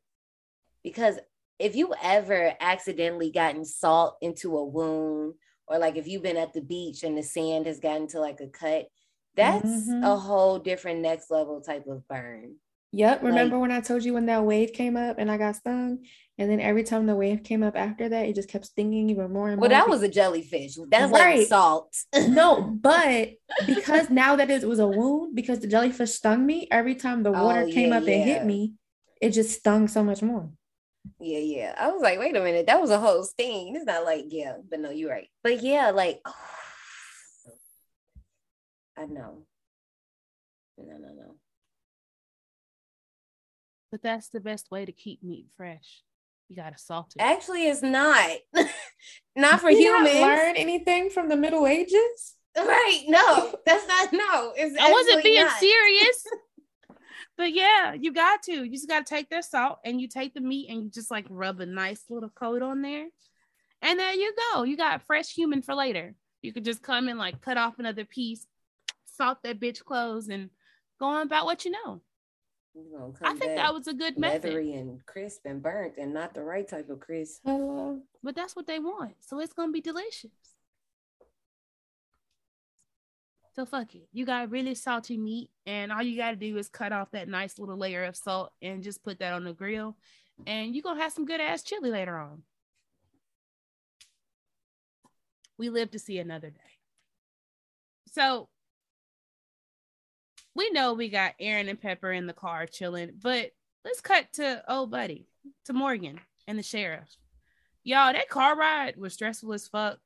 [0.85, 1.19] because
[1.59, 5.35] if you ever accidentally gotten salt into a wound,
[5.66, 8.40] or like if you've been at the beach and the sand has gotten to like
[8.40, 8.86] a cut,
[9.35, 10.05] that's Mhm.
[10.05, 12.56] a whole different next level type of burn.
[12.93, 13.23] Yep.
[13.23, 16.05] Remember when I told you when that wave came up and I got stung?
[16.39, 19.32] And then every time the wave came up after that, it just kept stinging even
[19.32, 19.69] more and more.
[19.69, 20.77] Well, that was a jellyfish.
[20.89, 21.39] That's Right.
[21.39, 21.94] like salt.
[22.28, 23.35] no, but
[23.66, 27.31] because now that it was a wound, because the jellyfish stung me, every time the
[27.31, 28.74] oh, water Oh, came yeah, up and hit me,
[29.20, 30.51] it just stung so much more.
[31.20, 31.74] Yeah, yeah.
[31.78, 33.77] I was like, wait a minute, that was a whole sting.
[33.77, 35.28] It's not like, yeah, but no, you're right.
[35.43, 36.20] But yeah, like,
[38.97, 39.44] I know.
[40.78, 41.32] No, no, no.
[43.93, 46.02] But that's the best way to keep meat fresh.
[46.48, 47.23] You gotta salt it.
[47.23, 48.39] Actually, it's not.
[49.36, 50.19] not for you humans.
[50.19, 52.35] learn anything from the Middle Ages?
[52.56, 53.05] Right.
[53.06, 54.52] No, that's not no.
[54.56, 55.59] It's I wasn't being not.
[55.59, 56.24] serious.
[57.36, 58.64] but yeah, you got to.
[58.64, 61.27] You just gotta take that salt and you take the meat and you just like
[61.28, 63.06] rub a nice little coat on there.
[63.82, 64.62] And there you go.
[64.62, 66.14] You got fresh human for later.
[66.40, 68.47] You could just come and like cut off another piece,
[69.05, 70.48] salt that bitch clothes, and
[70.98, 72.01] go on about what you know.
[72.74, 74.44] I think that was a good method.
[74.44, 77.43] Leathery and crisp and burnt, and not the right type of crisp.
[77.44, 78.01] Hello.
[78.23, 79.15] But that's what they want.
[79.20, 80.31] So it's gonna be delicious.
[83.55, 84.09] So fuck it.
[84.12, 87.59] You got really salty meat, and all you gotta do is cut off that nice
[87.59, 89.97] little layer of salt and just put that on the grill,
[90.47, 92.43] and you're gonna have some good ass chili later on.
[95.59, 96.61] We live to see another day.
[98.11, 98.49] So
[100.55, 103.51] we know we got Erin and Pepper in the car chilling, but
[103.85, 105.27] let's cut to old buddy,
[105.66, 107.16] to Morgan and the sheriff.
[107.85, 109.99] Y'all, that car ride was stressful as fuck.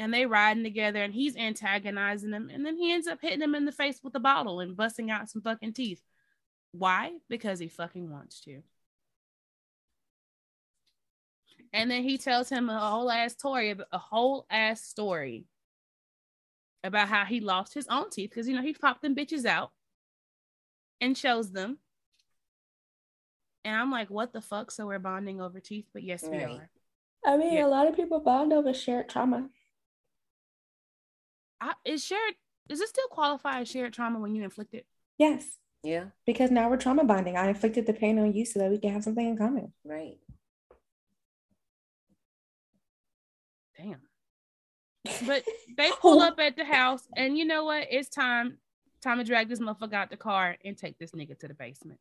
[0.00, 2.50] And they riding together and he's antagonizing them.
[2.52, 5.08] And then he ends up hitting him in the face with a bottle and busting
[5.08, 6.02] out some fucking teeth.
[6.72, 7.12] Why?
[7.28, 8.62] Because he fucking wants to.
[11.72, 15.44] And then he tells him a whole ass story, a whole ass story
[16.84, 19.72] about how he lost his own teeth because you know he popped them bitches out
[21.00, 21.78] and shows them.
[23.64, 24.70] And I'm like, what the fuck?
[24.70, 26.68] So we're bonding over teeth, but yes, we are.
[27.24, 27.66] I mean, yeah.
[27.66, 29.48] a lot of people bond over shared trauma.
[31.60, 32.34] I, is shared?
[32.68, 34.86] Does it still qualify as shared trauma when you inflict it?
[35.16, 35.58] Yes.
[35.82, 36.06] Yeah.
[36.26, 37.38] Because now we're trauma bonding.
[37.38, 39.72] I inflicted the pain on you so that we can have something in common.
[39.84, 40.18] Right.
[45.26, 45.44] But
[45.76, 47.88] they pull up at the house, and you know what?
[47.90, 48.58] It's time.
[49.02, 52.00] Time to drag this motherfucker out the car and take this nigga to the basement.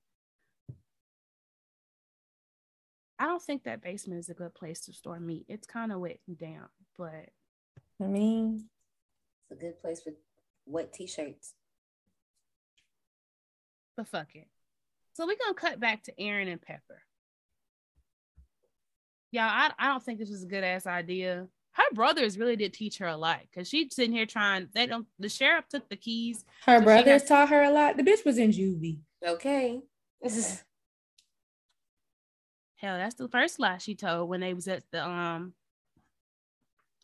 [3.19, 5.45] I don't think that basement is a good place to store meat.
[5.47, 7.29] It's kind of wet and damp, but
[8.01, 8.65] I mean,
[9.51, 10.13] it's a good place for
[10.65, 11.53] wet t-shirts.
[13.95, 14.47] But fuck it.
[15.13, 17.01] So we're gonna cut back to Erin and Pepper.
[19.31, 22.73] Y'all, I, I don't think this was a good ass idea her brothers really did
[22.73, 24.69] teach her a lot because she's sitting here trying.
[24.73, 25.07] They don't.
[25.19, 26.45] The sheriff took the keys.
[26.65, 27.97] Her so brothers had, taught her a lot.
[27.97, 28.99] The bitch was in juvie.
[29.25, 29.81] Okay.
[32.77, 35.53] Hell, that's the first lie she told when they was at the um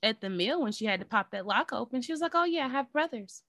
[0.03, 2.01] at the mill when she had to pop that lock open.
[2.01, 3.41] She was like, "Oh yeah, I have brothers."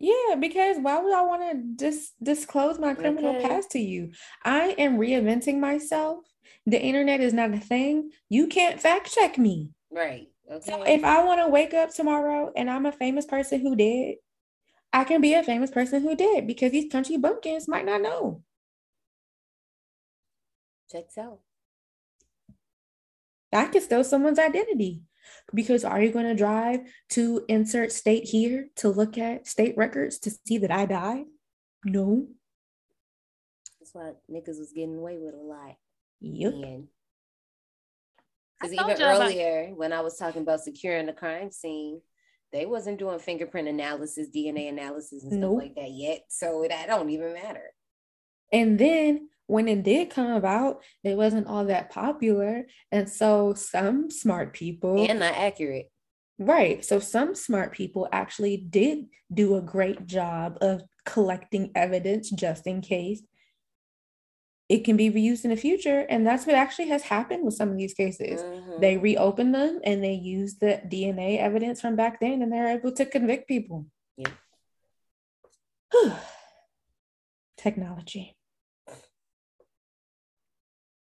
[0.00, 3.48] Yeah, because why would I want to dis- disclose my criminal okay.
[3.48, 4.12] past to you?
[4.44, 6.20] I am reinventing myself.
[6.66, 8.10] The internet is not a thing.
[8.28, 9.72] You can't fact check me.
[9.90, 10.28] Right.
[10.50, 10.70] Okay.
[10.70, 14.16] So if I want to wake up tomorrow and I'm a famous person who did,
[14.92, 18.42] I can be a famous person who did because these country bumpkins might not know.
[20.90, 21.40] Checks out.
[23.52, 25.02] I can steal someone's identity
[25.54, 26.80] because are you going to drive
[27.10, 31.24] to insert state here to look at state records to see that I died?
[31.84, 32.26] No.
[33.78, 35.76] That's why niggas was getting away with a lot.
[36.20, 36.52] Yep.
[36.52, 36.88] And
[38.60, 42.00] because even earlier, about- when I was talking about securing the crime scene,
[42.52, 45.60] they wasn't doing fingerprint analysis, DNA analysis, and nope.
[45.60, 46.22] stuff like that yet.
[46.28, 47.74] So that don't even matter.
[48.52, 52.66] And then when it did come about, it wasn't all that popular.
[52.90, 55.90] And so some smart people and not accurate.
[56.38, 56.84] Right.
[56.84, 62.80] So some smart people actually did do a great job of collecting evidence just in
[62.80, 63.22] case
[64.68, 66.00] it can be reused in the future.
[66.10, 68.42] And that's what actually has happened with some of these cases.
[68.42, 68.80] Mm-hmm.
[68.80, 72.92] They reopen them and they use the DNA evidence from back then and they're able
[72.92, 73.86] to convict people.
[74.16, 74.28] Yeah.
[77.56, 78.36] Technology.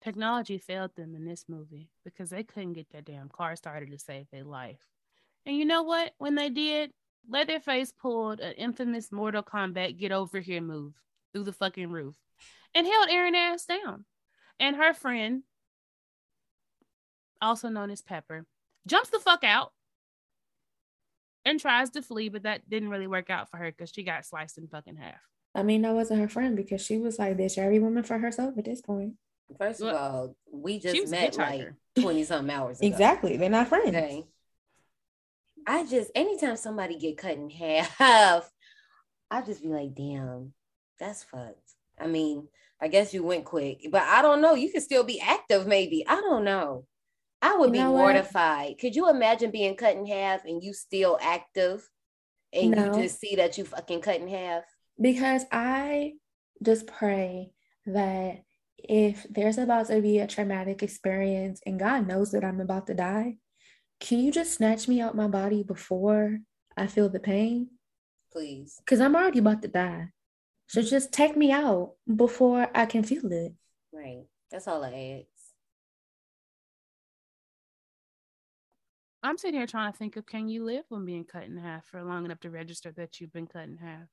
[0.01, 3.99] Technology failed them in this movie because they couldn't get that damn car started to
[3.99, 4.79] save their life.
[5.45, 6.13] And you know what?
[6.17, 6.91] When they did,
[7.27, 10.93] Leatherface pulled an infamous Mortal Kombat get over here move
[11.33, 12.15] through the fucking roof
[12.75, 14.05] and held Erin ass down.
[14.59, 15.43] And her friend,
[17.41, 18.45] also known as Pepper,
[18.85, 19.71] jumps the fuck out
[21.45, 24.25] and tries to flee, but that didn't really work out for her because she got
[24.25, 25.21] sliced in fucking half.
[25.55, 28.57] I mean, that wasn't her friend because she was like this every woman for herself
[28.57, 29.13] at this point.
[29.57, 32.87] First of well, all, we just met like 20 something hours ago.
[32.87, 33.37] Exactly.
[33.37, 33.87] They're not friends.
[33.87, 34.23] Okay.
[35.65, 38.49] I just anytime somebody get cut in half,
[39.31, 40.53] I just be like, damn,
[40.99, 41.57] that's fucked.
[41.99, 42.47] I mean,
[42.81, 44.53] I guess you went quick, but I don't know.
[44.53, 46.05] You could still be active, maybe.
[46.07, 46.85] I don't know.
[47.41, 48.69] I would you be mortified.
[48.69, 48.79] What?
[48.79, 51.87] Could you imagine being cut in half and you still active
[52.53, 52.85] and no.
[52.85, 54.63] you just see that you fucking cut in half?
[54.99, 56.13] Because I
[56.61, 57.51] just pray
[57.85, 58.43] that
[58.77, 62.93] if there's about to be a traumatic experience and God knows that I'm about to
[62.93, 63.37] die,
[63.99, 66.39] can you just snatch me out my body before
[66.77, 67.69] I feel the pain?
[68.31, 68.75] Please.
[68.79, 70.09] Because I'm already about to die.
[70.69, 73.53] So just take me out before I can feel it.
[73.91, 74.25] Right.
[74.51, 75.25] That's all I ask.
[79.23, 81.87] I'm sitting here trying to think of can you live when being cut in half
[81.87, 84.07] for long enough to register that you've been cut in half?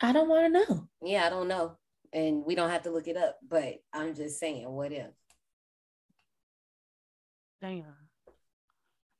[0.00, 0.88] I don't want to know.
[1.04, 1.76] Yeah, I don't know.
[2.14, 5.10] And we don't have to look it up, but I'm just saying, what if?
[7.60, 7.84] Damn.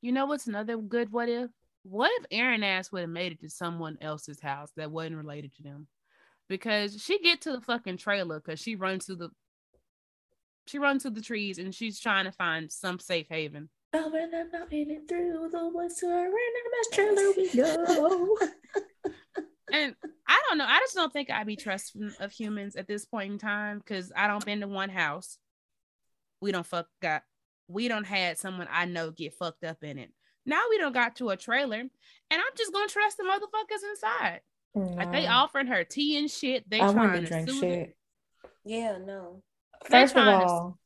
[0.00, 1.50] You know what's another good what if?
[1.82, 5.54] What if Erin ass would have made it to someone else's house that wasn't related
[5.56, 5.86] to them?
[6.48, 9.30] Because she get to the fucking trailer because she runs to the
[10.66, 13.68] she runs to the trees and she's trying to find some safe haven.
[13.94, 16.32] Oh, and I'm in it through the woods to a random
[16.80, 18.36] ass trailer we go.
[19.72, 19.94] and
[20.26, 20.64] I don't know.
[20.66, 24.10] I just don't think I'd be trusting of humans at this point in time because
[24.16, 25.36] I don't been to one house.
[26.40, 27.22] We don't fuck got
[27.68, 30.10] we don't had someone I know get fucked up in it.
[30.44, 31.90] Now we don't got to a trailer, and
[32.30, 34.40] I'm just gonna trust the motherfuckers inside.
[34.74, 34.82] No.
[34.82, 36.68] Like they offering her tea and shit.
[36.68, 37.62] They I trying to drink shit.
[37.64, 37.96] It.
[38.64, 39.42] Yeah, no.
[39.84, 40.78] First of all,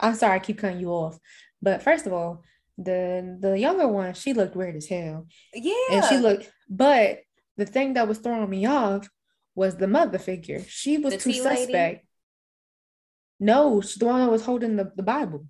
[0.00, 0.06] to...
[0.06, 1.18] I'm sorry I keep cutting you off,
[1.60, 2.42] but first of all,
[2.78, 5.26] the the younger one she looked weird as hell.
[5.52, 6.50] Yeah, and she looked.
[6.68, 7.20] But
[7.56, 9.08] the thing that was throwing me off
[9.54, 10.62] was the mother figure.
[10.66, 11.70] She was the too suspect.
[11.70, 12.00] Lady?
[13.40, 15.46] No, she's the one that was holding the, the Bible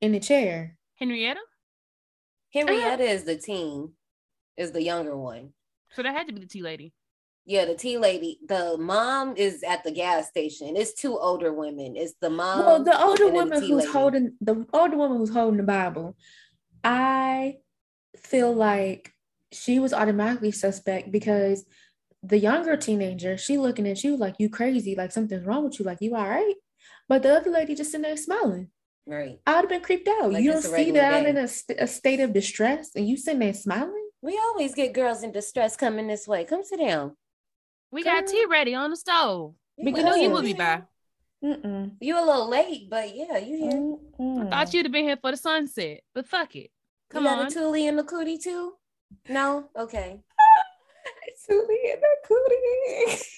[0.00, 0.76] in the chair.
[0.94, 1.40] Henrietta?
[2.52, 3.92] Henrietta uh, is the teen,
[4.56, 5.52] is the younger one.
[5.92, 6.92] So that had to be the tea lady.
[7.46, 8.40] Yeah, the tea lady.
[8.46, 10.76] The mom is at the gas station.
[10.76, 11.96] It's two older women.
[11.96, 12.58] It's the mom.
[12.58, 13.92] Well, the older woman the who's lady.
[13.92, 16.14] holding the older woman who's holding the Bible.
[16.84, 17.56] I
[18.16, 19.12] feel like
[19.50, 21.64] she was automatically suspect because
[22.22, 25.86] the younger teenager, she looking at you like you crazy, like something's wrong with you,
[25.86, 26.54] like you all right.
[27.08, 28.68] But the other lady just sitting there smiling.
[29.06, 29.40] Right.
[29.46, 30.32] I would have been creeped out.
[30.32, 33.16] Like you don't see that I'm in a, st- a state of distress and you
[33.16, 34.07] sitting there smiling?
[34.20, 36.44] We always get girls in distress coming this way.
[36.44, 37.16] Come sit down.
[37.90, 39.54] We Come got tea ready on the stove.
[39.76, 40.82] We knew you would be by.
[41.42, 41.92] Mm-mm.
[42.00, 43.72] You a little late, but yeah, you here.
[43.72, 44.46] Mm-mm.
[44.48, 46.70] I thought you'd have been here for the sunset, but fuck it.
[47.10, 47.38] Come you on.
[47.38, 48.72] Got a Thule and the cootie too?
[49.28, 49.68] No?
[49.78, 50.20] Okay.
[51.46, 53.22] Thule and the cootie.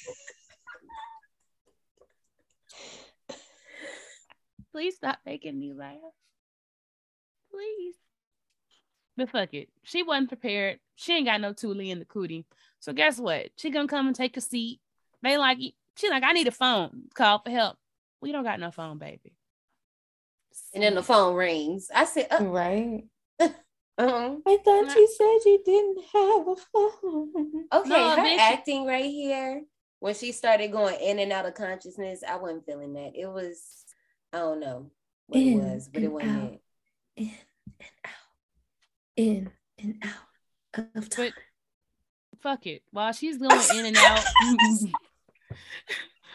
[4.73, 5.97] Please stop making me laugh.
[7.51, 7.97] Please.
[9.21, 9.69] But fuck it.
[9.83, 10.79] She wasn't prepared.
[10.97, 12.47] She ain't got no Thule in the cootie.
[12.79, 13.51] So guess what?
[13.57, 14.81] She gonna come and take a seat.
[15.23, 15.59] They like
[15.97, 17.03] she like, I need a phone.
[17.15, 17.77] Call for help.
[18.23, 19.35] We don't got no phone, baby.
[20.73, 21.91] And then the phone rings.
[21.95, 23.05] I said, uh, right.
[23.99, 24.37] Uh-huh.
[24.47, 27.67] I thought you said you didn't have a phone.
[27.71, 29.61] Okay, no, her acting right here
[29.99, 33.13] when she started going in and out of consciousness, I wasn't feeling that.
[33.15, 33.85] It was
[34.33, 34.91] I don't know
[35.27, 36.61] what in it was, but it wasn't out, it.
[37.17, 38.20] In and out.
[39.16, 41.32] In and out of time.
[41.32, 42.82] But fuck it.
[42.91, 44.24] While she's going in and out,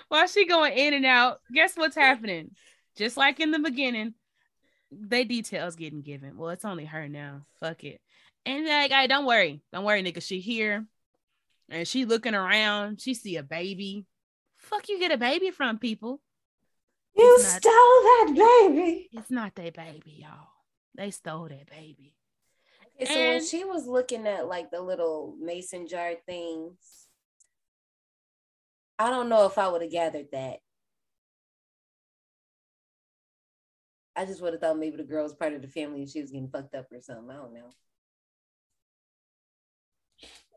[0.08, 2.52] while she going in and out, guess what's happening?
[2.96, 4.14] Just like in the beginning,
[4.92, 6.38] they details getting given.
[6.38, 7.46] Well, it's only her now.
[7.60, 8.02] Fuck it.
[8.46, 10.22] And like, I don't worry, don't worry, nigga.
[10.22, 10.86] She here,
[11.70, 13.02] and she looking around.
[13.02, 14.06] She see a baby.
[14.58, 16.22] Fuck you, get a baby from people.
[17.16, 19.10] You not, stole that baby.
[19.14, 20.50] It's not their baby, y'all.
[20.96, 22.15] They stole that baby.
[23.02, 27.08] Okay, so and, when she was looking at like the little mason jar things,
[28.98, 30.60] I don't know if I would have gathered that.
[34.16, 36.22] I just would have thought maybe the girl was part of the family and she
[36.22, 37.30] was getting fucked up or something.
[37.30, 37.70] I don't know.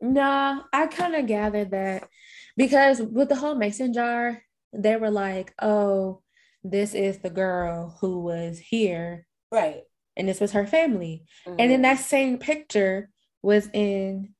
[0.01, 2.07] No, I kind of gathered that
[2.55, 4.41] because with the whole mason jar,
[4.71, 6.21] they were like, oh,
[6.63, 9.27] this is the girl who was here.
[9.51, 9.81] Right.
[10.19, 11.23] And this was her family.
[11.47, 11.55] Mm-hmm.
[11.59, 13.09] And then that same picture
[13.41, 14.33] was in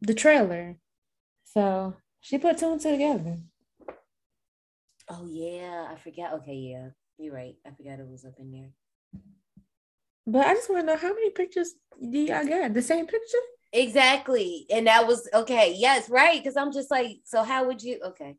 [0.00, 0.76] the trailer.
[1.44, 3.36] So she put two and two together.
[5.10, 6.32] Oh yeah, I forgot.
[6.34, 6.88] Okay, yeah,
[7.18, 7.56] you're right.
[7.66, 8.70] I forgot it was up in there.
[10.26, 12.72] But I just want to know how many pictures do y'all get?
[12.72, 13.38] The same picture?
[13.72, 14.66] Exactly.
[14.70, 15.74] And that was okay.
[15.76, 16.38] Yes, right.
[16.38, 18.00] Because I'm just like, so how would you?
[18.02, 18.36] Okay.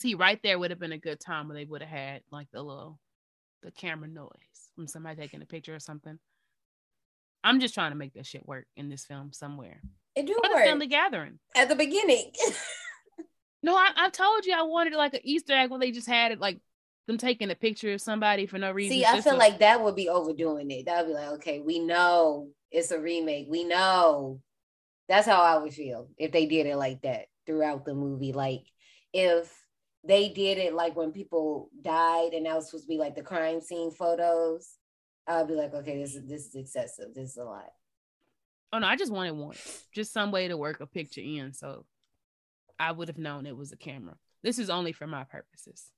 [0.00, 2.48] See, right there would have been a good time where they would have had like
[2.50, 2.98] the little
[3.64, 4.28] the camera noise
[4.74, 6.18] from somebody taking a picture or something.
[7.42, 9.80] I'm just trying to make that shit work in this film somewhere.
[10.14, 10.62] It do or work.
[10.62, 12.32] The family gathering at the beginning.
[13.62, 16.32] no, I, I told you I wanted like an Easter egg where they just had
[16.32, 16.58] it like
[17.06, 18.96] them taking a picture of somebody for no reason.
[18.96, 20.86] See, I feel like that would be overdoing it.
[20.86, 23.46] That would be like, okay, we know it's a remake.
[23.48, 24.40] We know.
[25.08, 28.32] That's how I would feel if they did it like that throughout the movie.
[28.32, 28.62] Like
[29.12, 29.52] if
[30.06, 33.22] they did it like when people died and that was supposed to be like the
[33.22, 34.76] crime scene photos.
[35.26, 37.14] I'll be like, okay, this is this is excessive.
[37.14, 37.70] This is a lot.
[38.72, 39.56] Oh no, I just wanted one.
[39.94, 41.86] Just some way to work a picture in so
[42.78, 44.16] I would have known it was a camera.
[44.42, 45.90] This is only for my purposes.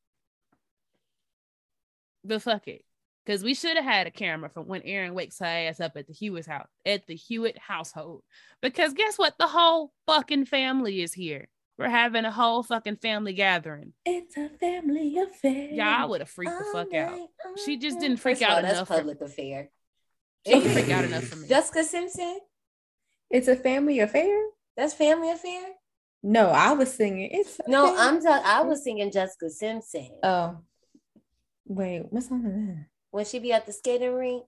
[2.23, 2.85] But fuck it.
[3.25, 6.07] Because we should have had a camera from when Erin wakes her ass up at
[6.07, 8.23] the Hewitt house at the Hewitt household.
[8.63, 9.35] Because guess what?
[9.37, 11.49] The whole fucking family is here.
[11.79, 13.93] We're having a whole fucking family gathering.
[14.07, 15.69] It's a family affair.
[15.71, 17.19] Yeah, I would have freaked the fuck out.
[17.65, 18.89] She just didn't freak First of all, out that's enough.
[18.89, 19.69] For, public affair.
[20.47, 21.49] she didn't freak out enough for me.
[21.49, 22.39] Jessica Simpson.
[23.31, 24.43] It's a family affair.
[24.77, 25.63] That's family affair.
[26.23, 27.29] No, I was singing.
[27.31, 28.23] It's a No, I'm.
[28.23, 30.59] Ta- I was singing Jessica Simpson Oh,
[31.67, 32.87] wait, what's song is that?
[33.11, 34.45] when she be at the skating rink.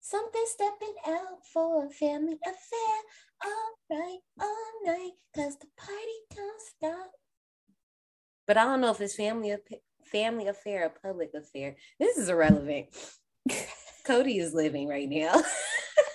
[0.00, 2.96] Something stepping out for a family affair.
[3.42, 7.10] All right, all night, cause the party don't stop.
[8.46, 9.56] But I don't know if it's family
[10.04, 11.76] family affair or public affair.
[11.98, 12.88] This is irrelevant.
[14.06, 15.32] Cody is living right now.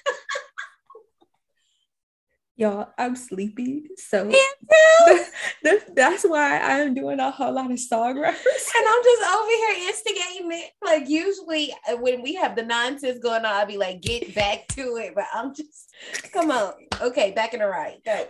[2.59, 4.37] Y'all, I'm sleepy, so Me
[4.69, 5.23] too.
[5.95, 8.71] that's why I'm doing a whole lot of song references.
[8.77, 10.71] And I'm just over here instigating it.
[10.83, 14.67] Like usually uh, when we have the nonsense going on, I'll be like, get back
[14.75, 15.15] to it.
[15.15, 15.93] But I'm just
[16.33, 16.73] come on.
[17.01, 18.03] Okay, back in the right.
[18.03, 18.27] Go.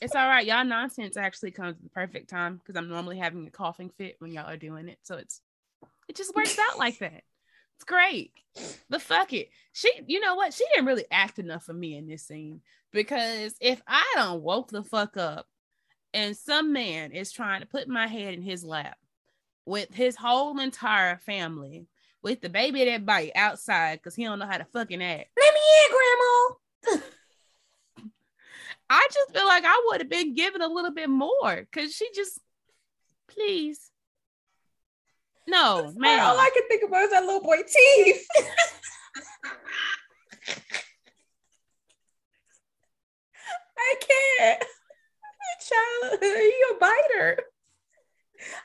[0.00, 0.46] It's all right.
[0.46, 4.14] Y'all nonsense actually comes at the perfect time because I'm normally having a coughing fit
[4.20, 4.98] when y'all are doing it.
[5.02, 5.40] So it's
[6.08, 7.24] it just works out like that.
[7.74, 8.30] It's great.
[8.88, 9.48] But fuck it.
[9.72, 10.54] She, you know what?
[10.54, 12.60] She didn't really act enough for me in this scene
[12.92, 15.46] because if I don't woke the fuck up
[16.14, 18.96] and some man is trying to put my head in his lap
[19.64, 21.86] with his whole entire family,
[22.22, 25.30] with the baby that bite outside because he don't know how to fucking act.
[25.36, 27.06] Let me in, Grandma.
[28.90, 32.08] I just feel like I would have been given a little bit more because she
[32.14, 32.38] just,
[33.28, 33.90] please.
[35.48, 36.20] No, man.
[36.20, 38.26] All I can think about is that little boy teeth.
[43.82, 43.94] I
[44.38, 44.64] can't.
[45.68, 47.42] Child, you a biter.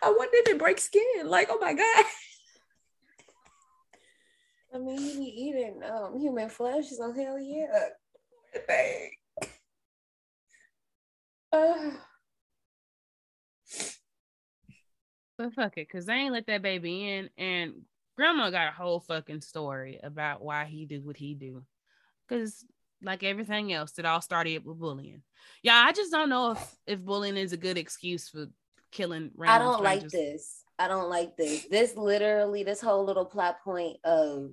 [0.01, 1.25] I wonder if it breaks skin.
[1.25, 2.05] Like, oh my god.
[4.73, 7.89] I mean, he be eating um, human flesh, so hell yeah.
[8.65, 9.11] Thing.
[11.51, 11.91] Uh,
[15.37, 17.29] But fuck it, because they ain't let that baby in.
[17.37, 17.83] And
[18.15, 21.63] grandma got a whole fucking story about why he do what he do.
[22.27, 22.65] Because
[23.01, 25.21] like everything else, it all started with bullying.
[25.63, 28.47] Yeah, I just don't know if, if bullying is a good excuse for
[28.91, 29.67] killing random.
[29.67, 30.63] I don't like this.
[30.79, 31.65] I don't like this.
[31.69, 34.51] This literally, this whole little plot point of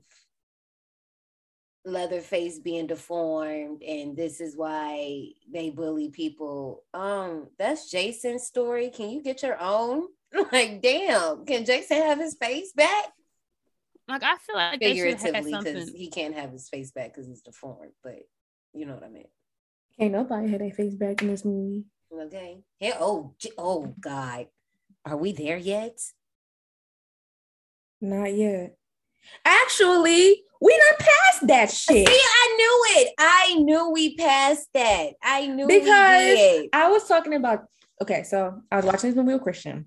[1.84, 6.82] Leatherface being deformed, and this is why they bully people.
[6.94, 8.88] Um, that's Jason's story.
[8.88, 10.04] Can you get your own?
[10.50, 13.04] Like, damn, can Jason have his face back?
[14.08, 17.14] Like I feel like they should have Figuratively, because he can't have his face back
[17.14, 18.18] because he's deformed, but
[18.74, 19.28] you know what I mean.
[19.98, 21.84] Can't nobody have their face back in this movie.
[22.12, 22.62] Okay.
[22.80, 22.96] Yeah.
[23.00, 24.46] Oh, oh, God.
[25.06, 25.98] Are we there yet?
[28.00, 28.76] Not yet.
[29.44, 32.08] Actually, we not past that shit.
[32.08, 33.14] See, I knew it.
[33.18, 35.12] I knew we passed that.
[35.22, 36.68] I knew we because.
[36.72, 37.64] I was talking about
[38.02, 39.86] okay, so I was watching this movie with Christian,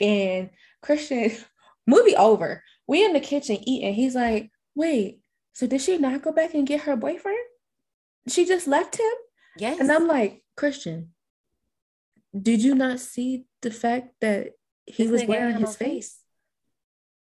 [0.00, 0.50] and
[0.82, 1.32] Christian
[1.86, 2.62] movie over.
[2.86, 3.94] We in the kitchen eating.
[3.94, 5.20] He's like, "Wait,
[5.52, 7.38] so did she not go back and get her boyfriend?
[8.28, 9.12] She just left him?"
[9.56, 9.80] Yes.
[9.80, 11.14] And I'm like, "Christian,
[12.38, 14.52] did you not see the fact that
[14.86, 16.18] he This was wearing his face?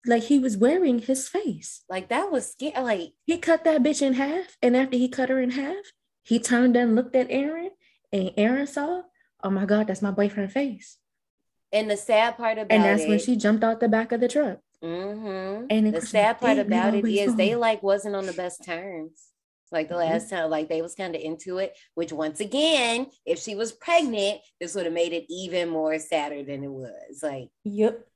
[0.07, 1.85] Like he was wearing his face.
[1.89, 2.83] like that was scary.
[2.83, 5.93] Like He cut that bitch in half, and after he cut her in half,
[6.23, 7.71] he turned and looked at Erin,
[8.13, 9.03] and Erin saw,
[9.43, 10.99] "Oh my God, that's my boyfriend's face."
[11.71, 14.21] and the sad part about And that's it, when she jumped out the back of
[14.21, 14.61] the truck.
[14.83, 15.67] Mhm.
[15.69, 19.29] And the sad part about it is they like wasn't on the best terms.
[19.71, 20.11] Like the Mhm.
[20.11, 21.77] last time, like they was kind of into it.
[21.95, 26.43] Which once again, if she was pregnant, this would have made it even more sadder
[26.43, 27.23] than it was.
[27.23, 28.07] Like Yep.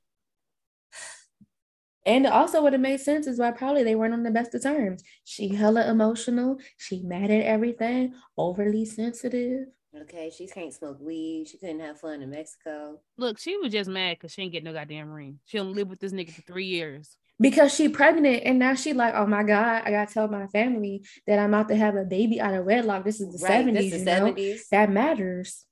[2.05, 4.61] And also would have made sense is why probably they weren't on the best of
[4.61, 5.03] terms.
[5.23, 6.57] She hella emotional.
[6.77, 9.67] She mad at everything, overly sensitive.
[9.95, 11.47] okay, she can't smoke weed.
[11.47, 12.99] She couldn't have fun in Mexico.
[13.15, 15.39] Look, she was just mad because she didn't get no goddamn ring.
[15.45, 17.15] She only lived with this nigga for three years.
[17.39, 21.03] Because she pregnant and now she like, oh my God, I gotta tell my family
[21.27, 23.03] that I'm about to have a baby out of wedlock.
[23.03, 24.33] This is the Right, 70s, this is you know?
[24.33, 24.67] 70s.
[24.69, 25.65] That matters.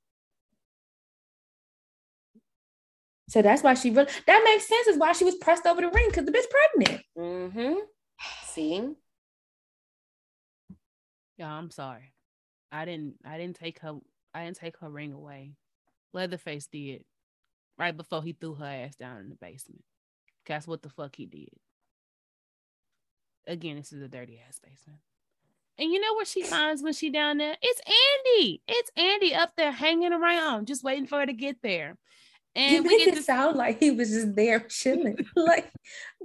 [3.30, 5.88] So that's why she really that makes sense is why she was pressed over the
[5.88, 7.02] ring because the bitch pregnant.
[7.18, 7.74] Mm-hmm.
[8.48, 8.90] See,
[11.38, 12.12] Yeah, I'm sorry.
[12.74, 14.00] I didn't I didn't take her
[14.34, 15.54] I didn't take her ring away.
[16.14, 17.06] Leatherface did
[17.78, 19.84] right before he threw her ass down in the basement.
[20.48, 21.50] That's what the fuck he did.
[23.48, 25.00] Again, this is a dirty ass basement.
[25.78, 27.56] And you know what she finds when she down there?
[27.62, 28.62] It's Andy.
[28.68, 31.98] It's Andy up there hanging around, just waiting for her to get there.
[32.56, 33.24] And you make it to...
[33.24, 35.18] sound like he was just there chilling.
[35.36, 35.72] like,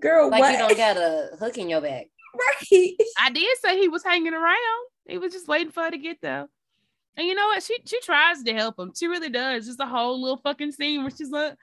[0.01, 0.52] girl, like what?
[0.52, 2.06] you don't got a hook in your back.
[2.36, 2.93] Right.
[3.18, 4.86] I did say he was hanging around.
[5.09, 6.47] He was just waiting for her to get there.
[7.16, 7.62] And you know what?
[7.62, 8.93] She she tries to help him.
[8.94, 9.64] She really does.
[9.64, 11.55] Just a whole little fucking scene where she's like,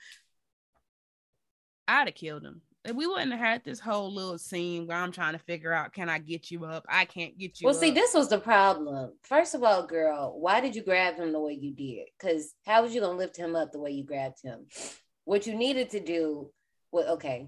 [1.87, 2.61] I'd have killed him.
[2.85, 5.93] If we wouldn't have had this whole little scene where I'm trying to figure out,
[5.93, 6.85] can I get you up?
[6.89, 7.79] I can't get you well, up.
[7.79, 9.13] see, this was the problem.
[9.23, 12.07] First of all, girl, why did you grab him the way you did?
[12.19, 14.65] Because how was you gonna lift him up the way you grabbed him?
[15.23, 16.51] What you needed to do,
[16.91, 17.47] well, okay.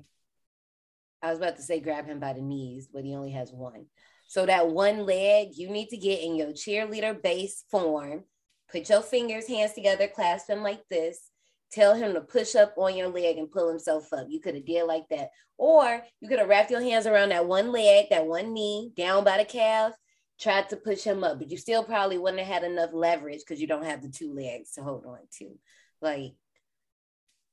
[1.21, 3.87] I was about to say grab him by the knees, but he only has one.
[4.27, 8.23] So that one leg, you need to get in your cheerleader base form.
[8.71, 11.29] Put your fingers, hands together, clasp them like this.
[11.71, 14.27] Tell him to push up on your leg and pull himself up.
[14.29, 15.29] You could have did like that.
[15.57, 19.23] Or you could have wrapped your hands around that one leg, that one knee, down
[19.23, 19.93] by the calf,
[20.39, 23.61] tried to push him up, but you still probably wouldn't have had enough leverage because
[23.61, 25.57] you don't have the two legs to hold on to.
[26.01, 26.33] Like,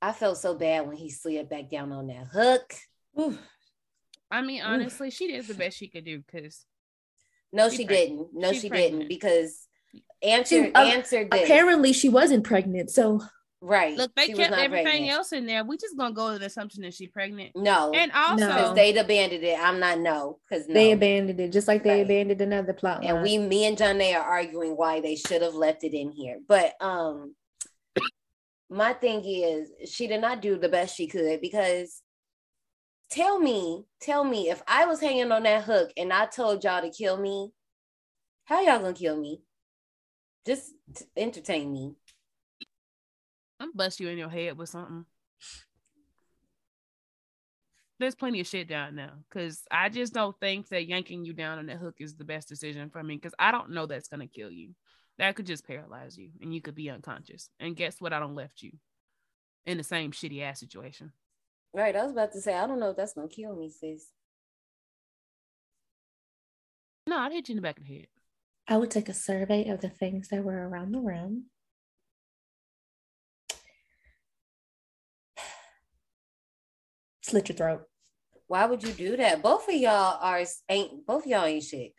[0.00, 2.74] I felt so bad when he slid back down on that hook.
[3.20, 3.38] Ooh.
[4.30, 5.14] I mean, honestly, Oof.
[5.14, 6.64] she did the best she could do because.
[7.52, 8.28] No, she, she didn't.
[8.32, 8.92] No, she pregnant.
[8.92, 9.68] didn't because
[10.22, 11.44] answer she, uh, answered this.
[11.44, 12.90] Apparently, she wasn't pregnant.
[12.90, 13.20] So
[13.62, 13.96] right.
[13.96, 15.12] Look, they kept everything pregnant.
[15.12, 15.64] else in there.
[15.64, 17.52] We just gonna go with the assumption that she's pregnant.
[17.56, 18.74] No, and also no.
[18.74, 19.58] they abandoned it.
[19.58, 20.74] I'm not no because no.
[20.74, 22.04] they abandoned it just like they right.
[22.04, 23.04] abandoned another plot.
[23.04, 26.10] And we, me and John, they are arguing why they should have left it in
[26.10, 26.40] here.
[26.46, 27.34] But um,
[28.68, 32.02] my thing is she did not do the best she could because
[33.10, 36.82] tell me, tell me if I was hanging on that hook and I told y'all
[36.82, 37.50] to kill me,
[38.44, 39.42] how y'all gonna kill me?
[40.46, 40.72] Just
[41.16, 41.94] entertain me.
[43.62, 45.04] I'm bust you in your head with something.
[48.00, 51.60] There's plenty of shit down now because I just don't think that yanking you down
[51.60, 54.26] on that hook is the best decision for me because I don't know that's gonna
[54.26, 54.70] kill you.
[55.18, 57.50] That could just paralyze you and you could be unconscious.
[57.60, 58.12] And guess what?
[58.12, 58.72] I don't left you
[59.64, 61.12] in the same shitty ass situation.
[61.72, 61.94] Right.
[61.94, 64.08] I was about to say, I don't know if that's gonna kill me, sis.
[67.06, 68.06] No, I'd hit you in the back of the head.
[68.66, 71.44] I would take a survey of the things that were around the room.
[77.32, 77.82] Slit your throat.
[78.46, 79.42] Why would you do that?
[79.42, 81.94] Both of y'all are ain't both y'all ain't shit.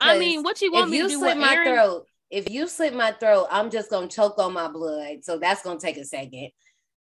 [0.00, 1.18] I mean, what you want me to do?
[1.18, 1.74] Slit my Erin?
[1.74, 2.06] throat.
[2.30, 5.18] If you slit my throat, I'm just gonna choke on my blood.
[5.24, 6.52] So that's gonna take a second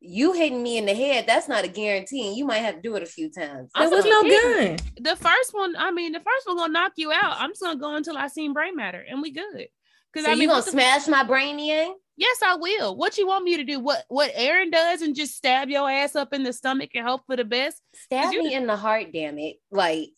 [0.01, 2.27] you hitting me in the head, that's not a guarantee.
[2.27, 3.69] And you might have to do it a few times.
[3.77, 4.77] There was no gun.
[4.99, 7.35] The first one, I mean, the first one gonna knock you out.
[7.37, 9.67] I'm just gonna go until I seen brain matter and we good.
[10.11, 11.93] Because so I mean, you gonna smash my brain in?
[12.17, 12.95] Yes, I will.
[12.95, 13.79] What you want me to do?
[13.79, 17.21] What what Erin does and just stab your ass up in the stomach and hope
[17.25, 17.81] for the best?
[17.95, 19.57] Stab me in the heart, damn it.
[19.71, 20.09] Like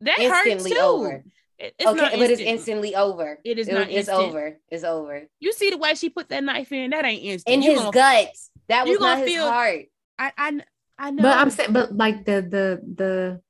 [0.00, 0.86] that instantly hurts too.
[0.86, 1.24] over.
[1.58, 3.38] It's okay, but it's instantly over.
[3.44, 3.88] It is it, not.
[3.88, 4.18] It's instant.
[4.18, 4.58] over.
[4.68, 5.22] It's over.
[5.40, 6.90] You see the way she put that knife in?
[6.90, 7.54] That ain't instant.
[7.54, 8.50] In you his gonna, guts.
[8.68, 9.84] That was not his feel, heart.
[10.18, 10.60] I, I
[10.98, 11.22] I know.
[11.22, 13.40] But I'm saying, but like the the the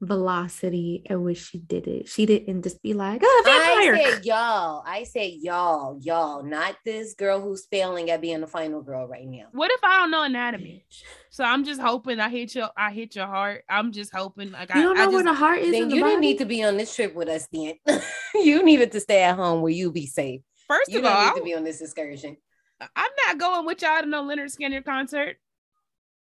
[0.00, 2.08] velocity at which she did it.
[2.08, 3.94] She didn't just be like, oh, vampire.
[3.94, 4.82] I said y'all.
[4.86, 9.26] I said y'all, y'all, not this girl who's failing at being the final girl right
[9.26, 9.46] now.
[9.52, 10.84] What if I don't know anatomy?
[11.30, 13.64] So I'm just hoping I hit your I hit your heart.
[13.68, 15.72] I'm just hoping like you I don't know I just, where the heart is.
[15.72, 17.48] Then you the didn't need to be on this trip with us.
[17.52, 17.74] Then
[18.34, 20.42] you needed to stay at home where you be safe.
[20.68, 22.36] First you of all, you need to be on this excursion.
[22.80, 25.36] I'm not going with y'all to no Lynyrd Skynyrd concert.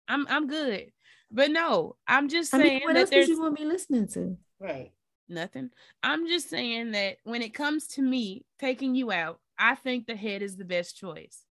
[0.08, 0.92] I'm I'm good.
[1.34, 4.08] But no, I'm just saying I mean, what that else there's you want me listening
[4.10, 4.38] to.
[4.60, 4.92] Right.
[5.28, 5.72] Nothing.
[6.04, 10.16] I'm just saying that when it comes to me taking you out, I think the
[10.16, 11.44] head is the best choice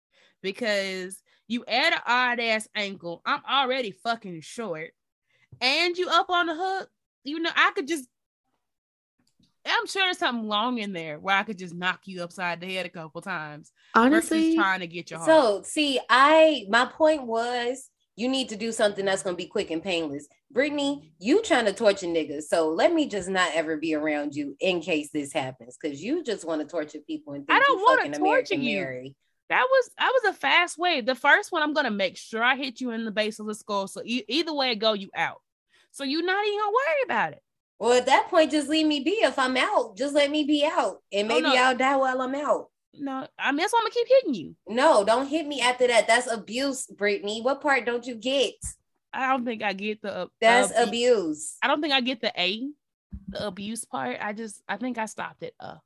[0.42, 3.22] because you add an odd ass ankle.
[3.24, 4.90] I'm already fucking short,
[5.60, 6.90] and you up on the hook.
[7.24, 8.06] You know, I could just
[9.66, 12.74] I'm sure there's something long in there where I could just knock you upside the
[12.74, 13.72] head a couple times.
[13.94, 15.30] Honestly, trying to get your heart.
[15.30, 19.70] So, see, I my point was you need to do something that's gonna be quick
[19.70, 20.26] and painless.
[20.50, 24.56] Brittany, you trying to torture niggas, so let me just not ever be around you
[24.60, 28.00] in case this happens, because you just want to torture people and I don't want
[28.02, 28.78] to torture American you.
[28.78, 29.16] Mary.
[29.48, 31.00] That was that was a fast way.
[31.00, 33.54] The first one, I'm gonna make sure I hit you in the base of the
[33.54, 33.88] skull.
[33.88, 35.40] So e- either way it go, you out.
[35.90, 37.42] So you're not even gonna worry about it.
[37.80, 39.12] Well, at that point, just leave me be.
[39.22, 41.64] If I'm out, just let me be out, and oh, maybe oh, no.
[41.64, 42.68] I'll die while I'm out.
[42.94, 44.56] No, I mean that's why I'm gonna keep hitting you.
[44.68, 46.06] No, don't hit me after that.
[46.06, 47.40] That's abuse, Brittany.
[47.40, 48.54] What part don't you get?
[49.12, 50.14] I don't think I get the.
[50.14, 51.56] Uh, that's uh, abuse.
[51.62, 52.68] I don't think I get the A,
[53.28, 54.18] the abuse part.
[54.20, 55.54] I just, I think I stopped it.
[55.58, 55.76] Uh.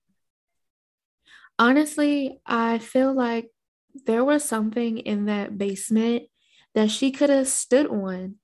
[1.58, 3.50] Honestly, I feel like
[4.06, 6.24] there was something in that basement
[6.74, 8.36] that she could have stood on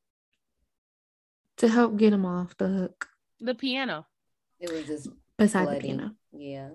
[1.58, 3.08] to help get him off the hook.
[3.40, 4.06] The piano.
[4.60, 5.80] It was just beside bloody.
[5.80, 6.14] the piano.
[6.32, 6.68] Yeah.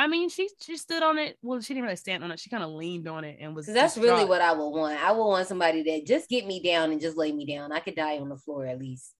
[0.00, 1.36] I mean, she she stood on it.
[1.42, 2.40] Well, she didn't really stand on it.
[2.40, 3.66] She kind of leaned on it and was.
[3.66, 4.98] Because that's really what I would want.
[4.98, 7.70] I would want somebody that just get me down and just lay me down.
[7.70, 9.12] I could die on the floor at least.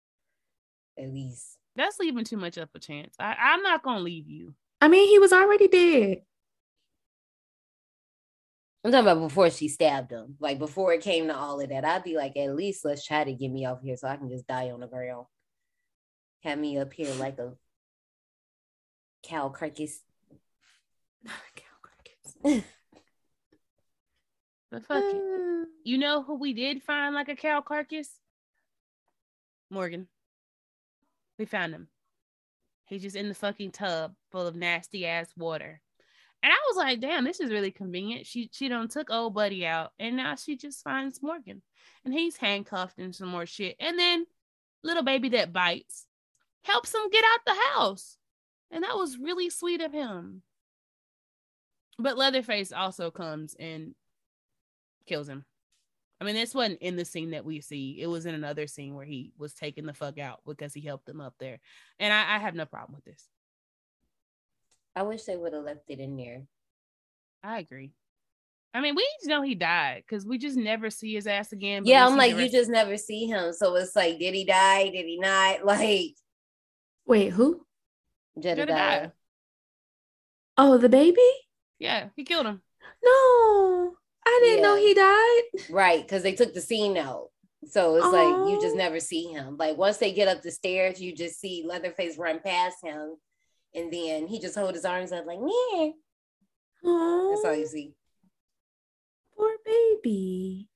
[0.98, 1.58] At least.
[1.76, 3.14] That's leaving too much up a chance.
[3.20, 4.54] I, I'm not gonna leave you.
[4.80, 6.22] I mean, he was already dead.
[8.82, 10.36] I'm talking about before she stabbed him.
[10.40, 11.84] Like before it came to all of that.
[11.84, 14.30] I'd be like, at least let's try to get me off here so I can
[14.30, 15.26] just die on the ground.
[16.42, 17.52] Have me up here like a
[19.22, 20.00] cow carcass.
[24.70, 25.16] But fuck it.
[25.16, 25.66] Uh.
[25.84, 28.08] You know who we did find like a cow carcass?
[29.68, 30.08] Morgan.
[31.38, 31.88] We found him.
[32.84, 35.80] He's just in the fucking tub full of nasty ass water.
[36.42, 38.26] And I was like, damn, this is really convenient.
[38.26, 41.62] She she done took old buddy out and now she just finds Morgan.
[42.04, 43.76] And he's handcuffed and some more shit.
[43.78, 44.26] And then
[44.82, 46.06] little baby that bites
[46.62, 48.16] helps him get out the house.
[48.70, 50.42] And that was really sweet of him.
[52.00, 53.94] But Leatherface also comes and
[55.06, 55.44] kills him.
[56.20, 57.98] I mean, this wasn't in the scene that we see.
[58.00, 61.06] It was in another scene where he was taken the fuck out because he helped
[61.06, 61.60] them up there.
[61.98, 63.26] And I, I have no problem with this.
[64.94, 66.42] I wish they would have left it in there.
[67.42, 67.92] I agree.
[68.74, 71.84] I mean, we just know he died because we just never see his ass again.
[71.86, 73.52] Yeah, I'm like, the you rest- just never see him.
[73.52, 74.90] So it's like, did he die?
[74.90, 75.64] Did he not?
[75.64, 76.14] Like
[77.06, 77.66] Wait, who?
[78.38, 78.66] Jedediah.
[78.66, 79.10] Jedediah.
[80.56, 81.20] Oh, the baby?
[81.80, 82.62] Yeah, he killed him.
[83.02, 83.94] No,
[84.26, 85.42] I didn't know he died.
[85.70, 87.30] Right, because they took the scene out.
[87.66, 88.78] So it's like you just Oh.
[88.78, 89.56] never see him.
[89.56, 93.16] Like once they get up the stairs, you just see Leatherface run past him,
[93.74, 95.90] and then he just hold his arms up like, yeah.
[96.82, 97.94] That's all you Oh, see.
[99.36, 100.68] poor baby.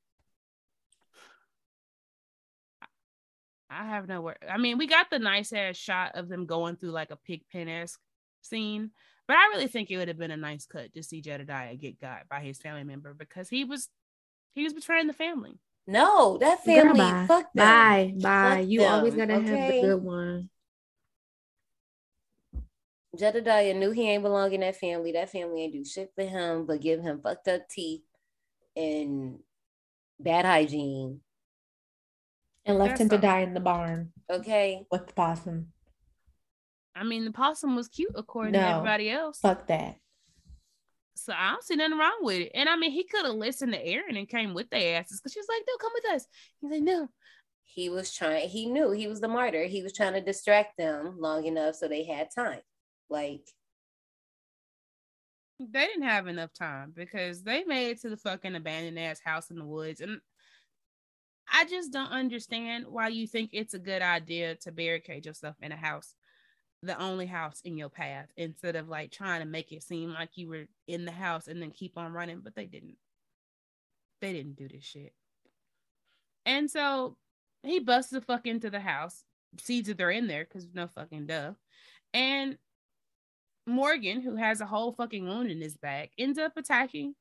[3.71, 4.39] I have no word.
[4.49, 7.43] I mean, we got the nice ass shot of them going through like a pig
[7.51, 7.99] pen esque
[8.43, 8.91] scene,
[9.27, 12.01] but I really think it would have been a nice cut to see Jedediah get
[12.01, 13.89] got by his family member because he was
[14.55, 15.59] he was betraying the family.
[15.87, 17.25] No, that Girl, family, bye.
[17.29, 17.67] fuck them.
[17.67, 18.57] Bye, bye.
[18.61, 20.49] Fuck You always them, gotta have the good one.
[23.19, 25.13] Jedediah knew he ain't belong in that family.
[25.13, 28.03] That family ain't do shit for him, but give him fucked up teeth
[28.77, 29.39] and
[30.19, 31.21] bad hygiene.
[32.67, 33.21] And left That's him to all.
[33.23, 34.87] die in the barn Okay.
[34.91, 35.69] with the possum.
[36.97, 39.41] I mean, the possum was cute according to everybody else.
[39.41, 39.97] Fuck that.
[41.17, 42.53] So I don't see nothing wrong with it.
[42.55, 45.33] And I mean, he could have listened to Erin and came with their asses because
[45.33, 46.27] she was like, no, come with us.
[46.61, 47.09] He's like, no.
[47.65, 49.65] He was trying, he knew he was the martyr.
[49.65, 52.61] He was trying to distract them long enough so they had time.
[53.09, 53.49] Like,
[55.59, 59.51] They didn't have enough time because they made it to the fucking abandoned ass house
[59.51, 60.01] in the woods.
[60.01, 60.21] And
[61.53, 65.73] I just don't understand why you think it's a good idea to barricade yourself in
[65.73, 66.15] a house,
[66.85, 70.31] the only house in your path, instead of like trying to make it seem like
[70.35, 72.41] you were in the house and then keep on running.
[72.43, 72.97] But they didn't.
[74.21, 75.13] They didn't do this shit.
[76.47, 77.17] And so
[77.63, 79.25] he busts the fuck into the house,
[79.59, 81.53] sees that they're in there because no fucking duh.
[82.13, 82.59] And
[83.67, 87.15] Morgan, who has a whole fucking wound in his back, ends up attacking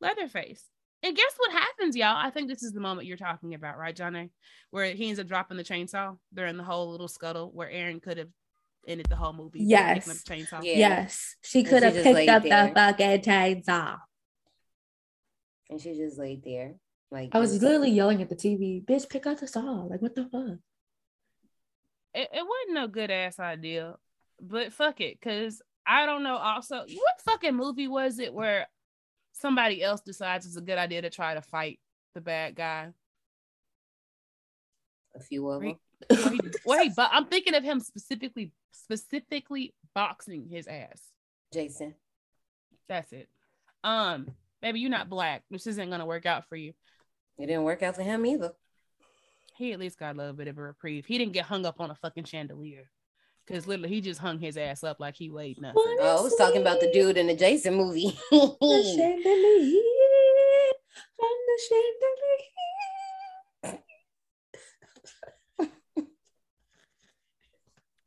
[0.00, 0.64] Leatherface.
[1.02, 2.16] And guess what happens, y'all?
[2.16, 4.30] I think this is the moment you're talking about, right, Johnny?
[4.70, 6.16] Where he ends up dropping the chainsaw.
[6.36, 8.30] In the whole little scuttle where Erin could have
[8.86, 9.60] ended the whole movie.
[9.62, 10.08] Yes.
[10.08, 10.62] up the chainsaw.
[10.62, 10.74] Yeah.
[10.76, 12.68] Yes, she could she have just picked laid up there.
[12.68, 13.98] the fucking chainsaw.
[15.70, 16.74] and she just laid there.
[17.10, 19.84] Like, I was just- literally yelling at the TV, bitch, pick up the saw.
[19.88, 20.58] Like, what the fuck?
[22.14, 23.96] It, it wasn't no good ass idea,
[24.40, 26.36] but fuck it, because I don't know.
[26.36, 28.66] Also, what fucking movie was it where
[29.32, 31.78] somebody else decides it's a good idea to try to fight
[32.14, 32.92] the bad guy?
[35.14, 35.76] a few of them.
[36.08, 41.00] Where he, where he, but I'm thinking of him specifically, specifically boxing his ass.
[41.52, 41.94] Jason.
[42.88, 43.28] That's it.
[43.82, 44.28] Um,
[44.62, 45.42] baby, you're not black.
[45.50, 46.72] This isn't gonna work out for you.
[47.38, 48.52] It didn't work out for him either.
[49.56, 51.06] He at least got a little bit of a reprieve.
[51.06, 52.90] He didn't get hung up on a fucking chandelier.
[53.46, 55.76] Cause literally he just hung his ass up like he weighed nothing.
[55.76, 58.18] Oh, I was talking about the dude in the Jason movie.
[58.30, 58.38] The
[58.96, 59.82] chandelier,
[61.14, 62.55] from the chandelier.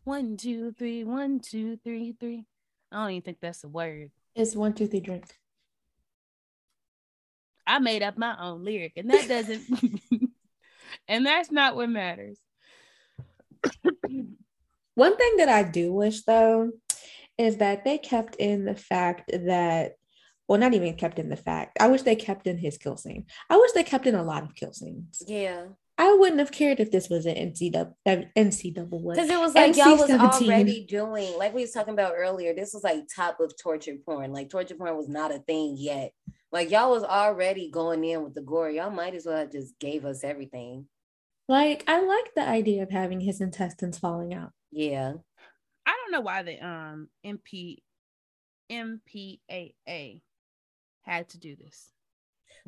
[0.10, 2.48] One, two, three, one, two, three, three.
[2.92, 4.10] I don't even think that's a word.
[4.34, 5.26] It's one, two, three, drink.
[7.68, 9.62] I made up my own lyric, and that doesn't
[11.08, 12.40] and that's not what matters.
[14.96, 16.72] One thing that I do wish though
[17.38, 19.92] is that they kept in the fact that,
[20.48, 21.78] well, not even kept in the fact.
[21.80, 23.28] I wish they kept in his kill scene.
[23.48, 25.22] I wish they kept in a lot of kill scenes.
[25.28, 25.66] yeah.
[26.00, 27.94] I wouldn't have cared if this was an NCAA
[28.34, 30.48] NCAA Because it was like y'all was NC-17.
[30.48, 34.32] already doing, like we was talking about earlier, this was like top of torture porn.
[34.32, 36.14] Like torture porn was not a thing yet.
[36.54, 38.70] Like y'all was already going in with the gore.
[38.70, 40.86] Y'all might as well have just gave us everything.
[41.50, 44.52] Like I like the idea of having his intestines falling out.
[44.72, 45.14] Yeah.
[45.86, 47.80] I don't know why the um MP
[48.72, 50.22] MPAA
[51.02, 51.92] had to do this.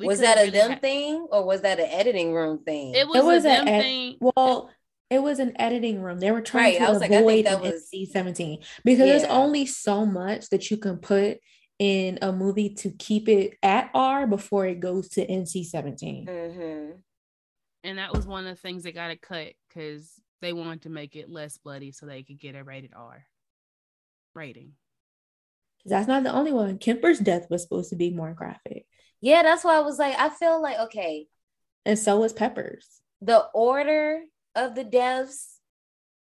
[0.02, 2.94] We was that a really them had- thing or was that an editing room thing?
[2.96, 4.18] It was, It was a them ed- thing.
[4.20, 4.70] Well,
[5.10, 6.20] it was an editing room.
[6.20, 8.64] They were trying Right, to I was like, I think avoid that an was- NC-17
[8.86, 11.40] because there's only so much that you can put
[11.80, 16.28] in a movie to keep it at R before it goes to NC-17.
[16.28, 16.92] mm-hmm.
[17.84, 20.12] and that was one of the things that got it cut because
[20.42, 23.26] they wanted to make it less bloody so they could get a rated R
[24.36, 24.74] rating.
[25.86, 26.78] That's not the only one.
[26.78, 28.86] Kemper's death was supposed to be more graphic,
[29.22, 31.28] Yeah, that's why I was like, I feel like okay,
[31.86, 32.88] and so was Pepper's.
[33.22, 34.22] the order
[34.56, 35.60] of the deaths,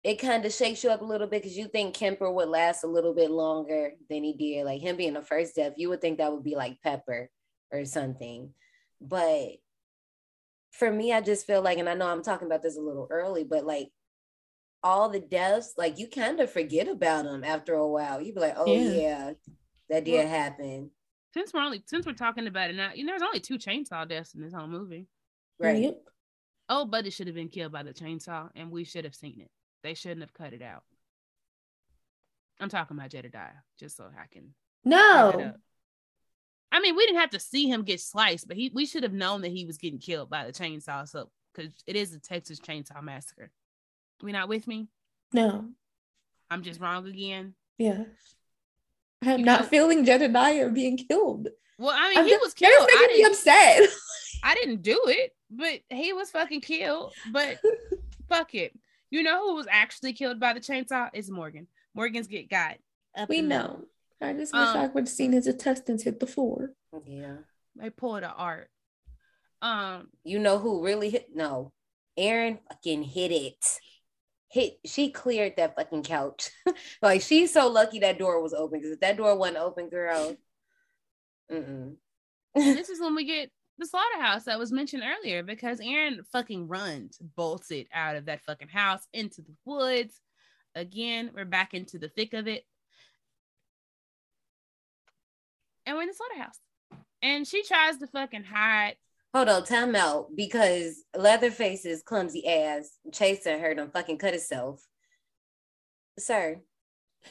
[0.03, 2.83] it kind of shakes you up a little bit because you think Kemper would last
[2.83, 4.65] a little bit longer than he did.
[4.65, 7.29] Like him being the first death, you would think that would be like Pepper
[7.71, 8.53] or something.
[9.01, 9.49] But
[10.71, 13.07] for me, I just feel like, and I know I'm talking about this a little
[13.11, 13.89] early, but like
[14.83, 18.21] all the deaths, like you kind of forget about them after a while.
[18.21, 18.91] You'd be like, oh Yeah.
[18.93, 19.31] yeah,
[19.89, 20.91] that did Well- happen.
[21.33, 24.07] Since we're only since we're talking about it now, you know, there's only two chainsaw
[24.07, 25.07] deaths in this whole movie.
[25.59, 25.81] Right.
[25.81, 26.01] Yep.
[26.67, 29.51] Oh, Buddy should have been killed by the chainsaw, and we should have seen it.
[29.83, 30.83] They shouldn't have cut it out.
[32.59, 34.53] I'm talking about Jedediah, just so I can
[34.85, 35.53] No.
[36.71, 39.13] I mean, we didn't have to see him get sliced, but he we should have
[39.13, 41.07] known that he was getting killed by the chainsaw.
[41.07, 43.51] So, because it is the Texas Chainsaw Massacre.
[44.21, 44.87] We not with me?
[45.33, 45.65] No.
[46.49, 47.55] I'm just wrong again.
[47.77, 48.03] Yeah.
[49.25, 51.49] I'm You not know- feeling Jedediah being killed.
[51.77, 52.89] Well, I mean, I'm he just- was They're killed.
[52.91, 53.89] I making me didn't, upset.
[54.43, 57.13] I didn't do it, but he was fucking killed.
[57.31, 57.59] But
[58.29, 58.73] fuck it.
[59.09, 61.09] You know who was actually killed by the chainsaw?
[61.13, 61.67] Is Morgan.
[61.93, 62.77] Morgan's get got.
[63.27, 63.83] We know.
[64.21, 66.71] I just wish Um, I would have seen his intestines hit the floor.
[67.05, 67.37] Yeah.
[67.75, 68.69] They pulled a art.
[69.61, 71.35] Um, You know who really hit?
[71.35, 71.71] No,
[72.17, 73.65] Erin fucking hit it.
[74.51, 74.79] Hit.
[74.85, 76.49] She cleared that fucking couch.
[77.01, 80.35] like she's so lucky that door was open because if that door wasn't open, girl.
[81.51, 81.95] Mm-mm.
[82.55, 87.17] this is when we get the slaughterhouse that was mentioned earlier because Erin fucking runs,
[87.35, 90.19] bolts it out of that fucking house into the woods.
[90.75, 92.65] Again, we're back into the thick of it.
[95.85, 96.59] And we're in the slaughterhouse.
[97.21, 98.95] And she tries to fucking hide.
[99.33, 104.85] Hold on, time out because Leatherface's clumsy ass chasing her done fucking cut himself.
[106.19, 106.59] Sir,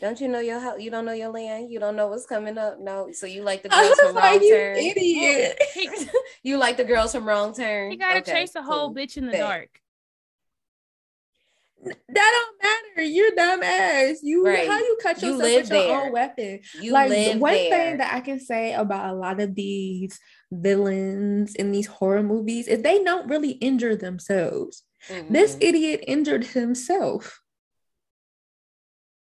[0.01, 0.81] don't you know your house?
[0.81, 1.71] You don't know your land.
[1.71, 2.81] You don't know what's coming up.
[2.81, 4.77] No, so you like the girls from like, Wrong you Turn.
[4.79, 5.63] idiot.
[6.43, 7.91] You like the girls from Wrong Turn.
[7.91, 8.95] he gotta Okay, chase a whole cool.
[8.95, 9.41] bitch in the Bet.
[9.41, 9.69] dark.
[11.83, 13.03] That don't matter.
[13.09, 14.19] You're dumbass.
[14.23, 14.69] You Right.
[14.69, 16.01] how you cut You yourself live with your there.
[16.03, 16.61] own weapon.
[16.75, 17.71] You like live one there.
[17.71, 20.19] thing that I can say about a lot of these
[20.51, 24.83] villains in these horror movies is they don't really injure themselves.
[25.31, 25.63] This Mhm.
[25.63, 27.41] idiot injured himself.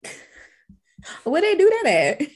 [1.24, 1.86] Where they do that
[2.20, 2.28] at?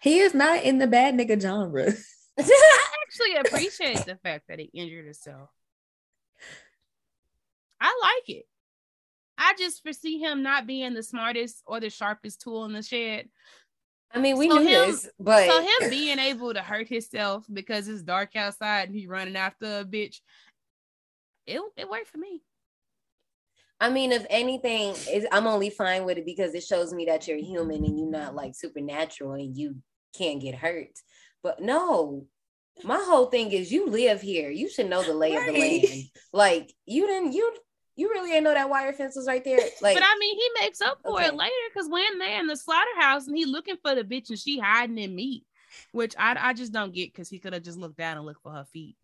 [0.00, 1.92] He is not in the bad nigga genre.
[2.38, 5.50] I actually appreciate the fact that he injured himself.
[7.84, 8.46] I like it.
[9.36, 13.28] I just foresee him not being the smartest or the sharpest tool in the shed.
[14.10, 17.44] I mean, we So knew him- this, but So him being able to hurt himself
[17.52, 20.20] because it's dark outside and he running after a bitch,
[21.46, 22.40] it it worked for me.
[23.80, 27.28] I mean, if anything, is I'm only fine with it because it shows me that
[27.28, 29.76] you're human and you're not like supernatural and you
[30.16, 30.96] can't get hurt.
[31.42, 32.26] But no,
[32.82, 34.48] my whole thing is you live here.
[34.50, 36.04] You should know the lay of the land.
[36.32, 37.52] Like you didn't you
[37.96, 39.58] you really didn't know that wire fence was right there.
[39.80, 41.26] Like but I mean, he makes up for Okay.
[41.28, 44.38] it later because when they're in the slaughterhouse and he looking for the bitch and
[44.38, 45.44] she hiding in meat,
[45.92, 48.42] which I I just don't get because he could have just looked down and looked
[48.42, 48.96] for her feet.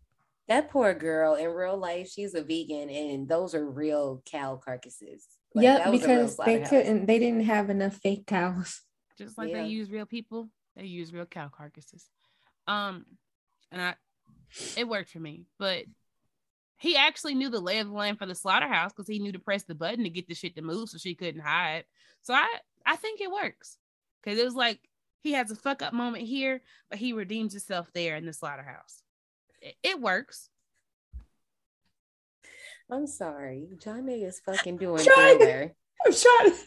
[0.47, 5.27] that poor girl in real life, she's a vegan and those are real cow carcasses.
[5.53, 8.81] Like, yep, that was a real because they couldn't they didn't have enough fake cows.
[9.17, 9.63] just like Yeah.
[9.63, 12.09] they use real people they use real cow carcasses
[12.67, 13.05] um
[13.71, 13.93] and i
[14.77, 15.83] it worked for me but
[16.81, 19.39] he actually knew the lay of the land for the slaughterhouse because he knew to
[19.39, 21.85] press the button to get the shit to move so she couldn't hide
[22.21, 22.47] so i
[22.85, 23.77] i think it works
[24.21, 24.79] because it was like
[25.21, 29.03] he has a fuck up moment here but he redeems himself there in the slaughterhouse
[29.61, 30.49] it, it works
[32.93, 33.69] I'm sorry.
[33.81, 35.71] John May is fucking doing Trying- thriller.
[36.05, 36.57] I'm trying to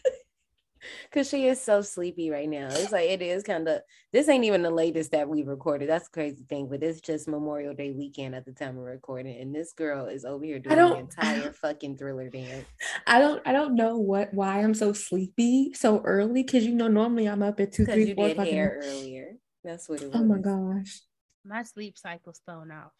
[1.11, 2.67] Cause she is so sleepy right now.
[2.71, 3.81] It's like it is kind of
[4.11, 5.89] this ain't even the latest that we recorded.
[5.89, 9.39] That's the crazy thing, but it's just Memorial Day weekend at the time of recording,
[9.39, 12.65] and this girl is over here doing the entire fucking thriller dance.
[13.07, 16.87] I don't I don't know what why I'm so sleepy so early because you know
[16.87, 18.53] normally I'm up at two, Because three, you four did fucking.
[18.53, 19.35] hair earlier.
[19.63, 20.21] That's what it was.
[20.21, 21.01] Oh my gosh.
[21.43, 22.91] My sleep cycle's thrown off.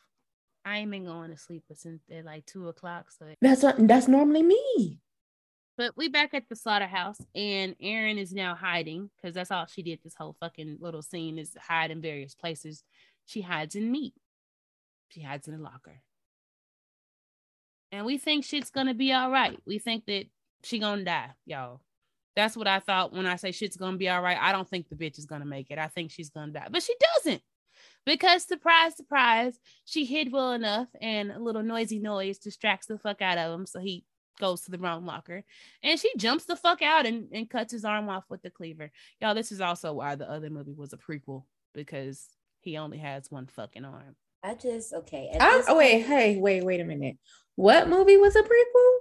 [0.64, 3.12] I ain't been going to sleep since at like two o'clock.
[3.12, 5.00] So, That's what that's normally me.
[5.78, 9.84] But we back at the slaughterhouse, and Erin is now hiding because that's all she
[9.84, 10.00] did.
[10.04, 12.84] This whole fucking little scene is hide in various places.
[13.26, 14.14] She hides in meat.
[15.10, 16.02] She hides in a locker,
[17.92, 19.58] and we think shit's gonna be all right.
[19.66, 20.26] We think that
[20.64, 21.82] she gonna die, y'all.
[22.36, 24.38] That's what I thought when I say shit's gonna be all right.
[24.40, 25.78] I don't think the bitch is gonna make it.
[25.78, 27.42] I think she's gonna die, but she doesn't.
[28.06, 33.22] Because surprise, surprise, she hid well enough, and a little noisy noise distracts the fuck
[33.22, 33.66] out of him.
[33.66, 34.04] So he
[34.40, 35.44] goes to the wrong locker,
[35.84, 38.92] and she jumps the fuck out and, and cuts his arm off with the cleaver.
[39.22, 41.44] Y'all, this is also why the other movie was a prequel
[41.74, 42.28] because
[42.62, 44.16] he only has one fucking arm.
[44.44, 45.30] I just okay.
[45.40, 47.18] I'm, oh wait, point- hey, wait, wait a minute.
[47.56, 48.98] What movie was a prequel?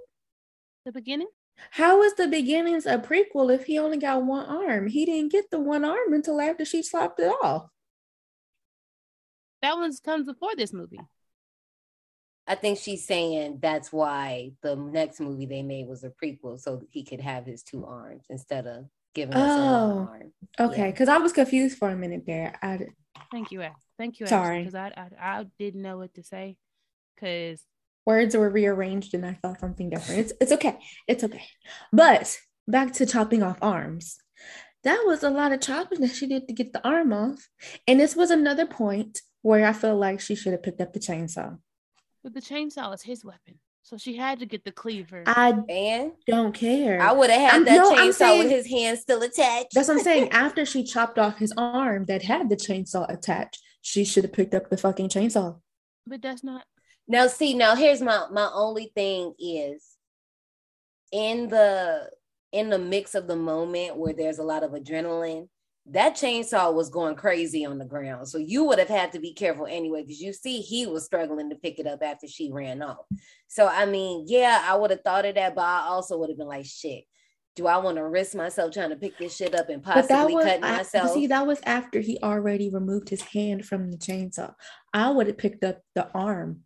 [0.86, 1.28] The beginning,
[1.70, 4.86] How is the beginnings a prequel if he only got one arm?
[4.86, 7.68] He didn't get the one arm until after she slopped it off.
[9.62, 11.00] that one comes before this movie.
[12.46, 16.82] I think she's saying that's why the next movie they made was a prequel, so
[16.90, 18.84] he could have his two arms instead of
[19.14, 19.94] giving us a Oh.
[19.96, 20.32] one arm.
[20.70, 20.90] Okay, Yeah.
[20.90, 22.58] because I was confused for a minute there.
[22.62, 22.86] I,
[23.30, 23.72] Thank you, Ash.
[23.96, 24.58] Thank you, Sorry.
[24.60, 25.08] because I, I
[25.40, 26.56] I didn't know what to say
[27.14, 27.62] because
[28.04, 30.20] words were rearranged and I thought something different.
[30.20, 30.78] It's it's okay.
[31.08, 31.44] It's okay.
[31.92, 32.36] But
[32.68, 34.16] back to chopping off arms.
[34.82, 37.48] That was a lot of chopping that she did to get the arm off.
[37.86, 41.00] And this was another point where I feel like she should have picked up the
[41.00, 41.58] chainsaw.
[42.24, 45.22] But the chainsaw is his weapon, so she had to get the cleaver.
[45.26, 47.00] I And don't care.
[47.00, 49.68] I would have had I'm- that no, chainsaw saying- with his hand still attached.
[49.74, 50.28] That's what I'm saying.
[50.32, 54.54] After she chopped off his arm that had the chainsaw attached, she should have picked
[54.54, 55.60] up the fucking chainsaw.
[56.06, 56.64] but that's not.
[57.06, 59.84] Now, see, now here's my my only thing is
[61.12, 62.10] in the
[62.52, 65.48] in the mix of the moment where there's a lot of adrenaline,
[65.86, 68.26] that chainsaw was going crazy on the ground.
[68.28, 71.50] So you would have had to be careful anyway, because you see he was struggling
[71.50, 73.04] to pick it up after she ran off.
[73.48, 76.38] So I mean, yeah, I would have thought of that, but I also would have
[76.38, 77.04] been like, shit.
[77.56, 80.08] Do I want to risk myself trying to pick this shit up and But that
[80.08, 81.12] possibly was cut I- myself?
[81.12, 84.54] see, that was after he already removed his hand from the chainsaw.
[84.92, 86.62] I would have picked up the arm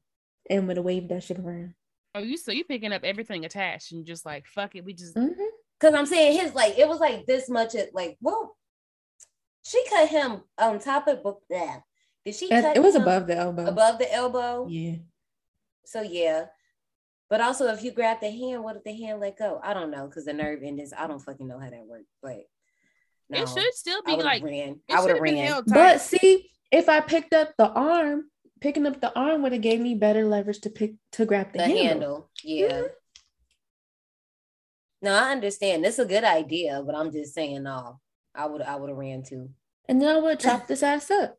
[0.48, 1.74] and would have waved that shit around.
[2.14, 5.14] Oh, you so you picking up everything attached and just like fuck it, we just
[5.14, 5.34] Mhm.
[5.78, 7.74] Because I'm saying his like it was like this much.
[7.74, 8.56] At, like, well,
[9.68, 11.42] she cut him on top of book.
[11.50, 11.80] Yeah,
[12.24, 12.46] did she?
[12.46, 13.66] It, cut it was him above the elbow.
[13.66, 14.66] above the elbow.
[14.68, 14.96] Yeah.
[15.84, 16.46] So yeah,
[17.30, 19.60] but also if you grab the hand, what if the hand let go?
[19.62, 20.92] I don't know because the nerve endings.
[20.96, 22.12] I don't fucking know how that works.
[22.22, 22.44] But
[23.30, 24.80] no, it should still be would have like ran.
[24.88, 25.46] it I would have should've been ran.
[25.46, 25.64] held.
[25.66, 28.30] But see, if I picked up the arm,
[28.60, 31.58] picking up the arm would have gave me better leverage to pick to grab the,
[31.58, 31.84] the handle.
[31.84, 32.30] handle.
[32.42, 32.68] Yeah.
[32.68, 32.88] Mhm.
[35.00, 35.84] No, I understand.
[35.84, 38.00] This is a good idea, but I'm just saying, no,
[38.34, 39.50] I would I would have ran too.
[39.88, 41.38] And then I would chop this ass up.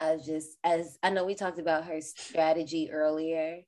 [0.00, 3.60] I just as I know we talked about her strategy earlier.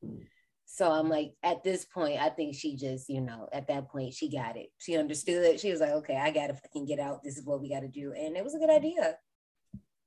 [0.70, 4.12] So I'm like, at this point, I think she just, you know, at that point,
[4.12, 4.70] she got it.
[4.76, 5.60] She understood it.
[5.60, 7.22] She was like, okay, I gotta fucking get out.
[7.24, 8.12] This is what we gotta do.
[8.12, 9.16] And it was a good idea.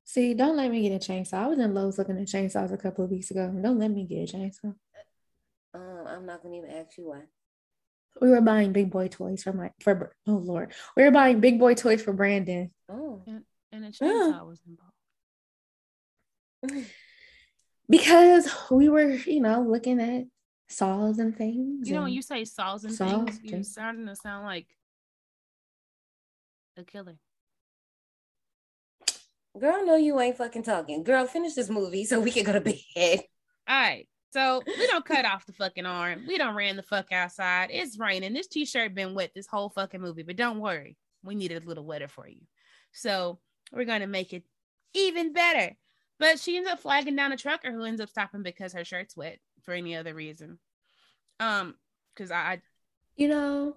[0.03, 1.33] See, don't let me get a chainsaw.
[1.33, 3.51] I was in Lowe's looking at chainsaws a couple of weeks ago.
[3.61, 4.75] Don't let me get a chainsaw.
[5.73, 7.23] Um, I'm not gonna even ask you why.
[8.19, 10.73] We were buying big boy toys for my for oh lord.
[10.97, 12.71] We were buying big boy toys for Brandon.
[12.89, 13.23] Oh.
[13.71, 14.91] and a chainsaw was involved.
[17.89, 20.23] Because we were, you know, looking at
[20.69, 21.89] saws and things.
[21.89, 23.63] You know, when you say saws and Saws, things, you're okay.
[23.63, 24.67] starting to sound like
[26.77, 27.17] a killer.
[29.59, 31.03] Girl, no you ain't fucking talking.
[31.03, 32.75] Girl, finish this movie so we can go to bed.
[33.67, 34.07] All right.
[34.31, 36.23] So we don't cut off the fucking arm.
[36.27, 37.69] We don't ran the fuck outside.
[37.71, 38.33] It's raining.
[38.33, 40.97] This t-shirt been wet this whole fucking movie, but don't worry.
[41.23, 42.41] We need it a little wetter for you.
[42.93, 43.39] So
[43.71, 44.43] we're gonna make it
[44.93, 45.75] even better.
[46.19, 49.17] But she ends up flagging down a trucker who ends up stopping because her shirt's
[49.17, 50.59] wet for any other reason.
[51.39, 51.75] Um,
[52.13, 52.61] because I, I
[53.15, 53.75] You know,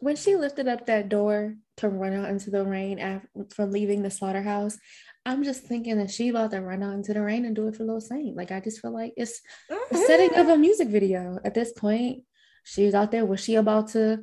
[0.00, 4.02] when she lifted up that door to run out into the rain after from leaving
[4.02, 4.78] the slaughterhouse,
[5.24, 7.76] I'm just thinking that she about to run out into the rain and do it
[7.76, 8.36] for Lil Saint.
[8.36, 10.40] Like I just feel like it's the setting mm-hmm.
[10.40, 12.22] of a music video at this point.
[12.64, 13.26] She was out there.
[13.26, 14.20] Was she about to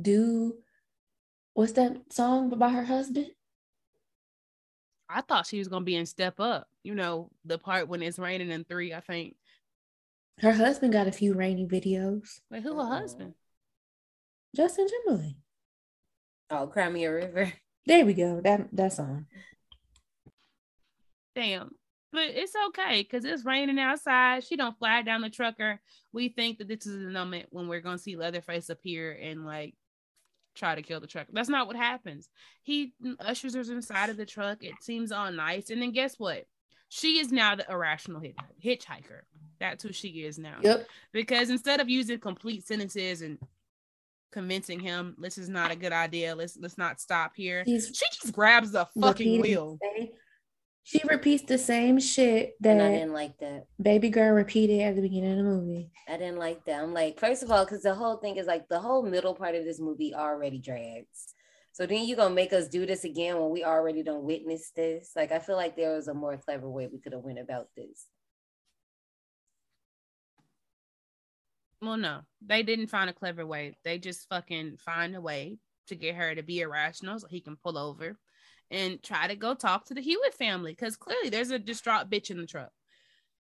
[0.00, 0.54] do
[1.54, 3.26] what's that song about her husband?
[5.08, 6.68] I thought she was gonna be in Step Up.
[6.84, 9.36] You know, the part when it's raining in three, I think.
[10.40, 12.40] Her husband got a few rainy videos.
[12.50, 13.34] Wait, who her husband?
[14.56, 15.36] Justin Timberlake.
[16.50, 17.52] Oh, Cry Me a River.
[17.86, 18.42] There we go.
[18.42, 19.24] That that song.
[21.34, 21.70] Damn.
[22.12, 24.44] But it's okay because it's raining outside.
[24.44, 25.80] She don't fly down the trucker.
[26.12, 29.74] We think that this is the moment when we're gonna see Leatherface appear and like
[30.54, 31.30] try to kill the trucker.
[31.32, 32.28] That's not what happens.
[32.62, 34.62] He ushers her inside of the truck.
[34.62, 36.44] It seems all nice, and then guess what?
[36.90, 39.20] She is now the irrational hitch- hitchhiker.
[39.60, 40.58] That's who she is now.
[40.62, 40.86] Yep.
[41.12, 43.38] Because instead of using complete sentences and
[44.32, 47.62] convincing him this is not a good idea, let's let's not stop here.
[47.64, 49.78] He's she just grabs the fucking wheel.
[49.82, 50.08] same-
[50.84, 53.66] She repeats the same shit And I didn't like that.
[53.80, 55.90] baby girl repeated at the beginning of the movie.
[56.08, 56.82] I didn't like that.
[56.82, 59.54] I'm like, first of all, because the whole thing is like the whole middle part
[59.54, 61.34] of this movie already drags.
[61.72, 65.12] So then you gonna make us do this again when we already don't witness this.
[65.14, 67.68] Like I feel like there was a more clever way we could have went about
[67.76, 68.06] this.
[71.80, 73.76] Well, no, they didn't find a clever way.
[73.84, 77.56] They just fucking find a way to get her to be irrational so he can
[77.56, 78.18] pull over
[78.70, 82.30] and try to go talk to the Hewitt family because clearly there's a distraught bitch
[82.30, 82.70] in the truck.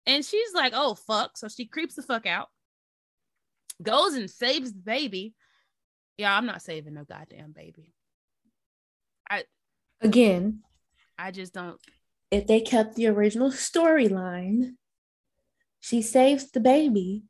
[0.05, 1.37] And she's like, oh, fuck.
[1.37, 2.47] So she creeps the fuck out,
[3.81, 5.33] goes and saves the baby.
[6.17, 7.93] Yeah, I'm not saving no goddamn baby.
[9.29, 9.43] I
[10.01, 10.61] Again,
[11.17, 11.79] I just don't.
[12.31, 14.71] if they kept the original storyline,
[15.79, 17.23] she saves the baby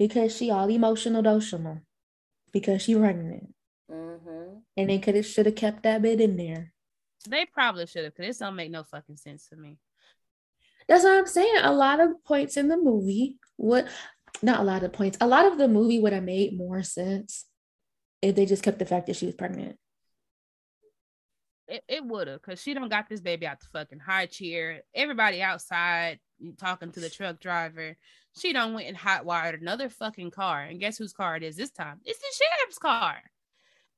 [0.00, 1.82] because she all emotional dotional
[2.54, 3.54] because she pregnant.
[3.92, 4.60] Mm-hmm.
[4.78, 6.72] And they could have should have kept that bit in there.
[7.28, 9.76] They probably should have because this don't make no fucking sense to me.
[10.88, 11.54] That's what I'm saying.
[11.62, 13.88] A lot of points in the movie would
[14.40, 15.18] not a lot of points.
[15.20, 17.44] A lot of the movie would have made more sense
[18.22, 19.76] if they just kept the fact that she was pregnant.
[21.68, 24.80] It, it would have because she don't got this baby out the fucking high chair.
[24.94, 26.20] Everybody outside
[26.58, 27.96] talking to the truck driver.
[28.36, 30.62] She don't went and hot wired another fucking car.
[30.62, 32.00] And guess whose car it is this time?
[32.04, 33.18] It's the sheriff's car.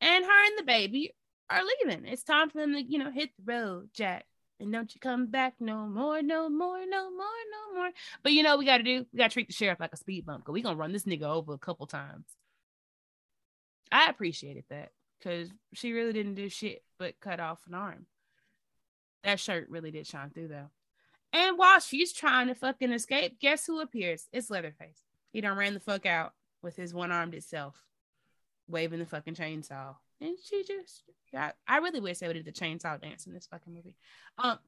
[0.00, 1.14] And her and the baby
[1.50, 2.06] are leaving.
[2.06, 4.26] It's time for them to, you know, hit the road, Jack.
[4.58, 7.90] And don't you come back no more, no more, no more, no more.
[8.22, 9.04] But you know we gotta do?
[9.12, 11.24] We gotta treat the sheriff like a speed bump because we gonna run this nigga
[11.24, 12.26] over a couple times.
[13.90, 18.06] I appreciated that because she really didn't do shit but cut off an arm.
[19.24, 20.70] That shirt really did shine through though.
[21.32, 24.28] And while she's trying to fucking escape, guess who appears?
[24.32, 25.02] It's Leatherface.
[25.32, 27.82] He done ran the fuck out with his one armed itself,
[28.68, 29.96] waving the fucking chainsaw.
[30.20, 33.32] And she just, yeah, I really wish they would have did the chainsaw dance in
[33.32, 33.96] this fucking movie.
[34.38, 34.58] Um,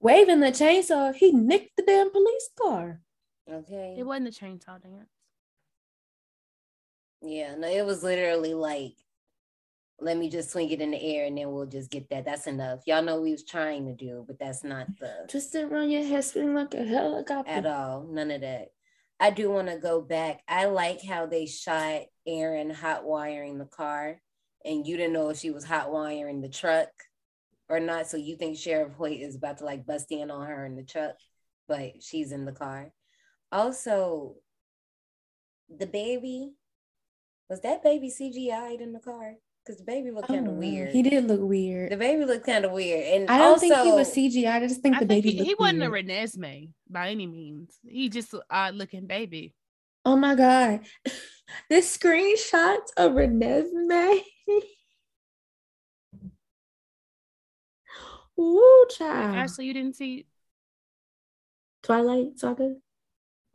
[0.00, 3.00] Waving the chainsaw, he nicked the damn police car.
[3.50, 3.96] Okay.
[3.98, 5.08] it wasn't the chainsaw dance.
[7.22, 8.96] Yeah, no, it was literally like,
[10.04, 12.26] let me just swing it in the air and then we'll just get that.
[12.26, 12.80] That's enough.
[12.86, 16.04] Y'all know we was trying to do, but that's not the Twist it around your
[16.04, 17.50] head, spinning like a helicopter.
[17.50, 18.06] at all.
[18.10, 18.68] None of that.
[19.18, 20.42] I do want to go back.
[20.46, 24.20] I like how they shot Erin hot wiring the car,
[24.64, 26.88] and you didn't know if she was hot wiring the truck
[27.70, 28.06] or not.
[28.06, 30.82] So you think Sheriff Hoyt is about to like bust in on her in the
[30.82, 31.14] truck,
[31.66, 32.92] but she's in the car.
[33.50, 34.34] Also,
[35.74, 36.52] the baby
[37.48, 39.34] was that baby CGI'd in the car?
[39.64, 40.88] Because the baby looked kind of don't weird.
[40.90, 41.90] Oh, He did look weird.
[41.92, 44.50] The baby looked kind of weird, and I don't also, think he was CGI.
[44.52, 45.92] I just think I the think baby he, looked he wasn't weird.
[46.08, 47.78] a Renesmee by any means.
[47.82, 49.54] He just an odd looking baby.
[50.04, 50.80] Oh my god.
[51.68, 54.22] This screenshot of Renesmee.
[58.36, 59.36] Woo child.
[59.36, 60.26] Ashley, you didn't see.
[61.82, 62.74] Twilight Saga.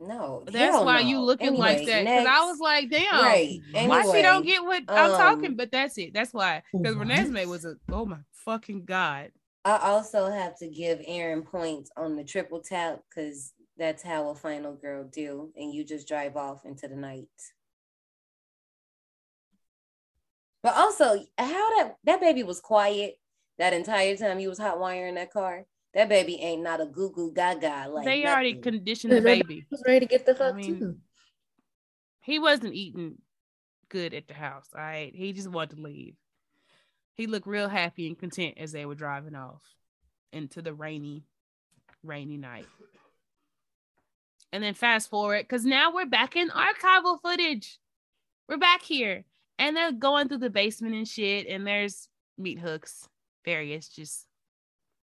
[0.00, 1.24] No, That's hell why you no.
[1.24, 2.04] looking like that.
[2.04, 3.22] Because I was like, damn.
[3.22, 3.60] right.
[3.72, 5.56] Why she don't get what I'm um, talking?
[5.56, 6.14] But that's it.
[6.14, 6.62] That's why.
[6.72, 7.06] Because What?
[7.06, 9.30] Renesmee was a oh my fucking god.
[9.62, 14.34] I also have to give Erin points on the triple tap because that's how a
[14.34, 17.28] final girl do, and you just drive off into the night.
[20.62, 23.16] But also, how that that baby was quiet
[23.58, 25.66] that entire time you was hot wiring that car.
[25.94, 29.42] That baby ain't not a goo goo gaga like they already conditioned the The baby
[29.42, 29.66] baby.
[29.70, 30.96] was ready to get the I fuck mean, too.
[32.22, 33.16] He wasn't eating
[33.88, 34.68] good at the house.
[34.74, 35.12] All right.
[35.14, 36.14] He just wanted to leave.
[37.14, 39.62] He looked real happy and content as they were driving off
[40.32, 41.24] into the rainy,
[42.04, 42.66] rainy night.
[44.52, 47.78] And then fast forward, because now we're back in archival footage.
[48.48, 49.24] We're back here.
[49.58, 51.46] And they're going through the basement and shit.
[51.48, 52.08] And there's
[52.38, 53.08] meat hooks,
[53.44, 54.26] various just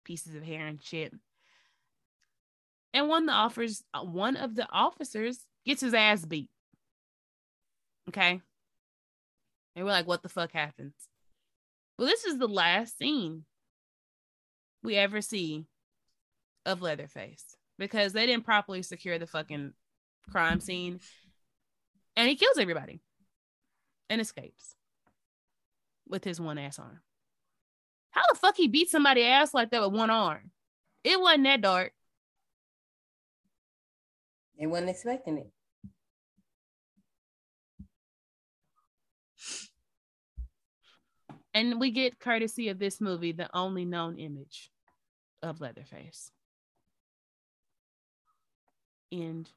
[0.07, 1.13] pieces of hair and shit.
[2.93, 6.49] And one of the offers, uh, one of the officers gets his ass beat.
[8.09, 8.41] Okay.
[9.75, 10.93] And we're like, what the fuck happens?
[11.99, 13.43] Well, this is the last scene
[14.81, 15.65] we ever see
[16.65, 19.73] of Leatherface because they didn't properly secure the fucking
[20.31, 21.01] crime scene.
[22.15, 23.01] And he kills everybody
[24.09, 24.75] and escapes.
[26.09, 27.01] with his one ass arm.
[28.17, 30.49] How the fuck he beat somebody ass like that with one arm?
[31.03, 31.93] It wasn't that dark.
[34.59, 35.51] They wasn't expecting it.
[41.53, 44.71] And we get courtesy of this movie the only known image
[45.43, 46.31] of Leatherface.
[49.11, 49.51] End.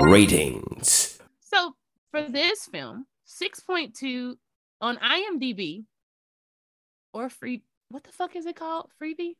[0.00, 1.18] Ratings.
[1.40, 1.74] So
[2.12, 4.36] for this film, 6.2
[4.80, 5.86] on IMDb
[7.14, 8.90] or free what the fuck is it called?
[9.00, 9.36] Freevee?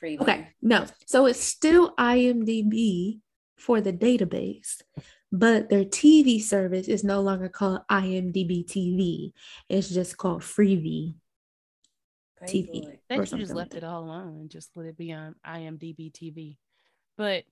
[0.00, 0.20] Freevee.
[0.20, 0.86] Okay, no.
[1.04, 3.20] So it's still IMDb
[3.56, 4.82] for the database,
[5.30, 9.32] but their TV service is no longer called IMDb TV.
[9.68, 11.14] It's just called Freevee
[12.36, 12.82] Praise TV.
[12.84, 12.98] Lord.
[13.08, 16.12] They should just left like it all alone and just let it be on IMDb
[16.12, 16.56] TV.
[17.16, 17.44] But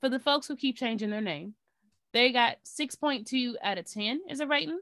[0.00, 1.54] for the folks who keep changing their name,
[2.12, 4.80] they got 6.2 out of 10 as a rating,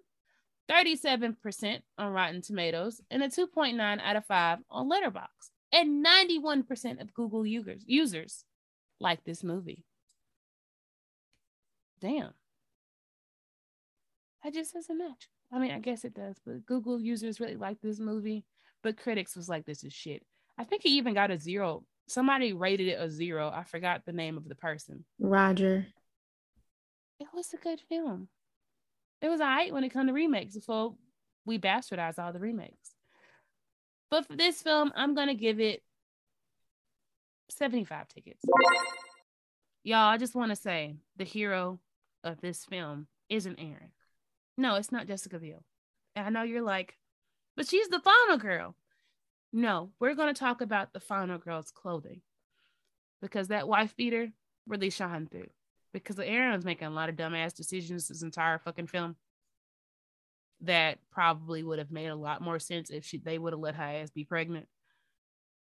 [0.70, 5.51] 37% on Rotten Tomatoes, and a 2.9 out of 5 on Letterboxd.
[5.73, 8.45] And 91% of Google users users
[9.01, 9.85] like this movie.
[12.01, 12.31] Damn.
[14.43, 15.28] That just doesn't match.
[15.53, 18.45] I mean, I guess it does, but Google users really like this movie,
[18.82, 20.23] but critics was like, this is shit.
[20.57, 21.85] I think he even got a zero.
[22.07, 23.51] Somebody rated it a zero.
[23.55, 25.05] I forgot the name of the person.
[25.19, 25.86] Roger.
[27.20, 28.28] It was a good film.
[29.20, 30.95] It was all right when it come to remakes before
[31.45, 32.90] we bastardize all the remakes.
[34.11, 35.82] But for this film, I'm gonna give it
[37.51, 38.45] 75 tickets.
[39.82, 41.81] Y'all, I just want to say the hero
[42.24, 43.93] of this film isn't Erin.
[44.57, 45.65] No, it's not Jessica Biel.
[46.16, 46.97] And I know you're like,
[47.57, 48.74] but she's the final girl.
[49.53, 52.20] No, we're going to talk about the final girl's clothing
[53.23, 54.31] because that wife beater
[54.66, 55.49] really shined through.
[56.03, 59.16] Because Erin's making a lot of dumbass decisions this entire fucking film
[60.61, 63.75] that probably would have made a lot more sense if she they would have let
[63.75, 64.66] her ass be pregnant.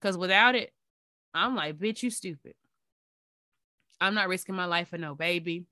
[0.01, 0.73] Because without it,
[1.33, 2.55] I'm like, bitch, you stupid.
[4.01, 5.67] I'm not risking my life for no baby.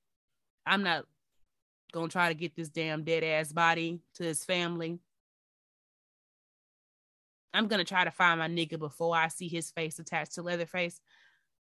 [0.65, 1.05] I'm not
[1.93, 5.01] gonna try to get this damn dead ass body to his family.
[7.53, 11.01] I'm gonna try to find my nigga before I see his face attached to Leatherface.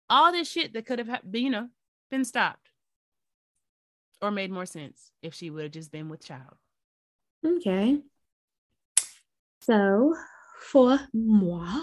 [0.08, 1.68] All this shit that could have, you know,
[2.10, 2.69] been stopped
[4.22, 6.56] or made more sense if she would have just been with child.
[7.44, 8.00] Okay.
[9.62, 10.14] So
[10.60, 11.82] for moi,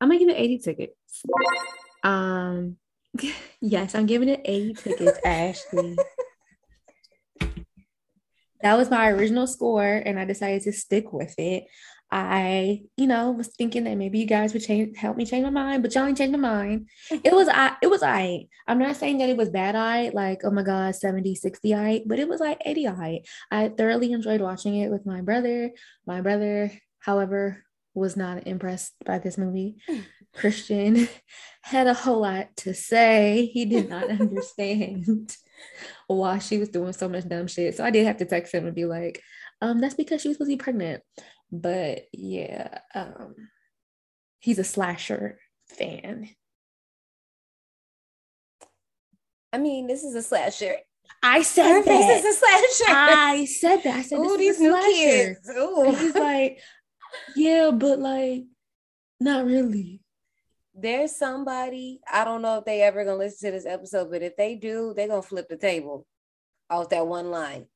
[0.00, 1.22] I'm gonna give it 80 tickets.
[2.02, 2.76] Um
[3.60, 5.96] yes, I'm giving it 80 tickets, Ashley.
[8.62, 11.64] That was my original score, and I decided to stick with it.
[12.12, 15.50] I, you know, was thinking that maybe you guys would change help me change my
[15.50, 16.88] mind, but y'all ain't changed my mind.
[17.24, 18.46] It was I it was I.
[18.66, 22.02] I'm not saying that it was bad I, like, oh my god, 70, 60 I,
[22.06, 23.20] but it was like 80 I.
[23.50, 25.70] I thoroughly enjoyed watching it with my brother.
[26.06, 27.62] My brother, however,
[27.94, 29.76] was not impressed by this movie.
[30.34, 31.08] Christian
[31.62, 33.50] had a whole lot to say.
[33.52, 35.36] He did not understand
[36.06, 37.76] why she was doing so much dumb shit.
[37.76, 39.22] So I did have to text him and be like,
[39.60, 41.02] um, that's because she was supposed to be pregnant.
[41.52, 43.34] But yeah, um,
[44.38, 46.28] he's a slasher fan.
[49.52, 50.76] I mean, this is a slasher.
[51.22, 51.84] I said Her that.
[51.84, 52.92] face is a slasher.
[52.96, 53.96] I said that.
[53.96, 55.34] I said Ooh, this these is a new slasher.
[55.34, 55.48] kids.
[55.48, 56.60] And he's like,
[57.36, 58.44] yeah, but like,
[59.18, 60.00] not really.
[60.72, 64.36] There's somebody, I don't know if they ever gonna listen to this episode, but if
[64.36, 66.06] they do, they're gonna flip the table
[66.70, 67.66] off that one line.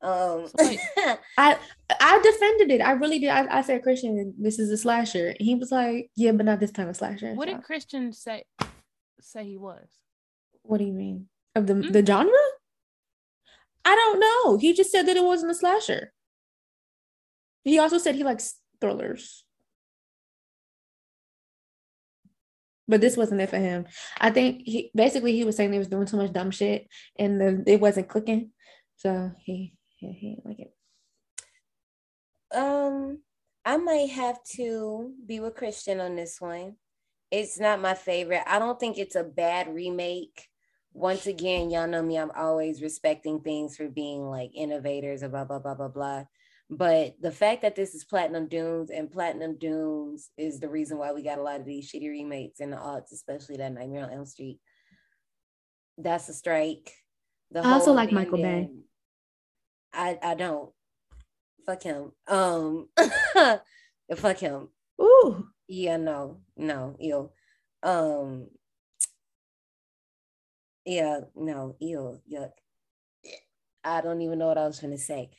[0.00, 0.80] Um So wait.
[1.38, 1.58] I
[2.00, 2.80] I defended it.
[2.80, 3.30] I really did.
[3.30, 5.28] I, I said, Christian, this is a slasher.
[5.28, 7.34] And he was like, yeah, but not this kind of slasher.
[7.34, 8.44] What So, did Christian say
[9.20, 9.88] say he was?
[10.62, 11.28] what do you mean?
[11.54, 11.90] Of the Hmm?
[11.92, 12.32] the genre?
[13.84, 14.58] I don't know.
[14.58, 16.12] He just said that it wasn't a slasher.
[17.64, 19.44] He also said he likes thrillers.
[22.86, 23.86] But this wasn't it for him.
[24.18, 26.86] I think he basically he was saying they was doing too much dumb shit
[27.18, 28.52] and the, it wasn't clicking.
[28.96, 30.74] So he he, he didn't like it.
[32.54, 33.18] Um,
[33.64, 36.76] I might have to be with Christian on this one.
[37.30, 38.42] It's not my favorite.
[38.46, 40.48] I don't think it's a bad remake.
[40.94, 45.44] Once again, y'all know me, I'm always respecting things for being like innovators or blah
[45.44, 46.24] blah blah blah blah.
[46.70, 51.12] But the fact that this is Platinum Dunes and Platinum Dunes is the reason why
[51.12, 54.10] we got a lot of these shitty remakes in the odds, especially that Nightmare on
[54.10, 54.58] Elm Street.
[55.96, 56.92] That's a strike.
[57.50, 58.70] The I also like Michael Bay.
[59.92, 60.72] I I don't.
[61.66, 62.12] Fuck him.
[62.26, 62.88] Um,
[64.16, 64.68] fuck him.
[65.00, 65.48] Ooh.
[65.68, 67.30] Yeah, no, no, ew.
[67.82, 68.48] Um,
[70.84, 72.52] yeah, no, ew, yuck.
[73.84, 75.30] I don't even know what I was gonna say.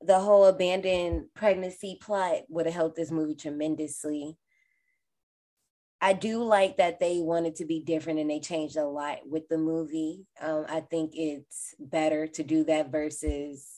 [0.00, 4.36] the whole abandoned pregnancy plot would have helped this movie tremendously.
[6.02, 9.48] I do like that they wanted to be different and they changed a lot with
[9.48, 10.26] the movie.
[10.40, 13.68] Um, I think it's better to do that versus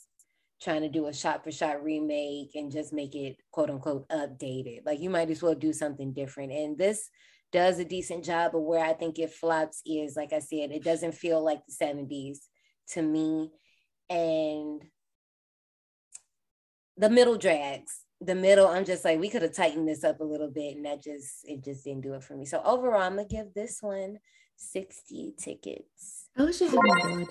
[0.63, 4.87] trying to do a shot for shot remake and just make it quote unquote updated.
[4.87, 6.51] Like you might as well do something different.
[6.51, 7.11] And this
[7.53, 10.83] does a decent job, but where I think it flops is, like I said, it
[10.83, 12.39] doesn't feel like the 70s
[12.93, 13.51] to me.
[14.09, 14.83] And
[16.97, 20.25] the middle drags the middle, I'm just like, we could have tightened this up a
[20.25, 22.45] little bit, and that just it just didn't do it for me.
[22.45, 24.19] So overall, I'm gonna give this one
[24.57, 26.29] 60 tickets.
[26.37, 27.27] I wish it had more blood.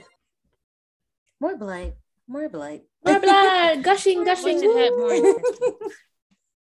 [1.39, 1.93] More blood.
[2.27, 2.81] More blood.
[3.05, 3.83] More blood.
[3.83, 4.59] gushing, gushing.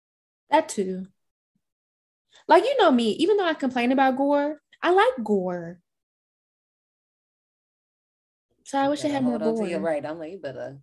[0.51, 1.07] that too.
[2.49, 5.79] Like you know me, even though I complain about gore, I like gore.
[8.65, 9.67] So I wish it had more gore.
[9.67, 10.05] You're right.
[10.05, 10.79] I'm like, you better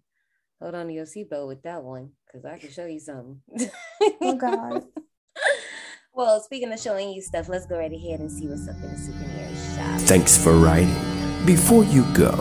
[0.62, 3.42] hold on to your seatbelt with that one because I can show you something.
[4.22, 4.84] oh God.
[6.14, 8.92] well, speaking of showing you stuff, let's go right ahead and see what's up in
[8.92, 10.00] the souvenir shop.
[10.02, 10.94] Thanks for riding.
[11.46, 12.32] Before you go,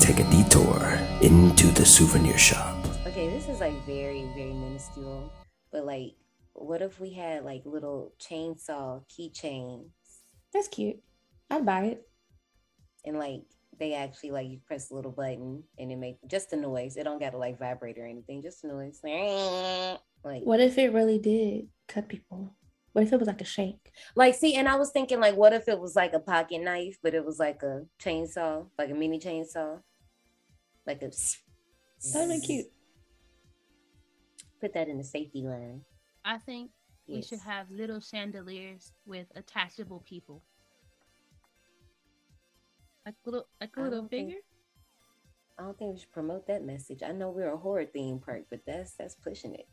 [0.00, 2.76] take a detour into the souvenir shop.
[3.06, 5.30] Okay, this is like very, very minuscule,
[5.70, 6.14] but like,
[6.52, 9.90] what if we had like little chainsaw keychains?
[10.52, 10.96] That's cute.
[11.50, 12.08] I'd buy it.
[13.04, 13.42] And like
[13.78, 16.96] they actually like you press a little button and it make just a noise.
[16.96, 19.00] It don't gotta like vibrate or anything, just a noise.
[20.24, 22.54] Like what if it really did cut people?
[22.94, 23.90] What if it was like a shake?
[24.14, 26.96] Like, see, and I was thinking, like, what if it was like a pocket knife,
[27.02, 29.80] but it was like a chainsaw, like a mini chainsaw,
[30.86, 31.10] like a.
[32.12, 32.66] That'd be cute.
[34.60, 35.80] Put that in the safety line.
[36.24, 36.70] I think
[37.06, 37.16] yes.
[37.16, 40.42] we should have little chandeliers with attachable people.
[43.06, 44.30] Like little, like a little figure.
[44.30, 44.44] Think,
[45.58, 47.02] I don't think we should promote that message.
[47.02, 49.68] I know we're a horror theme park, but that's that's pushing it.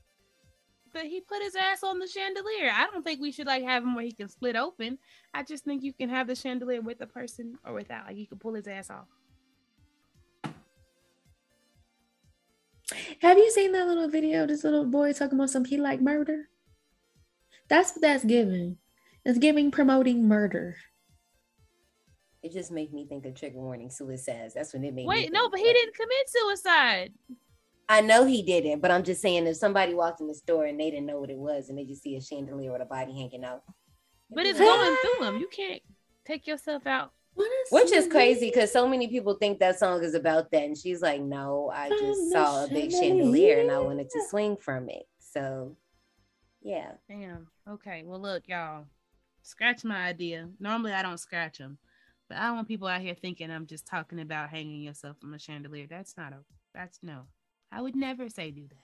[0.93, 2.69] But he put his ass on the chandelier.
[2.73, 4.97] I don't think we should like have him where he can split open.
[5.33, 8.07] I just think you can have the chandelier with the person or without.
[8.07, 9.07] Like you can pull his ass off.
[13.21, 14.45] Have you seen that little video?
[14.45, 16.49] This little boy talking about some he like murder.
[17.69, 18.77] That's what that's giving.
[19.23, 20.75] It's giving promoting murder.
[22.43, 24.53] It just made me think of trigger warning suicides.
[24.55, 27.13] That's when it made Wait, no, but he didn't commit suicide.
[27.87, 30.79] I know he didn't, but I'm just saying if somebody walked in the store and
[30.79, 33.13] they didn't know what it was and they just see a chandelier with a body
[33.13, 33.63] hanging out.
[34.29, 35.37] But it's going through them.
[35.37, 35.81] You can't
[36.25, 37.11] take yourself out.
[37.69, 40.63] Which is crazy because so many people think that song is about that.
[40.63, 44.57] And she's like, no, I just saw a big chandelier and I wanted to swing
[44.57, 45.07] from it.
[45.19, 45.75] So,
[46.61, 46.93] yeah.
[47.09, 47.47] Damn.
[47.69, 48.03] Okay.
[48.05, 48.85] Well, look, y'all,
[49.43, 50.49] scratch my idea.
[50.59, 51.77] Normally I don't scratch them.
[52.31, 55.33] But I don't want people out here thinking I'm just talking about hanging yourself from
[55.33, 55.85] a chandelier.
[55.85, 56.37] That's not a
[56.73, 57.23] that's no.
[57.73, 58.77] I would never say do that.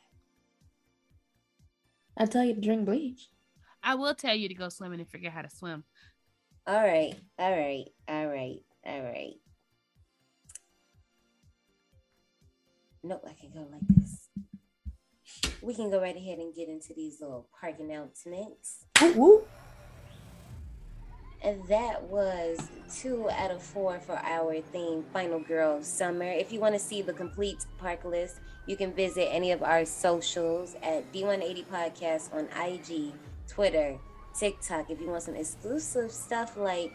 [2.22, 3.30] I tell you to drink bleach.
[3.82, 5.86] I will tell you to go swimming and figure out how to swim.
[6.66, 9.36] All right, all right, all right, all right.
[13.02, 14.28] Nope, I can go like this.
[15.62, 18.88] We can go right ahead and get into these little park announcements.
[19.02, 19.48] Woo, woo.
[21.44, 26.26] And that was two out of four for our theme, Final Girl Summer.
[26.26, 29.86] If you want to see the complete park list, you can visit any of our
[29.86, 33.14] socials at D180 Podcast on IG,
[33.48, 33.98] Twitter,
[34.38, 34.90] TikTok.
[34.90, 36.92] If you want some exclusive stuff like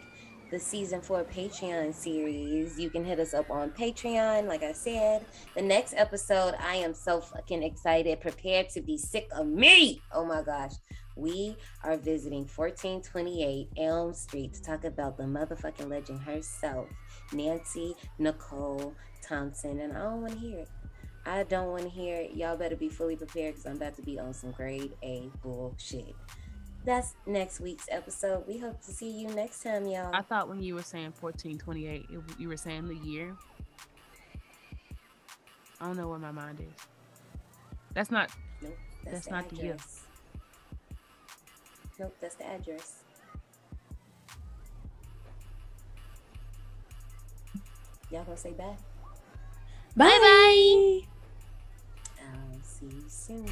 [0.53, 4.47] the season four Patreon series, you can hit us up on Patreon.
[4.47, 5.25] Like I said,
[5.57, 8.21] the next episode, I am so fucking excited.
[8.21, 10.01] Prepare to be sick of me.
[10.13, 10.75] Oh my gosh
[11.17, 16.89] we are visiting 1428 Elm Street to talk about the motherfucking legend herself,
[17.33, 19.81] Nancy Nicole Thompson.
[19.81, 20.69] And I don't want to hear it.
[21.25, 22.35] I don't want to hear it.
[22.35, 26.15] Y'all better be fully prepared because I'm about to be on some grade A bullshit.
[26.85, 28.45] That's next week's episode.
[28.49, 30.11] We hope to see you next time, y'all.
[30.13, 32.07] I thought when you were saying 1428,
[32.39, 33.37] you were saying the year.
[35.81, 36.75] I don't know where my mind is.
[37.95, 38.31] That's not.
[38.61, 39.59] Nope, that's, that's not address.
[39.59, 39.77] the year.
[42.01, 43.05] Nope, that's the address.
[48.11, 48.77] Y'all gonna say bye?
[49.97, 51.01] Bye bye.
[52.21, 53.47] I'll see you soon.